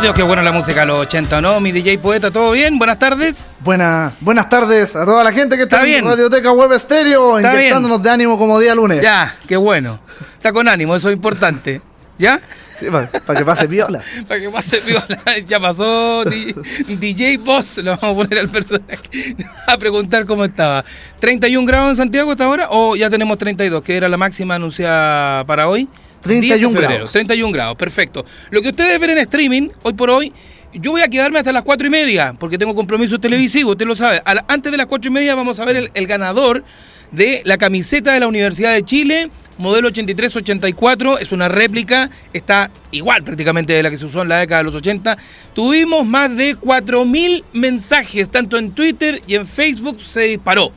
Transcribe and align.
Dios, 0.00 0.14
qué 0.14 0.22
buena 0.22 0.42
la 0.42 0.52
música 0.52 0.84
los 0.86 1.02
80, 1.02 1.40
¿no? 1.42 1.60
Mi 1.60 1.70
DJ 1.70 1.98
Poeta, 1.98 2.30
¿todo 2.30 2.50
bien? 2.52 2.78
Buenas 2.78 2.98
tardes. 2.98 3.52
Buena, 3.60 4.14
buenas 4.20 4.48
tardes 4.48 4.96
a 4.96 5.04
toda 5.04 5.22
la 5.22 5.32
gente 5.32 5.56
que 5.56 5.64
está, 5.64 5.84
en 5.84 6.04
Radioteca 6.04 6.50
Web 6.50 6.72
Estéreo, 6.72 7.38
inyectándonos 7.38 8.02
de 8.02 8.10
ánimo 8.10 8.38
como 8.38 8.58
día 8.58 8.74
lunes. 8.74 9.02
Ya, 9.02 9.36
qué 9.46 9.56
bueno. 9.56 10.00
Está 10.34 10.52
con 10.52 10.66
ánimo, 10.66 10.96
eso 10.96 11.08
es 11.08 11.14
importante. 11.14 11.82
¿Ya? 12.18 12.40
Sí, 12.78 12.86
para, 12.90 13.08
que 13.08 13.44
pase 13.44 13.66
viola. 13.66 14.00
para 14.28 14.40
que 14.40 14.48
pase 14.48 14.80
viola. 14.80 15.18
Ya 15.46 15.60
pasó 15.60 16.24
DJ 16.24 17.38
Boss, 17.38 17.78
lo 17.78 17.96
vamos 17.96 18.04
a 18.04 18.14
poner 18.14 18.38
al 18.38 18.48
personaje 18.48 19.36
a 19.66 19.76
preguntar 19.76 20.24
cómo 20.26 20.44
estaba. 20.44 20.84
¿31 21.20 21.66
grados 21.66 21.90
en 21.90 21.96
Santiago 21.96 22.32
hasta 22.32 22.44
ahora 22.44 22.68
o 22.70 22.96
ya 22.96 23.10
tenemos 23.10 23.38
32, 23.38 23.82
que 23.82 23.96
era 23.96 24.08
la 24.08 24.16
máxima 24.16 24.54
anunciada 24.54 25.44
para 25.44 25.68
hoy? 25.68 25.88
31 26.22 26.78
grados. 26.78 27.12
31 27.12 27.52
grados, 27.52 27.76
perfecto. 27.76 28.24
Lo 28.50 28.62
que 28.62 28.70
ustedes 28.70 28.98
ven 28.98 29.10
en 29.10 29.18
streaming, 29.18 29.68
hoy 29.82 29.92
por 29.92 30.10
hoy, 30.10 30.32
yo 30.72 30.92
voy 30.92 31.02
a 31.02 31.08
quedarme 31.08 31.38
hasta 31.38 31.52
las 31.52 31.64
4 31.64 31.86
y 31.86 31.90
media, 31.90 32.34
porque 32.38 32.56
tengo 32.56 32.74
compromisos 32.74 33.20
televisivos, 33.20 33.72
usted 33.72 33.86
lo 33.86 33.94
sabe. 33.94 34.22
antes 34.48 34.72
de 34.72 34.78
las 34.78 34.86
4 34.86 35.10
y 35.10 35.12
media 35.12 35.34
vamos 35.34 35.58
a 35.58 35.64
ver 35.64 35.76
el, 35.76 35.90
el 35.94 36.06
ganador 36.06 36.64
de 37.10 37.42
la 37.44 37.58
camiseta 37.58 38.12
de 38.12 38.20
la 38.20 38.26
Universidad 38.26 38.72
de 38.72 38.82
Chile, 38.82 39.30
modelo 39.58 39.90
83-84, 39.90 41.18
es 41.20 41.32
una 41.32 41.48
réplica, 41.48 42.10
está 42.32 42.70
igual 42.90 43.22
prácticamente 43.22 43.72
de 43.74 43.82
la 43.82 43.90
que 43.90 43.96
se 43.96 44.06
usó 44.06 44.22
en 44.22 44.28
la 44.28 44.38
década 44.38 44.60
de 44.60 44.64
los 44.64 44.74
80. 44.74 45.18
Tuvimos 45.54 46.06
más 46.06 46.34
de 46.36 46.56
4.000 46.56 47.44
mensajes, 47.52 48.30
tanto 48.30 48.56
en 48.56 48.72
Twitter 48.72 49.20
y 49.26 49.34
en 49.34 49.46
Facebook 49.46 50.00
se 50.00 50.22
disparó 50.22 50.72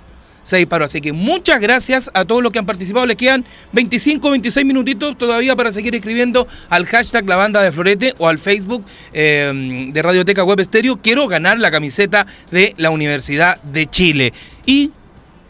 se 0.45 0.57
disparó. 0.57 0.85
Así 0.85 1.01
que 1.01 1.11
muchas 1.11 1.59
gracias 1.59 2.09
a 2.13 2.23
todos 2.23 2.41
los 2.41 2.53
que 2.53 2.59
han 2.59 2.65
participado. 2.65 3.05
Les 3.05 3.17
quedan 3.17 3.43
25, 3.73 4.29
26 4.29 4.65
minutitos 4.65 5.17
todavía 5.17 5.57
para 5.57 5.73
seguir 5.73 5.93
escribiendo 5.95 6.47
al 6.69 6.85
hashtag 6.85 7.27
La 7.27 7.35
Banda 7.35 7.61
de 7.61 7.73
Florete 7.73 8.13
o 8.19 8.29
al 8.29 8.37
Facebook 8.37 8.85
eh, 9.11 9.89
de 9.91 10.01
Radioteca 10.01 10.45
Web 10.45 10.61
Estéreo. 10.61 11.01
Quiero 11.01 11.27
ganar 11.27 11.59
la 11.59 11.71
camiseta 11.71 12.25
de 12.51 12.73
la 12.77 12.91
Universidad 12.91 13.61
de 13.63 13.87
Chile. 13.87 14.31
Y 14.65 14.91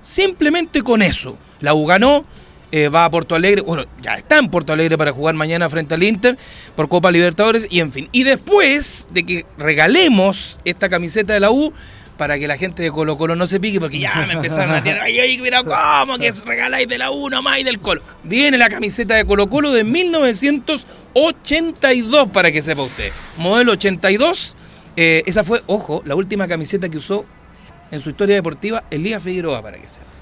simplemente 0.01 0.81
con 0.81 1.03
eso, 1.03 1.37
la 1.59 1.75
U 1.75 1.85
ganó. 1.85 2.25
Eh, 2.71 2.89
va 2.89 3.05
a 3.05 3.11
Porto 3.11 3.35
Alegre, 3.35 3.61
bueno, 3.61 3.85
ya 4.01 4.15
está 4.15 4.37
en 4.37 4.49
Porto 4.49 4.73
Alegre 4.73 4.97
para 4.97 5.13
jugar 5.13 5.33
mañana 5.35 5.69
frente 5.69 5.93
al 5.93 6.03
Inter 6.03 6.37
por 6.75 6.89
Copa 6.89 7.09
Libertadores 7.09 7.67
y 7.69 7.79
en 7.79 7.91
fin. 7.91 8.09
Y 8.11 8.23
después 8.23 9.07
de 9.11 9.23
que 9.23 9.45
regalemos 9.57 10.59
esta 10.65 10.89
camiseta 10.89 11.33
de 11.33 11.39
la 11.39 11.51
U, 11.51 11.71
para 12.17 12.39
que 12.39 12.47
la 12.47 12.57
gente 12.57 12.81
de 12.83 12.91
Colo 12.91 13.17
Colo 13.17 13.35
no 13.35 13.47
se 13.47 13.59
pique, 13.59 13.79
porque 13.79 13.99
ya 13.99 14.25
me 14.27 14.33
empezaron 14.33 14.75
a 14.75 14.83
tirar, 14.83 15.01
ay, 15.01 15.39
pero 15.41 15.65
¿cómo 15.65 16.17
que 16.17 16.31
regaláis 16.45 16.87
de 16.87 16.97
la 16.97 17.11
1 17.11 17.41
más 17.41 17.59
y 17.59 17.63
del 17.63 17.79
Colo? 17.79 18.01
Viene 18.23 18.57
la 18.57 18.69
camiseta 18.69 19.15
de 19.15 19.25
Colo 19.25 19.47
Colo 19.47 19.71
de 19.71 19.83
1982, 19.83 22.29
para 22.29 22.51
que 22.51 22.61
sepa 22.61 22.83
usted. 22.83 23.11
Modelo 23.37 23.71
82, 23.73 24.55
eh, 24.95 25.23
esa 25.25 25.43
fue, 25.43 25.61
ojo, 25.67 26.01
la 26.05 26.15
última 26.15 26.47
camiseta 26.47 26.87
que 26.89 26.97
usó 26.97 27.25
en 27.91 27.99
su 28.01 28.11
historia 28.11 28.35
deportiva 28.35 28.85
Elías 28.89 29.21
Figueroa, 29.21 29.61
para 29.61 29.77
que 29.79 29.89
sepa 29.89 30.14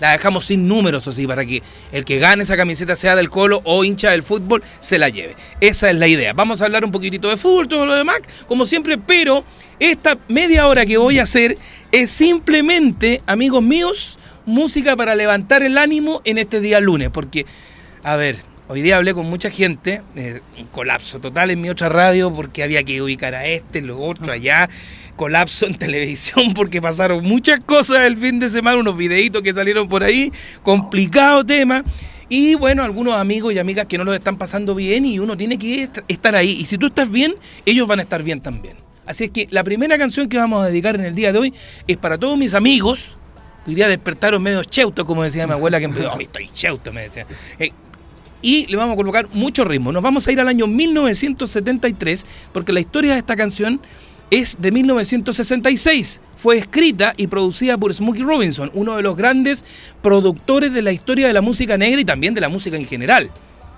la 0.00 0.12
dejamos 0.12 0.46
sin 0.46 0.68
números 0.68 1.06
así 1.08 1.26
para 1.26 1.44
que 1.44 1.62
el 1.92 2.04
que 2.04 2.18
gane 2.18 2.42
esa 2.42 2.56
camiseta 2.56 2.96
sea 2.96 3.16
del 3.16 3.30
Colo 3.30 3.60
o 3.64 3.84
hincha 3.84 4.10
del 4.10 4.22
fútbol 4.22 4.62
se 4.80 4.98
la 4.98 5.08
lleve. 5.08 5.36
Esa 5.60 5.90
es 5.90 5.96
la 5.96 6.08
idea. 6.08 6.32
Vamos 6.32 6.60
a 6.60 6.66
hablar 6.66 6.84
un 6.84 6.92
poquitito 6.92 7.28
de 7.28 7.36
fútbol, 7.36 7.68
todo 7.68 7.86
lo 7.86 7.94
demás, 7.94 8.18
como 8.46 8.66
siempre, 8.66 8.98
pero 8.98 9.44
esta 9.78 10.18
media 10.28 10.66
hora 10.68 10.86
que 10.86 10.98
voy 10.98 11.18
a 11.18 11.22
hacer 11.22 11.56
es 11.92 12.10
simplemente, 12.10 13.22
amigos 13.26 13.62
míos, 13.62 14.18
música 14.44 14.96
para 14.96 15.14
levantar 15.14 15.62
el 15.62 15.78
ánimo 15.78 16.20
en 16.24 16.38
este 16.38 16.60
día 16.60 16.80
lunes, 16.80 17.10
porque, 17.10 17.46
a 18.02 18.16
ver, 18.16 18.36
Hoy 18.68 18.82
día 18.82 18.96
hablé 18.96 19.14
con 19.14 19.26
mucha 19.26 19.48
gente, 19.48 20.02
eh, 20.16 20.40
un 20.58 20.66
colapso 20.66 21.20
total 21.20 21.52
en 21.52 21.60
mi 21.60 21.70
otra 21.70 21.88
radio 21.88 22.32
porque 22.32 22.64
había 22.64 22.82
que 22.82 23.00
ubicar 23.00 23.36
a 23.36 23.46
este, 23.46 23.80
lo 23.80 24.00
otro, 24.00 24.32
allá 24.32 24.68
colapso 25.16 25.66
en 25.66 25.74
televisión 25.78 26.54
porque 26.54 26.80
pasaron 26.80 27.24
muchas 27.24 27.60
cosas 27.60 28.04
el 28.04 28.16
fin 28.16 28.38
de 28.38 28.48
semana, 28.48 28.76
unos 28.76 28.96
videitos 28.96 29.42
que 29.42 29.52
salieron 29.52 29.88
por 29.88 30.04
ahí, 30.04 30.32
complicado 30.62 31.44
tema. 31.44 31.84
Y 32.28 32.56
bueno, 32.56 32.82
algunos 32.82 33.14
amigos 33.14 33.54
y 33.54 33.58
amigas 33.58 33.86
que 33.86 33.98
no 33.98 34.04
lo 34.04 34.12
están 34.12 34.36
pasando 34.36 34.74
bien 34.74 35.04
y 35.04 35.18
uno 35.18 35.36
tiene 35.36 35.58
que 35.58 35.88
estar 36.08 36.34
ahí. 36.34 36.50
Y 36.50 36.66
si 36.66 36.76
tú 36.76 36.86
estás 36.86 37.10
bien, 37.10 37.34
ellos 37.64 37.86
van 37.86 38.00
a 38.00 38.02
estar 38.02 38.22
bien 38.22 38.40
también. 38.40 38.76
Así 39.06 39.24
es 39.24 39.30
que 39.30 39.46
la 39.50 39.62
primera 39.62 39.96
canción 39.96 40.28
que 40.28 40.36
vamos 40.36 40.64
a 40.64 40.66
dedicar 40.66 40.96
en 40.96 41.04
el 41.04 41.14
día 41.14 41.32
de 41.32 41.38
hoy 41.38 41.54
es 41.86 41.96
para 41.96 42.18
todos 42.18 42.36
mis 42.36 42.54
amigos. 42.54 43.16
Hoy 43.66 43.76
día 43.76 43.86
despertaron 43.88 44.42
medio 44.42 44.64
cheuto, 44.64 45.06
como 45.06 45.22
decía 45.22 45.46
mi 45.46 45.52
abuela, 45.52 45.78
que 45.78 45.84
empezó, 45.84 46.12
oh, 46.12 46.20
estoy 46.20 46.50
cheuto, 46.52 46.92
me 46.92 47.02
decía. 47.02 47.26
Eh, 47.60 47.70
y 48.42 48.66
le 48.66 48.76
vamos 48.76 48.94
a 48.94 48.96
colocar 48.96 49.28
mucho 49.32 49.64
ritmo. 49.64 49.92
Nos 49.92 50.02
vamos 50.02 50.26
a 50.26 50.32
ir 50.32 50.40
al 50.40 50.48
año 50.48 50.66
1973, 50.66 52.26
porque 52.52 52.72
la 52.72 52.80
historia 52.80 53.12
de 53.12 53.18
esta 53.18 53.36
canción 53.36 53.80
es 54.30 54.56
de 54.60 54.72
1966. 54.72 56.20
Fue 56.36 56.58
escrita 56.58 57.14
y 57.16 57.26
producida 57.26 57.78
por 57.78 57.92
Smokey 57.94 58.22
Robinson, 58.22 58.70
uno 58.74 58.96
de 58.96 59.02
los 59.02 59.16
grandes 59.16 59.64
productores 60.02 60.72
de 60.72 60.82
la 60.82 60.92
historia 60.92 61.26
de 61.26 61.32
la 61.32 61.40
música 61.40 61.78
negra 61.78 62.00
y 62.00 62.04
también 62.04 62.34
de 62.34 62.40
la 62.40 62.48
música 62.48 62.76
en 62.76 62.86
general. 62.86 63.30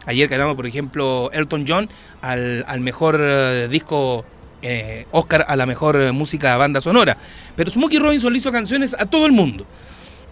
Ayer 0.07 0.29
ganamos, 0.29 0.57
por 0.57 0.67
ejemplo, 0.67 1.31
Elton 1.33 1.65
John 1.69 1.89
al, 2.23 2.81
mejor 2.81 3.21
eh, 3.21 3.69
disco 3.71 4.25
eh, 4.63 5.07
Oscar 5.13 5.45
a 5.47 5.55
la 5.55 5.67
mejor 5.67 6.01
eh, 6.01 6.13
música 6.13 6.57
banda 6.57 6.81
sonora. 6.81 7.17
Pero 7.55 7.71
Smokey 7.71 7.99
Robinson 7.99 8.33
le 8.33 8.39
hizo 8.39 8.51
canciones 8.51 8.97
a 8.99 9.07
todo 9.07 9.27
el 9.27 9.33
mundo 9.33 9.67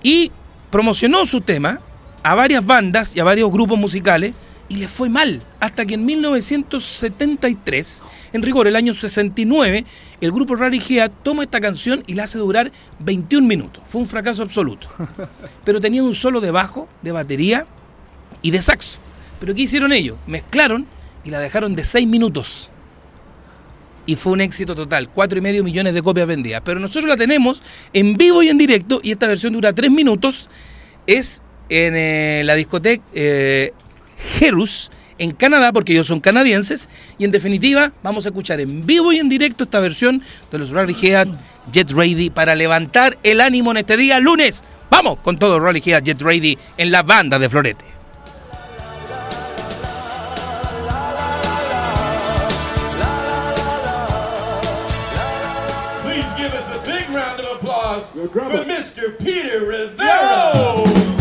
y 0.03 0.33
promocionó 0.71 1.27
su 1.27 1.43
tema 1.43 1.81
a 2.23 2.35
varias 2.35 2.65
bandas 2.65 3.15
y 3.15 3.21
a 3.21 3.25
varios 3.25 3.53
grupos 3.53 3.79
musicales 3.79 4.35
y 4.69 4.77
le 4.77 4.89
fue 4.89 5.09
mal. 5.09 5.41
Hasta 5.61 5.87
que 5.87 5.95
en 5.95 6.05
1973, 6.07 8.03
en 8.33 8.43
rigor 8.43 8.67
el 8.67 8.77
año 8.77 8.95
69, 8.95 9.85
el 10.21 10.33
grupo 10.33 10.57
Rary 10.57 10.83
Head 10.87 11.11
toma 11.23 11.43
esta 11.43 11.61
canción 11.61 12.03
y 12.07 12.15
la 12.15 12.25
hace 12.25 12.39
durar 12.39 12.73
21 13.01 13.47
minutos. 13.47 13.83
Fue 13.87 14.01
un 14.01 14.07
fracaso 14.07 14.43
absoluto. 14.43 14.89
Pero 15.65 15.81
tenía 15.81 16.03
un 16.03 16.15
solo 16.15 16.41
de 16.41 16.51
bajo, 16.51 16.89
de 17.03 17.13
batería 17.13 17.67
y 18.43 18.51
de 18.51 18.63
saxo. 18.63 19.01
Pero 19.41 19.55
¿qué 19.55 19.63
hicieron 19.63 19.93
ellos? 19.93 20.17
Mezclaron 20.27 20.87
y 21.25 21.31
la 21.31 21.41
dejaron 21.41 21.75
de 21.75 21.85
6 21.85 22.07
minutos. 22.07 22.71
Y 24.07 24.15
fue 24.15 24.33
un 24.33 24.41
éxito 24.41 24.77
total, 24.77 25.11
cuatro 25.11 25.39
y 25.39 25.43
medio 25.43 25.65
millones 25.65 25.93
de 25.93 26.01
copias 26.01 26.29
vendidas. 26.29 26.63
Pero 26.65 26.79
nosotros 26.79 27.09
la 27.09 27.17
tenemos 27.17 27.63
en 27.93 28.17
vivo 28.17 28.43
y 28.43 28.49
en 28.49 28.57
directo 28.57 29.01
y 29.03 29.11
esta 29.11 29.27
versión 29.27 29.53
dura 29.53 29.73
3 29.73 29.91
minutos. 29.91 30.49
Es 31.07 31.43
en 31.69 31.97
eh, 31.97 32.43
la 32.45 32.55
discoteca 32.55 33.05
eh, 33.13 33.73
Jerus 34.39 34.91
en 35.19 35.33
Canadá, 35.33 35.73
porque 35.73 35.93
ellos 35.93 36.07
son 36.07 36.21
canadienses, 36.21 36.89
y 37.19 37.25
en 37.25 37.31
definitiva 37.31 37.93
vamos 38.03 38.27
a 38.27 38.31
escuchar 38.31 38.61
en 38.61 38.85
vivo 38.85 39.13
y 39.13 39.19
en 39.19 39.29
directo 39.29 39.65
esta 39.65 39.81
versión 39.81 40.23
de 40.51 40.59
los 40.59 40.71
Rally 40.71 40.97
Head 41.01 41.29
Jet 41.73 41.91
Ready 41.91 42.31
para 42.31 42.55
levantar 42.55 43.19
el 43.23 43.41
ánimo 43.41 43.71
en 43.71 43.79
este 43.79 43.97
día 43.97 44.21
lunes. 44.21 44.63
Vamos 44.91 45.19
con 45.23 45.39
todo 45.39 45.59
Rally 45.59 45.83
Head 45.85 46.05
Jet 46.05 46.23
Ready 46.23 46.59
en 46.77 46.91
la 46.91 47.03
banda 47.03 47.39
de 47.39 47.49
Florete. 47.49 47.85
Please 56.03 56.27
give 56.37 56.55
us 56.55 56.77
a 56.77 56.87
big 56.87 57.09
round 57.15 57.41
of 57.41 57.57
applause 57.57 58.13
for 58.13 58.29
Mr. 58.65 59.19
Peter 59.19 59.65
Rivera. 59.67 61.16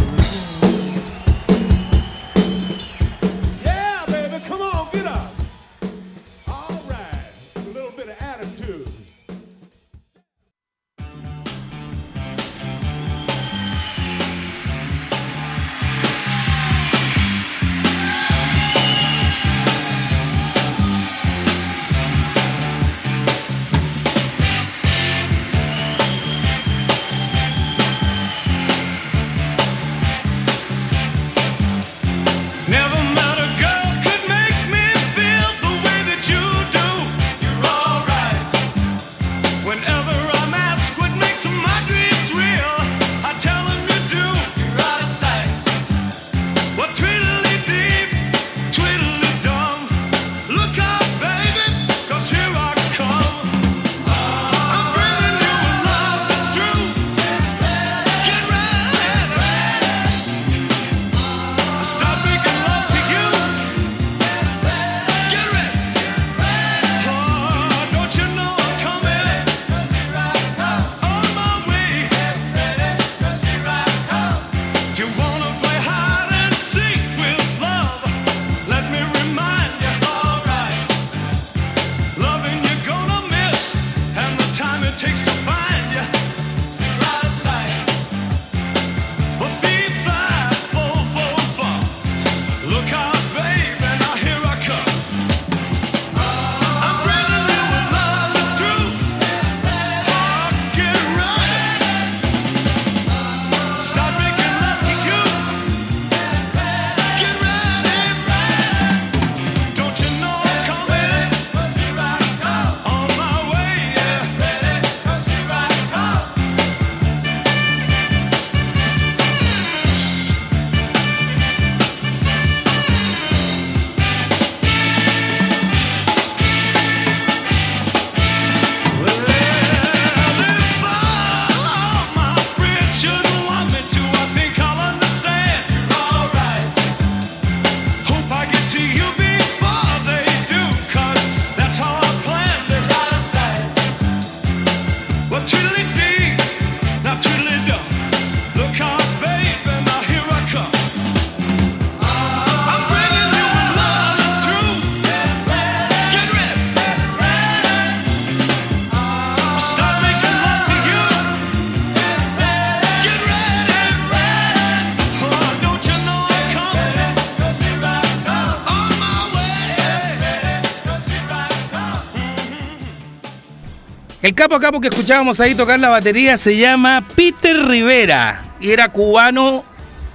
El 174.26 174.34
capo 174.34 174.56
a 174.56 174.60
capo 174.60 174.82
que 174.82 174.88
escuchábamos 174.88 175.40
ahí 175.40 175.54
tocar 175.54 175.80
la 175.80 175.90
batería 175.90 176.36
se 176.36 176.58
llama 176.58 177.06
Peter 177.16 177.56
Rivera 177.68 178.56
y 178.60 178.72
era 178.72 178.88
cubano 178.88 179.64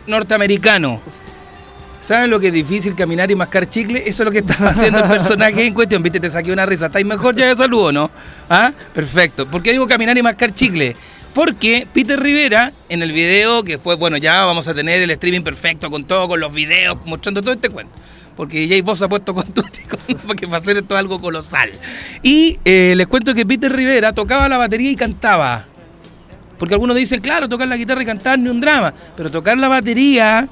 norteamericano. 0.08 1.00
¿Saben 2.00 2.28
lo 2.28 2.40
que 2.40 2.48
es 2.48 2.52
difícil 2.52 2.96
caminar 2.96 3.30
y 3.30 3.36
mascar 3.36 3.70
chicle? 3.70 4.00
Eso 4.00 4.24
es 4.24 4.26
lo 4.26 4.32
que 4.32 4.40
estaba 4.40 4.70
haciendo 4.70 4.98
el 4.98 5.08
personaje 5.08 5.64
en 5.64 5.74
cuestión. 5.74 6.02
Viste, 6.02 6.18
te 6.18 6.28
saqué 6.28 6.50
una 6.50 6.66
risa. 6.66 6.86
¿Estáis 6.86 7.06
mejor 7.06 7.36
ya 7.36 7.46
de 7.46 7.54
salud 7.54 7.92
no? 7.92 8.10
¿Ah? 8.48 8.72
Perfecto. 8.92 9.46
¿Por 9.46 9.62
qué 9.62 9.70
digo 9.70 9.86
caminar 9.86 10.18
y 10.18 10.24
mascar 10.24 10.52
chicle? 10.52 10.96
Porque 11.32 11.86
Peter 11.94 12.18
Rivera, 12.18 12.72
en 12.88 13.02
el 13.02 13.12
video, 13.12 13.62
que 13.62 13.74
después, 13.74 13.96
bueno, 13.96 14.16
ya 14.16 14.44
vamos 14.44 14.66
a 14.66 14.74
tener 14.74 15.00
el 15.02 15.10
streaming 15.12 15.42
perfecto 15.42 15.88
con 15.88 16.02
todo, 16.02 16.26
con 16.26 16.40
los 16.40 16.52
videos, 16.52 16.98
mostrando 17.04 17.42
todo 17.42 17.52
este 17.52 17.68
cuento. 17.68 17.96
Porque 18.40 18.66
Jay 18.66 18.80
Boss 18.80 19.02
ha 19.02 19.08
puesto 19.10 19.34
con 19.34 19.44
todo 19.52 19.66
porque 20.26 20.46
va 20.46 20.56
a 20.56 20.60
hacer 20.60 20.78
esto 20.78 20.96
algo 20.96 21.20
colosal. 21.20 21.68
Y 22.22 22.58
eh, 22.64 22.94
les 22.96 23.06
cuento 23.06 23.34
que 23.34 23.44
Peter 23.44 23.70
Rivera 23.70 24.14
tocaba 24.14 24.48
la 24.48 24.56
batería 24.56 24.90
y 24.90 24.96
cantaba. 24.96 25.66
Porque 26.58 26.72
algunos 26.72 26.96
dicen, 26.96 27.20
claro, 27.20 27.50
tocar 27.50 27.68
la 27.68 27.76
guitarra 27.76 28.02
y 28.02 28.06
cantar 28.06 28.38
ni 28.38 28.48
un 28.48 28.58
drama. 28.58 28.94
Pero 29.14 29.30
tocar 29.30 29.58
la 29.58 29.68
batería 29.68 30.48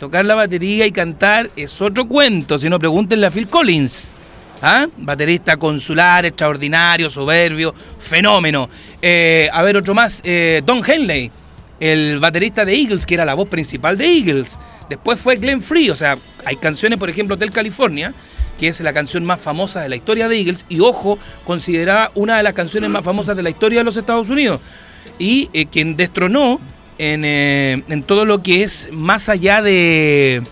tocar 0.00 0.24
la 0.24 0.34
batería 0.34 0.84
y 0.84 0.90
cantar 0.90 1.48
es 1.54 1.80
otro 1.80 2.08
cuento, 2.08 2.58
si 2.58 2.68
no 2.68 2.80
pregúntenle 2.80 3.28
a 3.28 3.30
Phil 3.30 3.46
Collins. 3.46 4.12
¿Ah? 4.60 4.88
Baterista 4.96 5.56
consular, 5.56 6.26
extraordinario, 6.26 7.08
soberbio, 7.08 7.72
fenómeno. 8.00 8.68
Eh, 9.00 9.48
a 9.52 9.62
ver, 9.62 9.76
otro 9.76 9.94
más, 9.94 10.20
eh, 10.24 10.60
Don 10.66 10.82
Henley, 10.84 11.30
el 11.78 12.18
baterista 12.18 12.64
de 12.64 12.74
Eagles, 12.74 13.06
que 13.06 13.14
era 13.14 13.24
la 13.24 13.34
voz 13.34 13.48
principal 13.48 13.96
de 13.96 14.06
Eagles. 14.06 14.58
Después 14.88 15.18
fue 15.20 15.36
Glenn 15.36 15.62
Free, 15.62 15.90
o 15.90 15.96
sea, 15.96 16.18
hay 16.44 16.56
canciones, 16.56 16.98
por 16.98 17.08
ejemplo, 17.08 17.36
Hotel 17.36 17.50
California, 17.50 18.12
que 18.58 18.68
es 18.68 18.80
la 18.80 18.92
canción 18.92 19.24
más 19.24 19.40
famosa 19.40 19.80
de 19.80 19.88
la 19.88 19.96
historia 19.96 20.28
de 20.28 20.38
Eagles, 20.38 20.66
y 20.68 20.80
ojo, 20.80 21.18
considerada 21.44 22.10
una 22.14 22.36
de 22.36 22.42
las 22.42 22.54
canciones 22.54 22.90
más 22.90 23.04
famosas 23.04 23.36
de 23.36 23.42
la 23.42 23.50
historia 23.50 23.80
de 23.80 23.84
los 23.84 23.96
Estados 23.96 24.28
Unidos. 24.28 24.60
Y 25.18 25.50
eh, 25.52 25.66
quien 25.66 25.96
destronó 25.96 26.60
eh, 26.98 27.82
en, 27.88 28.02
todo 28.04 28.24
lo 28.24 28.42
que 28.42 28.62
es 28.62 28.88
más 28.92 29.28
allá 29.28 29.62
de, 29.62 30.42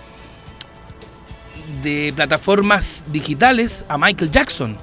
de 1.83 2.13
plataformas 2.17 3.05
digitales 3.13 3.85
a 3.89 3.99
Michael 3.99 4.31
Jackson. 4.31 4.77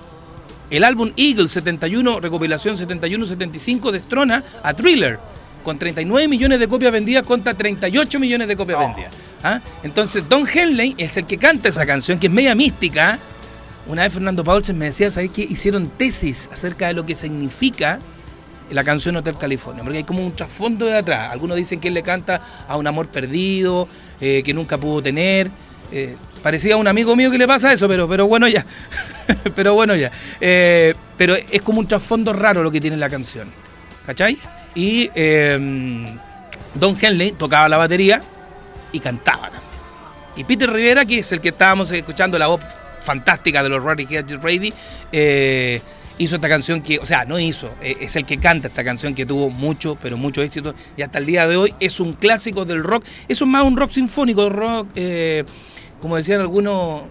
El 0.70 0.84
álbum 0.84 1.12
Eagle 1.16 1.48
71, 1.48 2.20
recopilación 2.20 2.78
71-75, 2.78 3.92
destrona 3.92 4.44
a 4.64 4.74
Thriller, 4.74 5.20
con 5.68 5.78
39 5.78 6.30
millones 6.30 6.62
de 6.62 6.68
copias 6.70 6.94
vendidas 6.94 7.24
contra 7.24 7.54
38 7.54 8.22
millones 8.22 8.48
de 8.48 8.56
copias 8.56 8.80
oh. 8.80 8.88
vendidas. 8.88 9.14
¿Ah? 9.44 9.60
Entonces, 9.84 10.30
Don 10.30 10.48
Henley 10.48 10.96
es 10.98 11.18
el 11.18 11.26
que 11.26 11.38
canta 11.38 11.68
esa 11.68 11.86
canción, 11.86 12.20
que 12.20 12.28
es 12.28 12.34
media 12.34 12.56
mística. 12.56 13.20
Una 13.86 14.04
vez 14.04 14.14
Fernando 14.14 14.46
Paulsen 14.46 14.78
me 14.78 14.86
decía, 14.86 15.12
¿sabes 15.12 15.30
qué? 15.30 15.42
Hicieron 15.42 15.90
tesis 15.90 16.48
acerca 16.54 16.88
de 16.88 16.94
lo 16.94 17.06
que 17.06 17.18
significa 17.18 18.00
la 18.72 18.86
canción 18.86 19.18
Hotel 19.18 19.38
California, 19.38 19.84
porque 19.84 19.98
hay 19.98 20.04
como 20.06 20.26
un 20.26 20.34
trasfondo 20.34 20.86
de 20.86 21.00
atrás. 21.00 21.34
Algunos 21.34 21.58
dicen 21.58 21.82
que 21.82 21.90
él 21.90 21.96
le 21.96 22.02
canta 22.02 22.42
a 22.66 22.78
un 22.78 22.88
amor 22.88 23.10
perdido, 23.10 23.90
eh, 24.22 24.44
que 24.46 24.54
nunca 24.54 24.78
pudo 24.78 25.04
tener. 25.04 25.52
Eh, 25.92 26.16
parecía 26.42 26.76
a 26.76 26.78
un 26.78 26.88
amigo 26.88 27.14
mío 27.18 27.30
que 27.30 27.38
le 27.38 27.46
pasa 27.46 27.74
eso, 27.74 27.90
pero, 27.90 28.08
pero 28.08 28.26
bueno 28.26 28.48
ya. 28.48 28.66
pero 29.54 29.74
bueno 29.74 29.98
ya. 29.98 30.14
Eh, 30.40 30.96
pero 31.18 31.36
es 31.36 31.62
como 31.62 31.82
un 31.82 31.88
trasfondo 31.90 32.32
raro 32.32 32.64
lo 32.64 32.72
que 32.72 32.80
tiene 32.80 32.96
la 32.96 33.10
canción. 33.10 33.50
¿Cachai? 34.06 34.40
Y 34.78 35.10
em, 35.16 36.06
Don 36.76 36.96
Henley 37.02 37.32
tocaba 37.32 37.68
la 37.68 37.78
batería 37.78 38.22
y 38.92 39.00
cantaba 39.00 39.50
también. 39.50 39.64
Y 40.36 40.44
Peter 40.44 40.72
Rivera, 40.72 41.04
que 41.04 41.20
es 41.20 41.32
el 41.32 41.42
que 41.42 41.50
estábamos 41.50 41.90
escuchando 41.92 42.38
la 42.38 42.48
voz 42.48 42.62
fantástica 43.02 43.64
de 43.64 43.70
los 43.70 43.84
Roddy 43.84 44.04
Hedges 44.04 44.40
Brady, 44.40 44.72
hizo 46.18 46.36
esta 46.36 46.50
canción 46.50 46.82
que, 46.82 47.00
o 47.00 47.06
sea, 47.06 47.26
no 47.26 47.40
hizo, 47.40 47.70
eh, 47.82 47.96
es 48.02 48.16
el 48.16 48.26
que 48.26 48.38
canta 48.38 48.68
esta 48.68 48.84
canción 48.84 49.14
que 49.14 49.26
tuvo 49.26 49.50
mucho, 49.50 49.98
pero 50.02 50.18
mucho 50.18 50.42
éxito 50.42 50.74
y 50.96 51.02
hasta 51.02 51.20
el 51.20 51.26
día 51.26 51.48
de 51.48 51.58
hoy 51.58 51.74
es 51.80 52.00
un 52.00 52.14
clásico 52.14 52.66
del 52.66 52.84
rock, 52.84 53.04
es 53.28 53.42
más 53.42 53.64
un 53.64 53.78
rock 53.78 53.92
sinfónico, 53.92 54.50
rock, 54.50 54.90
eh, 54.96 55.44
como 56.02 56.18
decían 56.18 56.42
algunos 56.42 57.04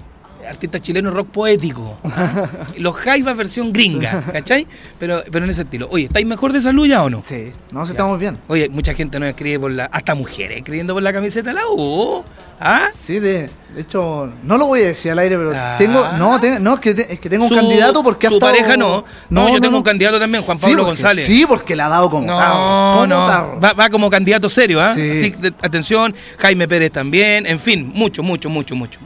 artistas 0.48 0.82
chilenos, 0.82 1.12
rock 1.14 1.28
poético. 1.28 1.98
Los 2.78 2.96
Jaivas 2.96 3.36
versión 3.36 3.72
gringa, 3.72 4.22
¿cachai? 4.32 4.66
Pero, 4.98 5.22
pero 5.30 5.44
en 5.44 5.50
ese 5.50 5.62
estilo. 5.62 5.88
Oye, 5.90 6.04
¿estáis 6.04 6.26
mejor 6.26 6.52
de 6.52 6.60
salud 6.60 6.86
ya 6.86 7.02
o 7.04 7.10
no? 7.10 7.22
Sí, 7.24 7.52
no, 7.72 7.82
estamos 7.82 8.18
bien. 8.18 8.38
Oye, 8.48 8.68
mucha 8.68 8.94
gente 8.94 9.18
nos 9.18 9.28
escribe 9.28 9.58
por 9.60 9.72
la, 9.72 9.84
hasta 9.86 10.14
mujeres 10.14 10.58
escribiendo 10.58 10.94
por 10.94 11.02
la 11.02 11.12
camiseta 11.12 11.50
de 11.50 11.54
la 11.54 11.68
U. 11.68 12.24
¿Ah? 12.58 12.88
Sí, 12.94 13.18
de, 13.18 13.48
de 13.74 13.82
hecho, 13.82 14.32
no 14.44 14.56
lo 14.56 14.66
voy 14.66 14.80
a 14.80 14.86
decir 14.86 15.12
al 15.12 15.18
aire, 15.18 15.36
pero 15.36 15.52
ah. 15.54 15.76
tengo. 15.78 16.02
No, 16.12 16.38
no 16.60 16.74
es, 16.74 16.80
que 16.80 16.90
es 16.90 17.20
que 17.20 17.28
tengo 17.28 17.44
un 17.44 17.54
candidato 17.54 18.02
porque 18.02 18.28
Su 18.28 18.38
pareja 18.38 18.76
no. 18.76 19.04
No, 19.28 19.52
yo 19.52 19.60
tengo 19.60 19.76
un 19.76 19.82
candidato 19.82 20.18
también, 20.18 20.42
Juan 20.42 20.58
Pablo 20.58 20.84
González. 20.84 21.26
Sí, 21.26 21.44
porque 21.46 21.76
le 21.76 21.82
ha 21.82 21.88
dado 21.88 22.08
como. 22.08 22.26
No, 22.26 23.06
no. 23.06 23.60
Va, 23.60 23.90
como 23.90 24.08
candidato 24.08 24.48
serio, 24.48 24.80
¿ah? 24.80 24.90
Así 24.90 25.32
atención, 25.60 26.14
Jaime 26.38 26.66
Pérez 26.66 26.92
también. 26.92 27.46
En 27.46 27.60
fin, 27.60 27.90
mucho, 27.94 28.22
mucho, 28.22 28.48
mucho, 28.48 28.74
mucho. 28.74 28.98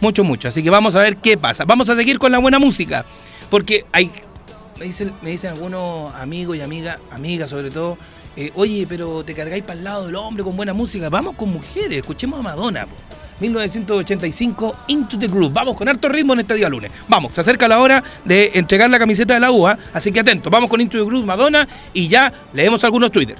Mucho, 0.00 0.24
mucho. 0.24 0.48
Así 0.48 0.62
que 0.62 0.70
vamos 0.70 0.94
a 0.94 1.00
ver 1.00 1.16
qué 1.16 1.36
pasa. 1.36 1.64
Vamos 1.64 1.88
a 1.88 1.96
seguir 1.96 2.18
con 2.18 2.32
la 2.32 2.38
buena 2.38 2.58
música. 2.58 3.04
Porque 3.50 3.84
hay. 3.92 4.10
Me 4.78 4.86
dicen, 4.86 5.12
me 5.22 5.30
dicen 5.30 5.52
algunos 5.52 6.14
amigos 6.14 6.56
y 6.56 6.60
amigas, 6.60 6.98
amigas 7.10 7.50
sobre 7.50 7.70
todo. 7.70 7.96
Eh, 8.36 8.50
oye, 8.54 8.86
pero 8.86 9.24
te 9.24 9.34
cargáis 9.34 9.62
para 9.62 9.78
el 9.78 9.84
lado 9.84 10.06
del 10.06 10.16
hombre 10.16 10.44
con 10.44 10.56
buena 10.56 10.74
música. 10.74 11.08
Vamos 11.08 11.36
con 11.36 11.50
mujeres, 11.50 11.98
escuchemos 11.98 12.38
a 12.38 12.42
Madonna. 12.42 12.86
1985, 13.40 14.76
Into 14.88 15.18
the 15.18 15.26
Groove. 15.26 15.52
Vamos 15.52 15.74
con 15.74 15.88
alto 15.88 16.08
ritmo 16.08 16.32
en 16.34 16.40
este 16.40 16.54
día 16.54 16.68
lunes. 16.68 16.90
Vamos, 17.08 17.34
se 17.34 17.40
acerca 17.40 17.68
la 17.68 17.78
hora 17.80 18.02
de 18.24 18.52
entregar 18.54 18.88
la 18.90 18.98
camiseta 18.98 19.34
de 19.34 19.40
la 19.40 19.50
UA, 19.50 19.78
así 19.92 20.12
que 20.12 20.20
atentos. 20.20 20.50
Vamos 20.50 20.70
con 20.70 20.80
Into 20.80 20.98
the 20.98 21.04
Groove, 21.04 21.24
Madonna, 21.24 21.66
y 21.92 22.08
ya 22.08 22.32
leemos 22.52 22.82
algunos 22.84 23.10
Twitter. 23.10 23.36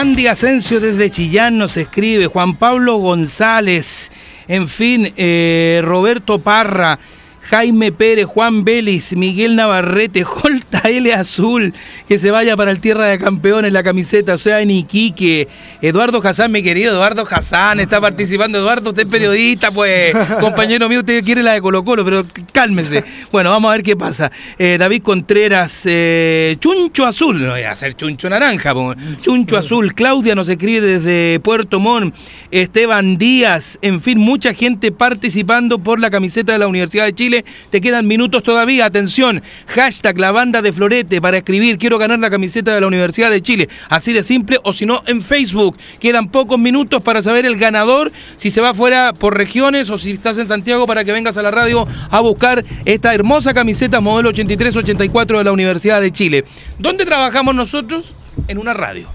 Andy 0.00 0.28
Asensio 0.28 0.80
desde 0.80 1.10
Chillán 1.10 1.58
nos 1.58 1.76
escribe, 1.76 2.26
Juan 2.26 2.56
Pablo 2.56 2.96
González, 2.96 4.10
en 4.48 4.66
fin, 4.66 5.12
eh, 5.18 5.82
Roberto 5.84 6.38
Parra, 6.38 6.98
Jaime 7.42 7.92
Pérez, 7.92 8.24
Juan 8.24 8.64
Vélez, 8.64 9.14
Miguel 9.14 9.56
Navarrete, 9.56 10.24
Jolta 10.70 10.88
L 10.88 11.12
Azul, 11.12 11.74
que 12.08 12.18
se 12.18 12.30
vaya 12.30 12.56
para 12.56 12.70
el 12.70 12.80
Tierra 12.80 13.06
de 13.06 13.18
Campeones 13.18 13.72
la 13.72 13.82
camiseta, 13.82 14.34
o 14.34 14.38
sea, 14.38 14.60
en 14.60 14.70
Iquique. 14.70 15.48
Eduardo 15.82 16.20
Hassan, 16.22 16.52
mi 16.52 16.62
querido 16.62 16.92
Eduardo 16.92 17.26
Hassan, 17.28 17.80
está 17.80 18.00
participando. 18.00 18.58
Eduardo, 18.58 18.90
usted 18.90 19.02
es 19.02 19.08
periodista, 19.08 19.70
pues, 19.70 20.14
compañero 20.40 20.88
mío, 20.88 21.00
usted 21.00 21.24
quiere 21.24 21.42
la 21.42 21.52
de 21.52 21.60
Colo 21.60 21.84
Colo, 21.84 22.04
pero 22.04 22.24
cálmese. 22.52 23.04
Bueno, 23.32 23.50
vamos 23.50 23.70
a 23.70 23.72
ver 23.72 23.82
qué 23.82 23.96
pasa. 23.96 24.30
Eh, 24.58 24.76
David 24.78 25.02
Contreras, 25.02 25.82
eh, 25.84 26.56
Chuncho 26.60 27.06
Azul, 27.06 27.42
no 27.42 27.50
voy 27.50 27.62
a 27.62 27.72
hacer 27.72 27.94
Chuncho 27.94 28.28
Naranja, 28.30 28.74
Chuncho 29.20 29.56
Azul, 29.56 29.94
Claudia 29.94 30.34
nos 30.34 30.48
escribe 30.48 30.86
desde 30.86 31.40
Puerto 31.40 31.80
Montt, 31.80 32.14
Esteban 32.50 33.18
Díaz, 33.18 33.78
en 33.82 34.00
fin, 34.00 34.18
mucha 34.18 34.54
gente 34.54 34.92
participando 34.92 35.78
por 35.78 35.98
la 35.98 36.10
camiseta 36.10 36.52
de 36.52 36.58
la 36.58 36.68
Universidad 36.68 37.06
de 37.06 37.14
Chile 37.14 37.44
te 37.70 37.80
quedan 37.80 38.06
minutos 38.06 38.42
todavía. 38.42 38.86
Atención, 38.86 39.42
hashtag 39.66 40.18
la 40.18 40.32
banda 40.32 40.59
de 40.62 40.72
Florete 40.72 41.20
para 41.20 41.38
escribir 41.38 41.78
quiero 41.78 41.98
ganar 41.98 42.18
la 42.18 42.30
camiseta 42.30 42.74
de 42.74 42.80
la 42.80 42.86
Universidad 42.86 43.30
de 43.30 43.42
Chile. 43.42 43.68
Así 43.88 44.12
de 44.12 44.22
simple, 44.22 44.58
o 44.62 44.72
si 44.72 44.86
no, 44.86 45.02
en 45.06 45.22
Facebook. 45.22 45.76
Quedan 45.98 46.28
pocos 46.28 46.58
minutos 46.58 47.02
para 47.02 47.22
saber 47.22 47.46
el 47.46 47.56
ganador, 47.56 48.12
si 48.36 48.50
se 48.50 48.60
va 48.60 48.74
fuera 48.74 49.12
por 49.12 49.36
regiones 49.36 49.90
o 49.90 49.98
si 49.98 50.12
estás 50.12 50.38
en 50.38 50.46
Santiago 50.46 50.86
para 50.86 51.04
que 51.04 51.12
vengas 51.12 51.36
a 51.36 51.42
la 51.42 51.50
radio 51.50 51.86
a 52.10 52.20
buscar 52.20 52.64
esta 52.84 53.14
hermosa 53.14 53.54
camiseta 53.54 54.00
modelo 54.00 54.32
83-84 54.32 55.38
de 55.38 55.44
la 55.44 55.52
Universidad 55.52 56.00
de 56.00 56.10
Chile. 56.10 56.44
¿Dónde 56.78 57.04
trabajamos 57.04 57.54
nosotros? 57.54 58.14
En 58.48 58.58
una 58.58 58.74
radio. 58.74 59.08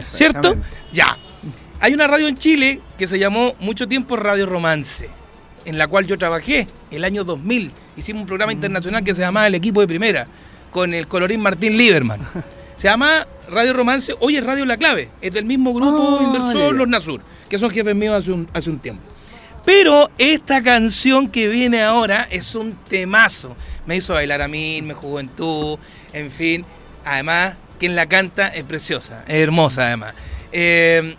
¿Cierto? 0.00 0.56
Ya. 0.92 1.18
Hay 1.80 1.92
una 1.92 2.06
radio 2.06 2.28
en 2.28 2.36
Chile 2.36 2.80
que 2.98 3.06
se 3.06 3.18
llamó 3.18 3.54
mucho 3.60 3.86
tiempo 3.86 4.16
Radio 4.16 4.46
Romance 4.46 5.08
en 5.66 5.76
la 5.76 5.88
cual 5.88 6.06
yo 6.06 6.16
trabajé 6.16 6.66
el 6.90 7.04
año 7.04 7.24
2000. 7.24 7.72
Hicimos 7.96 8.22
un 8.22 8.26
programa 8.26 8.52
internacional 8.52 9.04
que 9.04 9.14
se 9.14 9.20
llamaba 9.20 9.48
El 9.48 9.56
Equipo 9.56 9.80
de 9.80 9.88
Primera, 9.88 10.26
con 10.70 10.94
el 10.94 11.06
colorín 11.06 11.40
Martín 11.40 11.76
Lieberman. 11.76 12.20
Se 12.76 12.88
llama 12.88 13.26
Radio 13.48 13.72
Romance, 13.72 14.14
hoy 14.20 14.36
es 14.36 14.44
Radio 14.44 14.64
La 14.66 14.76
Clave, 14.76 15.08
es 15.20 15.32
del 15.32 15.44
mismo 15.44 15.72
grupo 15.72 16.18
oh, 16.18 16.22
inversor 16.22 16.74
Los 16.74 16.88
Nasur, 16.88 17.22
que 17.48 17.58
son 17.58 17.70
jefes 17.70 17.94
míos 17.94 18.14
hace 18.14 18.32
un, 18.32 18.48
hace 18.52 18.68
un 18.68 18.78
tiempo. 18.78 19.02
Pero 19.64 20.10
esta 20.18 20.62
canción 20.62 21.28
que 21.28 21.48
viene 21.48 21.82
ahora 21.82 22.28
es 22.30 22.54
un 22.54 22.74
temazo. 22.88 23.56
Me 23.84 23.96
hizo 23.96 24.14
bailar 24.14 24.40
a 24.40 24.46
mí, 24.46 24.80
mi 24.80 24.94
juventud, 24.94 25.78
en 26.12 26.30
fin. 26.30 26.64
Además, 27.04 27.54
quien 27.78 27.96
la 27.96 28.06
canta 28.06 28.48
es 28.48 28.62
preciosa, 28.62 29.24
es 29.26 29.42
hermosa 29.42 29.86
además. 29.86 30.14
Eh, 30.52 31.16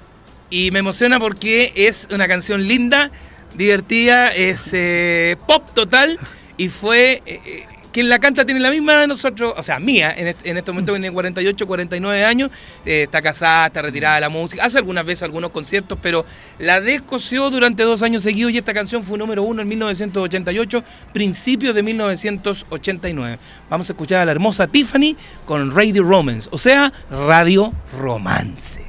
y 0.50 0.72
me 0.72 0.80
emociona 0.80 1.20
porque 1.20 1.74
es 1.76 2.08
una 2.12 2.28
canción 2.28 2.66
linda, 2.68 3.12
divertida, 3.56 4.34
es 4.34 4.70
eh, 4.74 5.38
pop 5.48 5.68
total 5.74 6.20
y 6.56 6.70
fue... 6.70 7.22
Eh, 7.26 7.66
quien 7.98 8.10
la 8.10 8.20
canta 8.20 8.46
tiene 8.46 8.60
la 8.60 8.70
misma 8.70 9.02
de 9.02 9.08
nosotros, 9.08 9.56
o 9.58 9.64
sea, 9.64 9.80
mía, 9.80 10.14
en 10.16 10.28
este, 10.28 10.52
en 10.52 10.58
este 10.58 10.72
momento 10.72 10.94
tiene 10.94 11.12
48, 11.12 11.66
49 11.66 12.26
años, 12.26 12.52
está 12.86 13.24
casada, 13.24 13.66
está 13.66 13.82
retirada 13.82 14.14
de 14.14 14.22
la 14.22 14.30
música, 14.30 14.64
hace 14.64 14.78
algunas 14.78 15.04
veces 15.04 15.24
algunos 15.24 15.50
conciertos, 15.50 15.98
pero 16.00 16.24
la 16.60 16.80
descoció 16.80 17.50
durante 17.50 17.82
dos 17.82 18.04
años 18.04 18.22
seguidos 18.22 18.52
y 18.52 18.60
esta 18.60 18.72
canción 18.72 19.04
fue 19.04 19.18
número 19.18 19.42
uno 19.42 19.64
en 19.64 19.68
1988, 19.68 20.84
principios 21.12 21.74
de 21.74 21.82
1989. 21.82 23.40
Vamos 23.68 23.90
a 23.90 23.94
escuchar 23.94 24.22
a 24.22 24.26
la 24.26 24.32
hermosa 24.32 24.68
Tiffany 24.68 25.18
con 25.48 25.76
Radio 25.76 26.04
Romance, 26.04 26.48
o 26.52 26.60
sea, 26.60 26.94
Radio 27.10 27.74
Romance. 28.00 28.80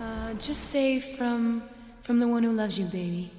Uh, 0.00 0.32
just 0.36 0.64
say 0.64 1.02
from 1.18 1.64
from 2.02 2.18
the 2.18 2.26
one 2.26 2.42
who 2.42 2.52
loves 2.54 2.78
baby. 2.78 3.37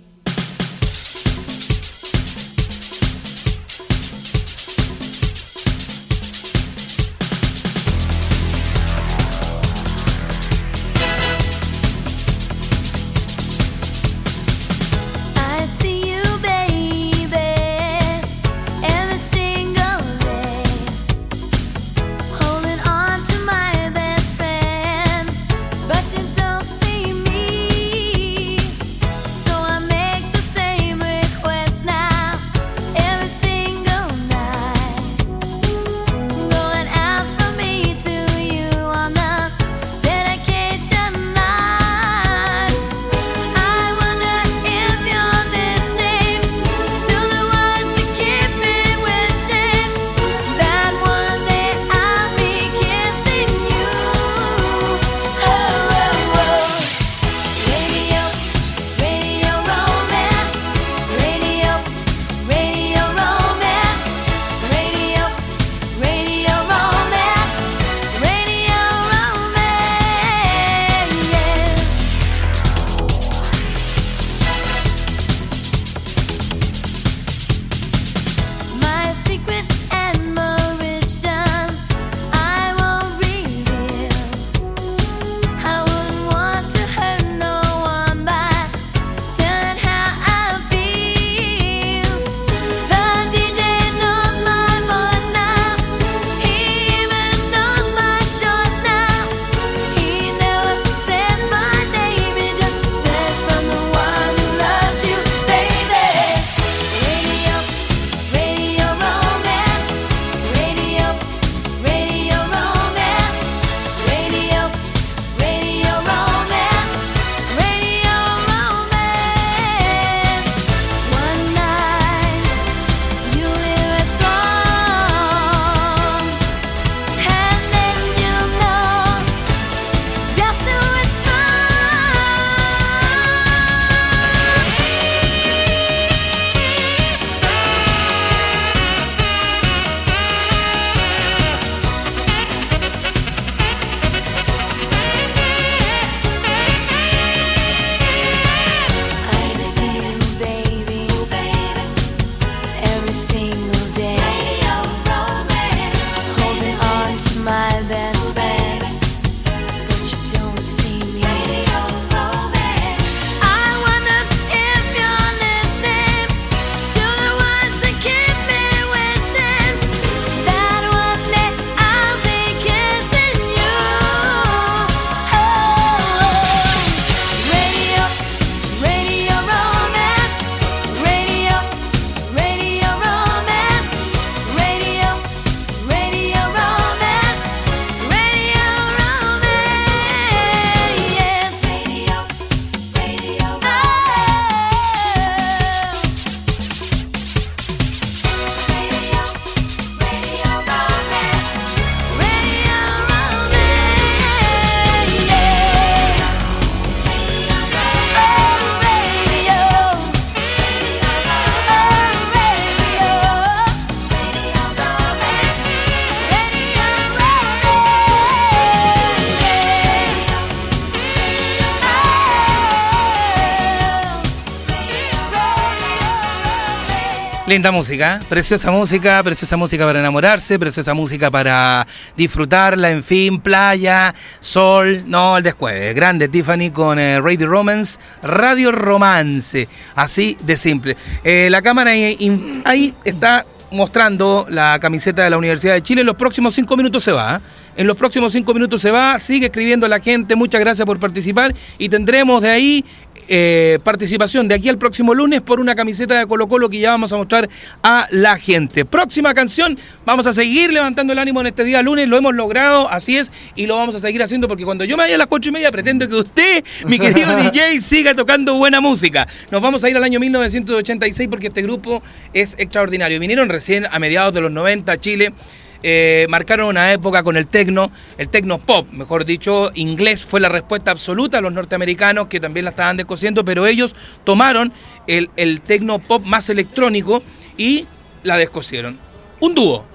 Linda 227.49 227.71
música, 227.71 228.19
¿eh? 228.21 228.25
preciosa 228.29 228.69
música, 228.69 229.23
preciosa 229.23 229.57
música 229.57 229.83
para 229.83 229.97
enamorarse, 229.99 230.59
preciosa 230.59 230.93
música 230.93 231.31
para 231.31 231.87
disfrutarla, 232.15 232.91
en 232.91 233.03
fin, 233.03 233.39
playa, 233.39 234.13
sol, 234.39 235.01
no, 235.07 235.35
el 235.35 235.41
después. 235.41 235.95
Grande 235.95 236.27
Tiffany 236.27 236.69
con 236.69 236.99
eh, 236.99 237.19
Radio 237.19 237.47
Romance, 237.47 237.99
Radio 238.21 238.71
Romance, 238.71 239.67
así 239.95 240.37
de 240.43 240.55
simple. 240.57 240.95
Eh, 241.23 241.47
la 241.49 241.63
cámara 241.63 241.89
ahí, 241.89 242.93
está 243.03 243.43
mostrando 243.71 244.45
la 244.47 244.77
camiseta 244.79 245.23
de 245.23 245.31
la 245.31 245.37
Universidad 245.39 245.73
de 245.73 245.81
Chile. 245.81 246.01
En 246.01 246.07
los 246.07 246.17
próximos 246.17 246.53
cinco 246.53 246.77
minutos 246.77 247.03
se 247.03 247.11
va. 247.11 247.41
En 247.75 247.87
los 247.87 247.97
próximos 247.97 248.31
cinco 248.31 248.53
minutos 248.53 248.79
se 248.79 248.91
va. 248.91 249.17
Sigue 249.17 249.47
escribiendo 249.47 249.87
la 249.87 249.99
gente. 249.99 250.35
Muchas 250.35 250.61
gracias 250.61 250.85
por 250.85 250.99
participar. 250.99 251.55
Y 251.79 251.89
tendremos 251.89 252.43
de 252.43 252.49
ahí 252.49 252.85
eh, 253.29 253.77
participación 253.83 254.47
de 254.47 254.55
aquí 254.55 254.69
al 254.69 254.79
próximo 254.79 255.13
lunes 255.13 255.41
por 255.41 255.59
una 255.59 255.75
camiseta 255.75 256.17
de 256.17 256.25
Colo 256.25 256.47
Colo 256.47 256.67
que 256.67 256.79
ya 256.79 256.89
vamos 256.89 257.13
a 257.13 257.17
mostrar 257.17 257.47
a 257.83 258.07
la 258.09 258.39
gente. 258.39 258.85
Próxima 258.85 259.33
canción, 259.35 259.77
vamos 260.03 260.25
a 260.25 260.33
seguir 260.33 260.73
levantando 260.73 261.13
el 261.13 261.19
ánimo 261.19 261.39
en 261.41 261.47
este 261.47 261.63
día 261.63 261.83
lunes, 261.83 262.07
lo 262.07 262.17
hemos 262.17 262.33
logrado, 262.33 262.89
así 262.89 263.17
es, 263.17 263.31
y 263.55 263.67
lo 263.67 263.75
vamos 263.75 263.93
a 263.93 263.99
seguir 263.99 264.23
haciendo 264.23 264.47
porque 264.47 264.65
cuando 264.65 264.83
yo 264.83 264.97
me 264.97 265.03
vaya 265.03 265.15
a 265.15 265.19
las 265.19 265.27
cuatro 265.27 265.49
y 265.49 265.53
media 265.53 265.71
pretendo 265.71 266.07
que 266.09 266.15
usted, 266.15 266.63
mi 266.87 266.97
querido 266.97 267.35
DJ, 267.43 267.79
siga 267.81 268.15
tocando 268.15 268.55
buena 268.55 268.81
música. 268.81 269.27
Nos 269.51 269.61
vamos 269.61 269.83
a 269.83 269.89
ir 269.89 269.95
al 269.95 270.03
año 270.03 270.19
1986 270.19 271.29
porque 271.29 271.47
este 271.47 271.61
grupo 271.61 272.01
es 272.33 272.55
extraordinario. 272.57 273.19
Vinieron 273.19 273.47
recién 273.47 273.85
a 273.91 273.99
mediados 273.99 274.33
de 274.33 274.41
los 274.41 274.51
90 274.51 274.91
a 274.91 274.99
Chile. 274.99 275.33
Eh, 275.81 276.27
marcaron 276.29 276.67
una 276.67 276.91
época 276.91 277.23
con 277.23 277.37
el 277.37 277.47
tecno, 277.47 277.91
el 278.17 278.29
tecno 278.29 278.57
pop, 278.57 278.87
mejor 278.91 279.25
dicho, 279.25 279.71
inglés 279.75 280.25
fue 280.25 280.39
la 280.39 280.49
respuesta 280.49 280.91
absoluta 280.91 281.37
a 281.37 281.41
los 281.41 281.53
norteamericanos 281.53 282.27
que 282.27 282.39
también 282.39 282.65
la 282.65 282.71
estaban 282.71 282.97
descosiendo, 282.97 283.45
pero 283.45 283.65
ellos 283.65 283.95
tomaron 284.25 284.73
el, 285.07 285.29
el 285.37 285.61
pop 286.07 286.25
más 286.25 286.49
electrónico 286.49 287.23
y 287.57 287.85
la 288.23 288.37
descosieron. 288.37 288.97
Un 289.39 289.55
dúo 289.55 289.85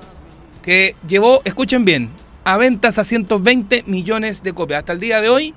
que 0.63 0.97
llevó, 1.07 1.43
escuchen 1.45 1.85
bien, 1.85 2.11
a 2.45 2.57
ventas 2.57 2.99
a 2.99 3.05
120 3.05 3.85
millones 3.87 4.43
de 4.43 4.53
copias. 4.53 4.81
Hasta 4.81 4.93
el 4.93 5.01
día 5.01 5.21
de 5.21 5.29
hoy 5.29 5.55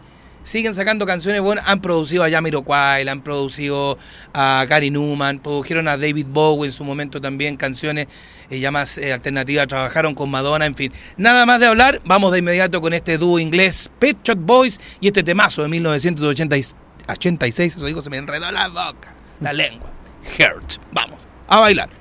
siguen 0.48 0.74
sacando 0.74 1.06
canciones 1.06 1.42
buenas. 1.42 1.66
Han 1.68 1.82
producido 1.82 2.24
a 2.24 2.30
Jamiroquai, 2.30 3.06
han 3.08 3.22
producido 3.22 3.98
a 4.34 4.66
Gary 4.68 4.90
Newman, 4.90 5.38
produjeron 5.40 5.88
a 5.90 5.98
David 5.98 6.28
Bowie 6.30 6.68
en 6.68 6.72
su 6.72 6.86
momento 6.86 7.20
también 7.20 7.58
canciones 7.58 8.08
eh, 8.50 8.60
ya 8.60 8.72
más 8.72 8.98
eh, 8.98 9.12
alternativas, 9.12 9.68
trabajaron 9.68 10.16
con 10.16 10.30
Madonna, 10.30 10.66
en 10.66 10.76
fin. 10.76 10.94
Nada 11.18 11.46
más 11.46 11.60
de 11.60 11.66
hablar, 11.66 12.02
vamos 12.06 12.32
de 12.32 12.40
inmediato 12.40 12.80
con 12.82 12.94
este 12.94 13.18
dúo 13.18 13.40
inglés 13.40 13.92
Pet 14.00 14.18
Shop 14.24 14.40
Boys 14.40 14.80
y 15.02 15.08
este 15.08 15.22
temazo 15.22 15.64
de 15.64 15.68
1986, 15.68 17.76
eso 17.76 17.86
digo, 17.86 18.02
se 18.02 18.10
me 18.10 18.16
enredó 18.18 18.50
la 18.52 18.70
boca, 18.70 19.14
la 19.42 19.52
lengua. 19.52 19.92
Hurt. 20.40 20.76
Vamos, 20.92 21.28
a 21.48 21.60
bailar. 21.60 21.97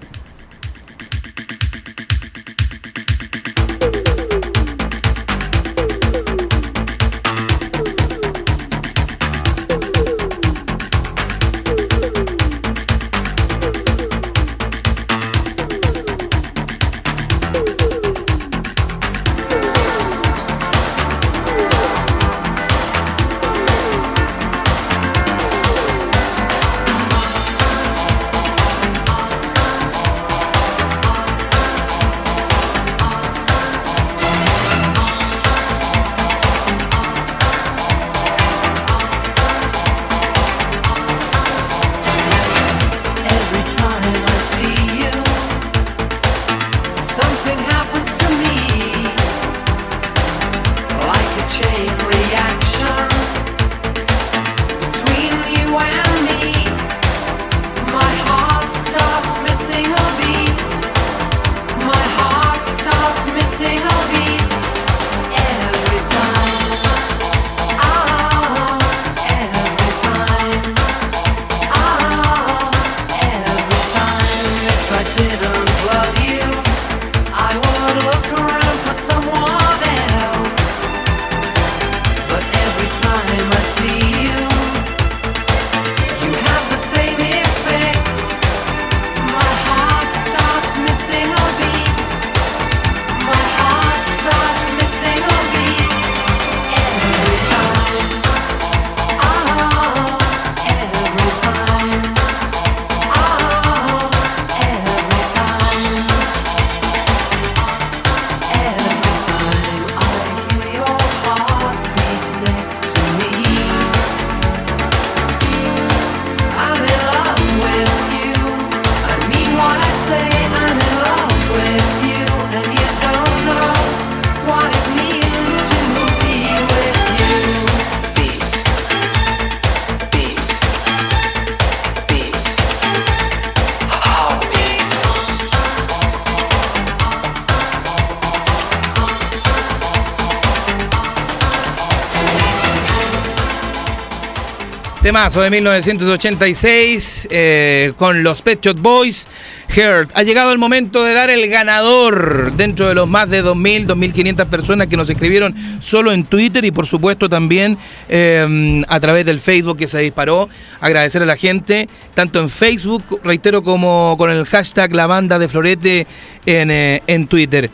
Temazo 145.17 145.41
de 145.41 145.51
1986 145.51 147.29
eh, 147.31 147.95
con 147.97 148.23
los 148.23 148.43
Pet 148.43 148.63
Shop 148.63 148.79
Boys. 148.79 149.27
Heart. 149.71 150.11
Ha 150.13 150.23
llegado 150.23 150.53
el 150.53 150.59
momento 150.59 151.05
de 151.05 151.15
dar 151.15 151.31
el 151.31 151.49
ganador 151.49 152.53
dentro 152.53 152.87
de 152.89 152.95
los 152.95 153.09
más 153.09 153.31
de 153.31 153.43
2.000, 153.43 153.87
2.500 153.87 154.45
personas 154.45 154.89
que 154.89 154.97
nos 154.99 155.09
escribieron 155.09 155.55
solo 155.81 156.13
en 156.13 156.25
Twitter 156.25 156.67
y 156.67 156.71
por 156.71 156.87
supuesto 156.87 157.31
también 157.31 157.79
eh, 158.11 158.85
a 158.89 159.01
través 159.01 159.25
del 159.25 159.41
Facebook 159.41 159.79
que 159.79 159.87
se 159.87 160.01
disparó. 160.01 160.51
Agradecer 160.83 161.23
a 161.23 161.27
la 161.27 161.39
gente, 161.39 161.89
tanto 162.13 162.39
en 162.39 162.51
Facebook, 162.51 163.19
reitero, 163.25 163.63
como 163.63 164.17
con 164.19 164.29
el 164.29 164.45
hashtag 164.45 164.95
La 164.95 165.07
Banda 165.07 165.39
de 165.39 165.49
Florete 165.49 166.07
en, 166.45 166.71
eh, 166.71 167.03
en 167.07 167.27
Twitter. 167.27 167.71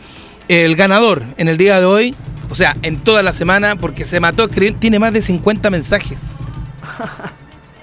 El 0.47 0.77
ganador 0.77 1.25
en 1.39 1.49
el 1.49 1.57
día 1.57 1.81
de 1.81 1.87
hoy, 1.87 2.15
o 2.51 2.55
sea, 2.55 2.77
en 2.83 2.99
toda 2.99 3.25
la 3.25 3.33
semana, 3.33 3.75
porque 3.75 4.05
se 4.05 4.21
mató, 4.21 4.47
tiene 4.47 5.01
más 5.01 5.13
de 5.13 5.23
50 5.23 5.71
mensajes. 5.71 6.21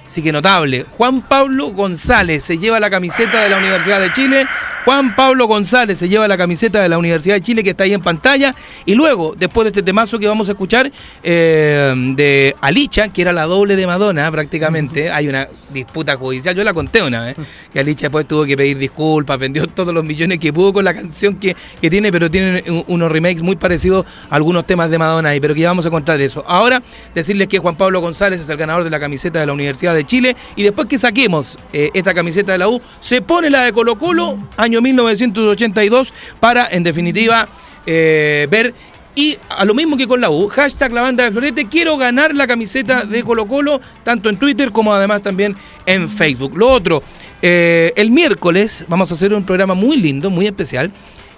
Así 0.09 0.23
que 0.23 0.31
notable. 0.31 0.85
Juan 0.97 1.21
Pablo 1.21 1.67
González 1.67 2.43
se 2.43 2.57
lleva 2.57 2.79
la 2.79 2.89
camiseta 2.89 3.43
de 3.43 3.49
la 3.49 3.57
Universidad 3.57 3.99
de 4.01 4.11
Chile. 4.11 4.47
Juan 4.85 5.15
Pablo 5.15 5.45
González 5.45 5.99
se 5.99 6.09
lleva 6.09 6.27
la 6.27 6.37
camiseta 6.37 6.81
de 6.81 6.89
la 6.89 6.97
Universidad 6.97 7.35
de 7.35 7.41
Chile 7.41 7.63
que 7.63 7.71
está 7.71 7.83
ahí 7.83 7.93
en 7.93 8.01
pantalla. 8.01 8.55
Y 8.85 8.95
luego, 8.95 9.33
después 9.37 9.65
de 9.65 9.69
este 9.69 9.83
temazo 9.83 10.17
que 10.17 10.27
vamos 10.27 10.49
a 10.49 10.53
escuchar 10.53 10.91
eh, 11.21 11.93
de 12.15 12.55
Alicha, 12.61 13.09
que 13.09 13.21
era 13.21 13.31
la 13.31 13.45
doble 13.45 13.75
de 13.75 13.85
Madonna 13.85 14.31
prácticamente, 14.31 15.11
hay 15.11 15.27
una 15.27 15.47
disputa 15.71 16.17
judicial. 16.17 16.55
Yo 16.55 16.63
la 16.63 16.73
conté 16.73 17.03
una 17.03 17.23
vez. 17.23 17.35
Que 17.71 17.79
Alicia 17.79 18.07
después 18.07 18.27
tuvo 18.27 18.45
que 18.45 18.57
pedir 18.57 18.79
disculpas, 18.79 19.37
vendió 19.37 19.67
todos 19.67 19.93
los 19.93 20.03
millones 20.03 20.39
que 20.39 20.51
pudo 20.51 20.73
con 20.73 20.85
la 20.85 20.93
canción 20.93 21.35
que, 21.35 21.55
que 21.79 21.89
tiene, 21.89 22.11
pero 22.11 22.31
tiene 22.31 22.63
unos 22.87 23.11
remakes 23.11 23.43
muy 23.43 23.57
parecidos 23.57 24.07
a 24.29 24.35
algunos 24.35 24.65
temas 24.65 24.89
de 24.89 24.97
Madonna 24.97 25.29
ahí, 25.29 25.39
pero 25.39 25.53
que 25.53 25.65
vamos 25.65 25.85
a 25.85 25.91
contar 25.91 26.19
eso. 26.19 26.43
Ahora, 26.47 26.81
decirles 27.13 27.47
que 27.47 27.59
Juan 27.59 27.75
Pablo 27.75 28.01
González 28.01 28.41
es 28.41 28.49
el 28.49 28.57
ganador 28.57 28.83
de 28.83 28.89
la 28.89 28.99
camiseta 28.99 29.39
de 29.39 29.45
la 29.45 29.53
Universidad 29.53 29.93
de 29.93 29.99
de 29.99 30.05
Chile. 30.05 30.35
Y 30.55 30.63
después 30.63 30.87
que 30.87 30.97
saquemos 30.97 31.57
eh, 31.71 31.89
esta 31.93 32.13
camiseta 32.13 32.53
de 32.53 32.57
la 32.57 32.69
U, 32.69 32.81
se 32.99 33.21
pone 33.21 33.49
la 33.49 33.63
de 33.63 33.73
Colo 33.73 33.97
Colo, 33.97 34.37
año 34.69 34.81
1982, 34.81 36.13
para, 36.39 36.67
en 36.69 36.83
definitiva, 36.83 37.47
eh, 37.85 38.47
ver 38.51 38.73
y 39.15 39.35
a 39.49 39.65
lo 39.65 39.73
mismo 39.73 39.97
que 39.97 40.07
con 40.07 40.21
la 40.21 40.29
U, 40.29 40.47
hashtag 40.47 40.93
la 40.93 41.01
banda 41.01 41.25
de 41.25 41.31
Florete, 41.31 41.67
quiero 41.67 41.97
ganar 41.97 42.33
la 42.35 42.47
camiseta 42.47 43.03
de 43.03 43.23
Colo 43.23 43.47
Colo, 43.47 43.81
tanto 44.03 44.29
en 44.29 44.37
Twitter 44.37 44.71
como 44.71 44.93
además 44.93 45.23
también 45.23 45.55
en 45.85 46.09
Facebook. 46.09 46.55
Lo 46.55 46.69
otro, 46.69 47.03
eh, 47.41 47.91
el 47.97 48.11
miércoles 48.11 48.85
vamos 48.87 49.11
a 49.11 49.15
hacer 49.15 49.33
un 49.33 49.43
programa 49.43 49.73
muy 49.73 49.97
lindo, 49.97 50.29
muy 50.29 50.45
especial. 50.45 50.91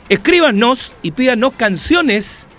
Escríbanos 0.09 0.93
y 1.01 1.11
pídanos 1.11 1.53
canciones, 1.53 2.49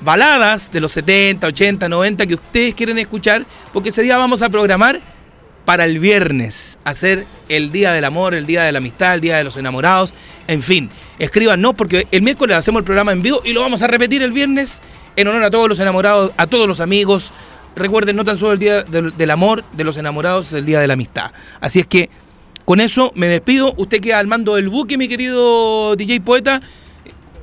baladas 0.00 0.70
de 0.72 0.80
los 0.80 0.92
70, 0.92 1.48
80, 1.48 1.88
90 1.88 2.26
que 2.26 2.34
ustedes 2.34 2.74
quieren 2.74 2.98
escuchar, 2.98 3.44
porque 3.72 3.88
ese 3.88 4.02
día 4.02 4.16
vamos 4.16 4.40
a 4.40 4.48
programar 4.48 5.00
para 5.64 5.84
el 5.84 5.98
viernes, 5.98 6.78
hacer 6.84 7.26
el 7.48 7.70
día 7.72 7.92
del 7.92 8.04
amor, 8.04 8.34
el 8.34 8.46
día 8.46 8.62
de 8.62 8.72
la 8.72 8.78
amistad, 8.78 9.14
el 9.14 9.20
día 9.20 9.36
de 9.36 9.44
los 9.44 9.56
enamorados, 9.56 10.14
en 10.46 10.62
fin 10.62 10.90
escríbanos 11.20 11.74
porque 11.74 12.06
el 12.10 12.22
miércoles 12.22 12.56
hacemos 12.56 12.80
el 12.80 12.84
programa 12.84 13.12
en 13.12 13.22
vivo 13.22 13.42
y 13.44 13.52
lo 13.52 13.60
vamos 13.60 13.82
a 13.82 13.86
repetir 13.86 14.22
el 14.22 14.32
viernes 14.32 14.80
en 15.16 15.28
honor 15.28 15.44
a 15.44 15.50
todos 15.50 15.68
los 15.68 15.78
enamorados, 15.78 16.32
a 16.36 16.46
todos 16.46 16.66
los 16.66 16.80
amigos. 16.80 17.32
Recuerden, 17.76 18.16
no 18.16 18.24
tan 18.24 18.38
solo 18.38 18.54
el 18.54 18.58
día 18.58 18.82
del, 18.82 19.30
amor, 19.30 19.62
de 19.72 19.84
los 19.84 19.96
enamorados, 19.98 20.48
es 20.48 20.54
el 20.54 20.66
día 20.66 20.80
de 20.80 20.86
la 20.86 20.94
amistad. 20.94 21.30
Así 21.60 21.78
es 21.78 21.86
que 21.86 22.08
con 22.64 22.80
eso 22.80 23.12
me 23.14 23.28
despido. 23.28 23.74
Usted 23.76 24.00
queda 24.00 24.18
al 24.18 24.26
mando 24.26 24.56
del 24.56 24.70
buque, 24.70 24.96
mi 24.96 25.08
querido 25.08 25.94
DJ 25.94 26.22
Poeta. 26.22 26.60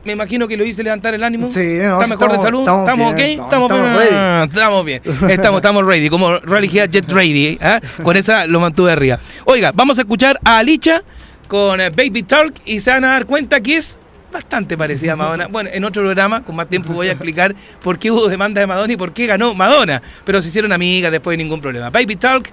Me 0.08 0.14
imagino 0.14 0.48
que 0.48 0.56
lo 0.56 0.64
hice 0.64 0.84
levantar 0.84 1.14
el 1.16 1.22
ánimo. 1.22 1.52
Sí, 1.52 1.60
¿Está 1.60 2.08
mejor 2.08 2.32
de 2.32 2.38
salud? 2.38 2.62
¿Estamos, 2.62 3.12
ok? 3.12 3.20
Estamos, 3.20 3.70
ready. 3.70 4.46
estamos 4.46 4.86
bien. 4.86 5.02
Estamos, 5.30 5.58
estamos 5.58 5.86
ready. 5.86 6.10
Como 6.10 6.38
Realidad 6.38 6.90
Jet 6.90 7.12
Ready. 7.12 7.58
¿eh? 7.60 7.82
Con 8.02 8.16
esa 8.16 8.48
lo 8.48 8.62
mantuve 8.62 8.94
arriba. 8.94 9.20
Oiga, 9.44 9.74
vamos 9.76 9.98
a 9.98 10.04
escuchar 10.04 10.40
a 10.46 10.60
Alicia 10.60 11.04
con 11.50 11.82
eh, 11.82 11.90
Baby 11.90 12.24
Talk 12.24 12.54
y 12.64 12.80
se 12.80 12.90
van 12.90 13.04
a 13.04 13.10
dar 13.10 13.26
cuenta 13.26 13.60
que 13.60 13.76
es 13.76 14.00
bastante 14.32 14.78
parecida 14.78 15.12
a 15.12 15.16
Madonna. 15.18 15.48
Bueno, 15.48 15.72
en 15.74 15.84
otro 15.84 16.04
programa, 16.04 16.42
con 16.42 16.56
más 16.56 16.70
tiempo, 16.70 16.94
voy 16.94 17.10
a 17.10 17.12
explicar 17.12 17.54
por 17.84 18.00
qué 18.00 18.10
hubo 18.10 18.30
demanda 18.30 18.62
de 18.62 18.68
Madonna 18.68 18.94
y 18.94 18.98
por 18.98 19.12
qué 19.12 19.26
ganó 19.26 19.56
Madonna. 19.56 20.02
Pero 20.24 20.42
se 20.42 20.48
hicieron 20.48 20.72
amigas 20.72 21.12
después 21.12 21.38
de 21.38 21.44
ningún 21.44 21.60
problema. 21.60 21.90
Baby 21.90 22.16
Talk, 22.16 22.50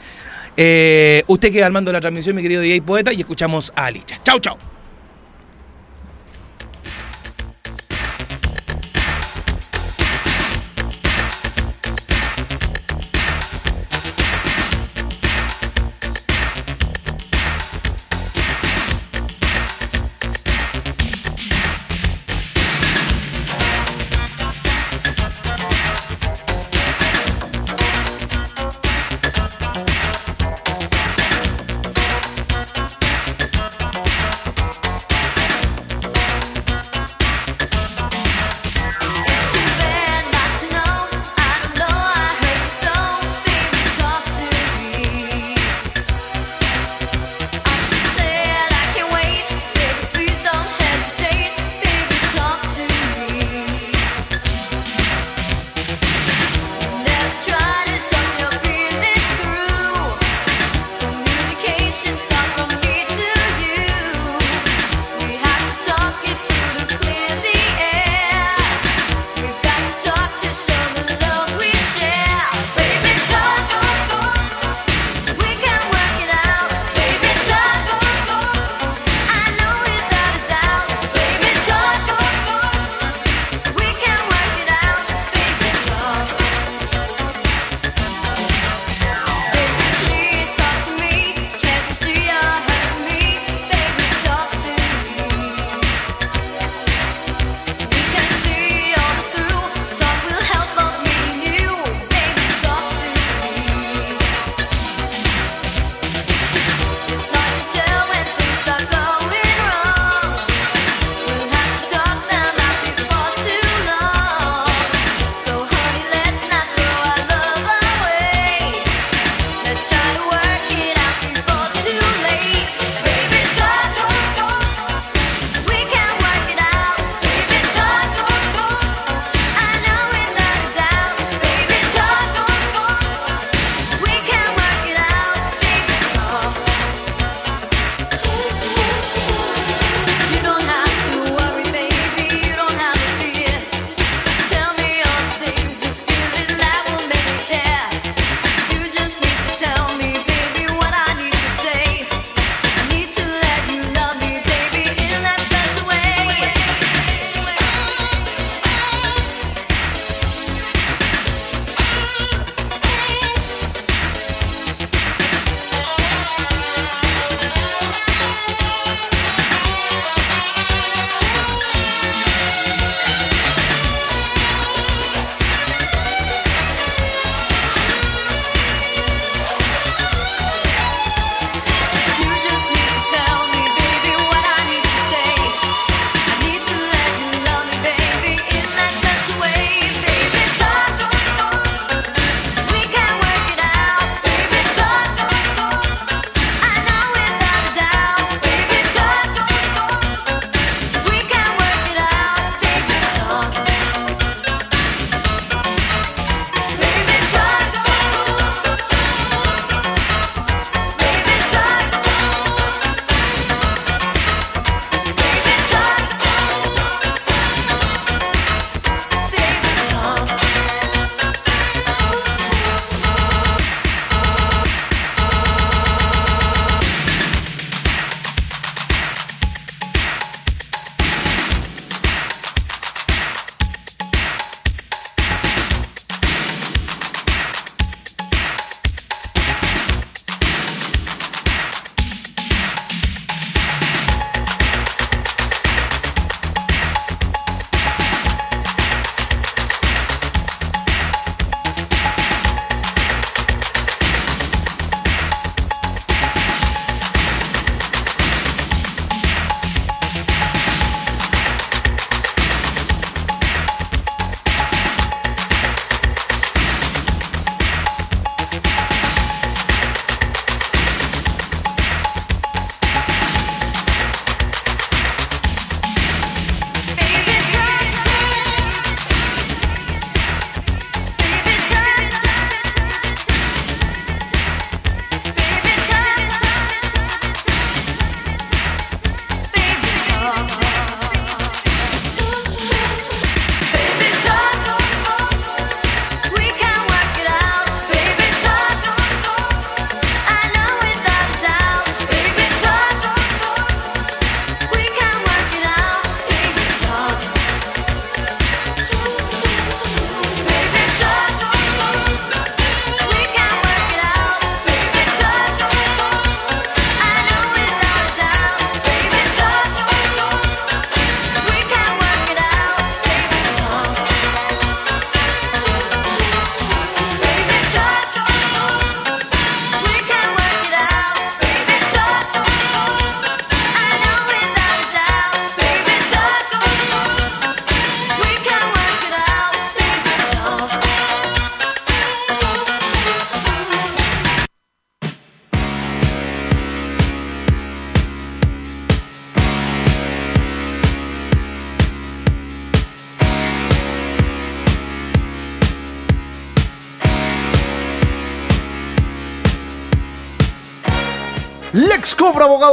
eh, 0.56 1.22
usted 1.28 1.52
queda 1.52 1.66
al 1.66 1.72
mando 1.72 1.90
de 1.90 1.92
la 1.92 2.00
transmisión, 2.00 2.34
mi 2.34 2.42
querido 2.42 2.62
DJ 2.62 2.82
Poeta, 2.82 3.12
y 3.12 3.20
escuchamos 3.20 3.72
a 3.76 3.86
Alicia. 3.86 4.18
Chau, 4.24 4.40
chau. 4.40 4.56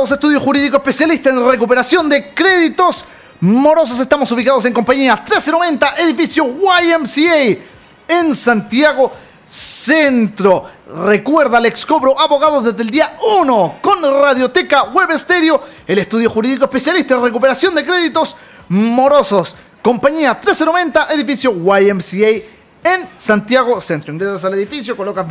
Estudio 0.10 0.40
jurídico 0.40 0.78
especialista 0.78 1.30
en 1.30 1.48
recuperación 1.48 2.10
de 2.10 2.34
créditos 2.34 3.06
morosos. 3.40 4.00
Estamos 4.00 4.32
ubicados 4.32 4.66
en 4.66 4.74
compañía 4.74 5.14
1390, 5.14 5.96
edificio 6.00 6.44
YMCA, 6.44 7.62
en 8.08 8.36
Santiago 8.36 9.12
Centro. 9.48 10.66
Recuerda, 11.06 11.60
Lex 11.60 11.86
Cobro 11.86 12.20
Abogados 12.20 12.66
desde 12.66 12.82
el 12.82 12.90
día 12.90 13.16
1 13.42 13.78
con 13.80 14.02
Radioteca 14.02 14.86
Web 14.86 15.12
Estéreo, 15.12 15.64
el 15.86 16.00
estudio 16.00 16.32
jurídico 16.32 16.66
especialista 16.66 17.14
en 17.14 17.22
recuperación 17.22 17.76
de 17.76 17.86
créditos 17.86 18.36
morosos. 18.70 19.56
Compañía 19.84 20.32
1390, 20.34 21.14
edificio 21.14 21.52
YMCA 21.52 22.44
en 22.84 23.08
Santiago 23.16 23.80
Centro. 23.80 24.12
Ingresas 24.12 24.44
al 24.46 24.56
edificio, 24.56 24.98
colocas 24.98 25.28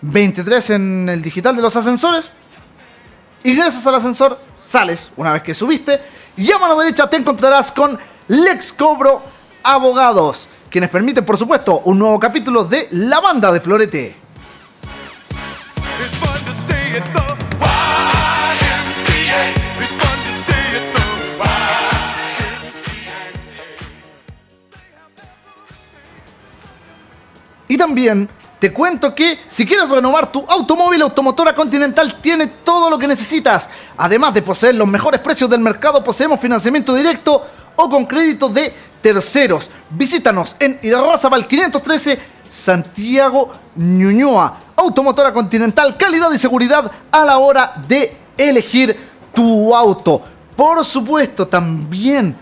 23 0.00 0.70
en 0.70 1.08
el 1.10 1.20
digital 1.20 1.54
de 1.54 1.60
los 1.60 1.76
ascensores. 1.76 2.32
Ingresas 3.48 3.86
al 3.86 3.94
ascensor, 3.94 4.38
sales 4.58 5.10
una 5.16 5.32
vez 5.32 5.42
que 5.42 5.54
subiste. 5.54 5.98
Y 6.36 6.52
a 6.52 6.58
mano 6.58 6.78
derecha 6.78 7.08
te 7.08 7.16
encontrarás 7.16 7.72
con 7.72 7.98
Lex 8.28 8.74
Cobro 8.74 9.22
Abogados, 9.62 10.50
quienes 10.68 10.90
permiten, 10.90 11.24
por 11.24 11.38
supuesto, 11.38 11.80
un 11.86 11.98
nuevo 11.98 12.20
capítulo 12.20 12.64
de 12.64 12.88
La 12.90 13.20
Banda 13.20 13.50
de 13.50 13.60
Florete. 13.62 14.16
Y 27.66 27.78
también 27.78 28.28
te 28.58 28.72
cuento 28.72 29.14
que 29.14 29.38
si 29.46 29.64
quieres 29.64 29.88
renovar 29.88 30.32
tu 30.32 30.44
automóvil, 30.48 31.02
Automotora 31.02 31.54
Continental 31.54 32.16
tiene 32.20 32.48
todo 32.48 32.90
lo 32.90 32.98
que 32.98 33.06
necesitas. 33.06 33.68
Además 33.96 34.34
de 34.34 34.42
poseer 34.42 34.74
los 34.74 34.88
mejores 34.88 35.20
precios 35.20 35.48
del 35.48 35.60
mercado, 35.60 36.02
poseemos 36.02 36.40
financiamiento 36.40 36.94
directo 36.94 37.46
o 37.76 37.88
con 37.88 38.04
crédito 38.06 38.48
de 38.48 38.74
terceros. 39.00 39.70
Visítanos 39.90 40.56
en 40.58 40.80
Irarrázaval 40.82 41.46
513, 41.46 42.18
Santiago 42.50 43.52
Ñuñoa. 43.76 44.58
Automotora 44.74 45.32
Continental, 45.32 45.96
calidad 45.96 46.32
y 46.32 46.38
seguridad 46.38 46.90
a 47.12 47.24
la 47.24 47.38
hora 47.38 47.74
de 47.86 48.16
elegir 48.36 48.98
tu 49.32 49.74
auto. 49.74 50.22
Por 50.56 50.84
supuesto, 50.84 51.46
también, 51.46 52.36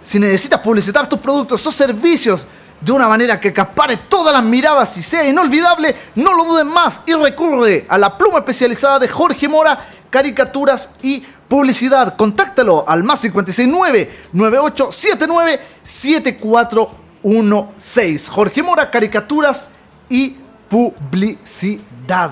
si 0.00 0.20
necesitas 0.20 0.60
publicitar 0.60 1.08
tus 1.08 1.18
productos 1.18 1.66
o 1.66 1.72
servicios, 1.72 2.46
de 2.80 2.92
una 2.92 3.08
manera 3.08 3.40
que 3.40 3.52
capare 3.52 3.96
todas 4.08 4.32
las 4.32 4.44
miradas 4.44 4.96
y 4.96 5.02
sea 5.02 5.28
inolvidable, 5.28 5.96
no 6.14 6.32
lo 6.34 6.44
duden 6.44 6.68
más 6.68 7.02
y 7.06 7.14
recurre 7.14 7.84
a 7.88 7.98
la 7.98 8.16
pluma 8.16 8.38
especializada 8.38 9.00
de 9.00 9.08
Jorge 9.08 9.48
Mora, 9.48 9.88
caricaturas 10.10 10.90
y 11.02 11.26
publicidad. 11.48 12.14
Contáctalo 12.16 12.88
al 12.88 13.02
más 13.02 13.20
569 13.20 14.28
9879 14.32 15.60
7416. 15.82 18.28
Jorge 18.28 18.62
Mora, 18.62 18.88
caricaturas 18.90 19.66
y 20.08 20.36
publicidad. 20.68 22.30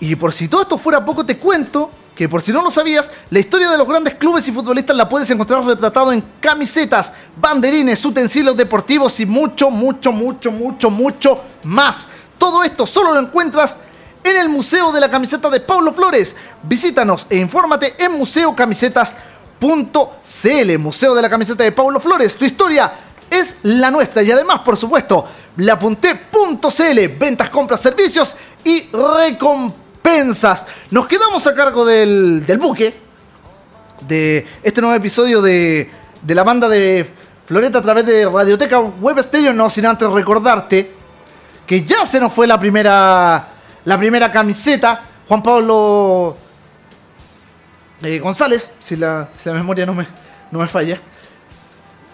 Y 0.00 0.16
por 0.16 0.32
si 0.34 0.48
todo 0.48 0.62
esto 0.62 0.76
fuera 0.76 1.02
poco, 1.02 1.24
te 1.24 1.38
cuento 1.38 1.90
que 2.14 2.28
por 2.28 2.42
si 2.42 2.52
no 2.52 2.62
lo 2.62 2.70
sabías, 2.70 3.10
la 3.30 3.40
historia 3.40 3.70
de 3.70 3.78
los 3.78 3.88
grandes 3.88 4.14
clubes 4.14 4.46
y 4.46 4.52
futbolistas 4.52 4.96
la 4.96 5.08
puedes 5.08 5.28
encontrar 5.30 5.64
retratado 5.64 6.12
en 6.12 6.22
camisetas, 6.40 7.12
banderines, 7.36 8.04
utensilios 8.04 8.56
deportivos 8.56 9.18
y 9.20 9.26
mucho, 9.26 9.70
mucho, 9.70 10.12
mucho, 10.12 10.52
mucho, 10.52 10.90
mucho 10.90 11.40
más. 11.64 12.06
Todo 12.38 12.62
esto 12.62 12.86
solo 12.86 13.12
lo 13.12 13.20
encuentras 13.20 13.76
en 14.22 14.36
el 14.36 14.48
Museo 14.48 14.92
de 14.92 15.00
la 15.00 15.10
Camiseta 15.10 15.50
de 15.50 15.60
Pablo 15.60 15.92
Flores. 15.92 16.36
Visítanos 16.62 17.26
e 17.28 17.36
infórmate 17.36 17.94
en 17.98 18.12
museocamisetas.cl. 18.12 20.78
Museo 20.78 21.14
de 21.14 21.22
la 21.22 21.30
Camiseta 21.30 21.64
de 21.64 21.72
Pablo 21.72 22.00
Flores. 22.00 22.36
Tu 22.36 22.44
historia 22.44 22.92
es 23.28 23.56
la 23.62 23.90
nuestra 23.90 24.22
y 24.22 24.30
además, 24.30 24.60
por 24.60 24.76
supuesto, 24.76 25.26
lapunté.cl. 25.56 27.08
Ventas, 27.18 27.50
compras, 27.50 27.80
servicios 27.80 28.36
y 28.64 28.88
recompensas 28.92 29.83
pensas. 30.04 30.66
Nos 30.90 31.06
quedamos 31.06 31.46
a 31.46 31.54
cargo 31.54 31.86
del, 31.86 32.44
del 32.44 32.58
buque, 32.58 32.92
de 34.06 34.46
este 34.62 34.82
nuevo 34.82 34.94
episodio 34.94 35.40
de, 35.40 35.90
de 36.20 36.34
la 36.34 36.44
banda 36.44 36.68
de 36.68 37.10
Floreta 37.46 37.78
a 37.78 37.82
través 37.82 38.04
de 38.04 38.26
Radioteca 38.28 38.80
Web 38.80 39.18
Stereo, 39.22 39.54
no 39.54 39.70
sin 39.70 39.86
antes 39.86 40.06
recordarte 40.10 40.92
que 41.66 41.82
ya 41.84 42.04
se 42.04 42.20
nos 42.20 42.34
fue 42.34 42.46
la 42.46 42.60
primera, 42.60 43.48
la 43.86 43.98
primera 43.98 44.30
camiseta. 44.30 45.02
Juan 45.26 45.42
Pablo 45.42 46.36
eh, 48.02 48.18
González, 48.18 48.70
si 48.80 48.96
la, 48.96 49.26
si 49.34 49.48
la, 49.48 49.54
memoria 49.54 49.86
no 49.86 49.94
me, 49.94 50.06
no 50.50 50.58
me 50.58 50.68
falla. 50.68 51.00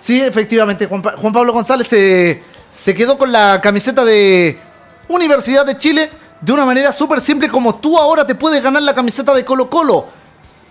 Sí, 0.01 0.21
efectivamente, 0.21 0.87
Juan, 0.87 1.03
Juan 1.03 1.33
Pablo 1.33 1.53
González 1.53 1.89
se, 1.89 2.45
se 2.73 2.95
quedó 2.95 3.19
con 3.19 3.33
la 3.33 3.61
camiseta 3.61 4.05
de 4.05 4.61
Universidad 5.09 5.67
de 5.67 5.77
Chile 5.77 6.11
de 6.41 6.53
una 6.53 6.65
manera 6.65 6.93
súper 6.93 7.21
simple 7.21 7.49
como 7.49 7.77
tú 7.77 7.99
ahora 7.99 8.27
te 8.27 8.35
puedes 8.35 8.63
ganar 8.63 8.83
la 8.83 8.95
camiseta 8.95 9.35
de 9.35 9.45
Colo 9.45 9.69
Colo. 9.69 10.07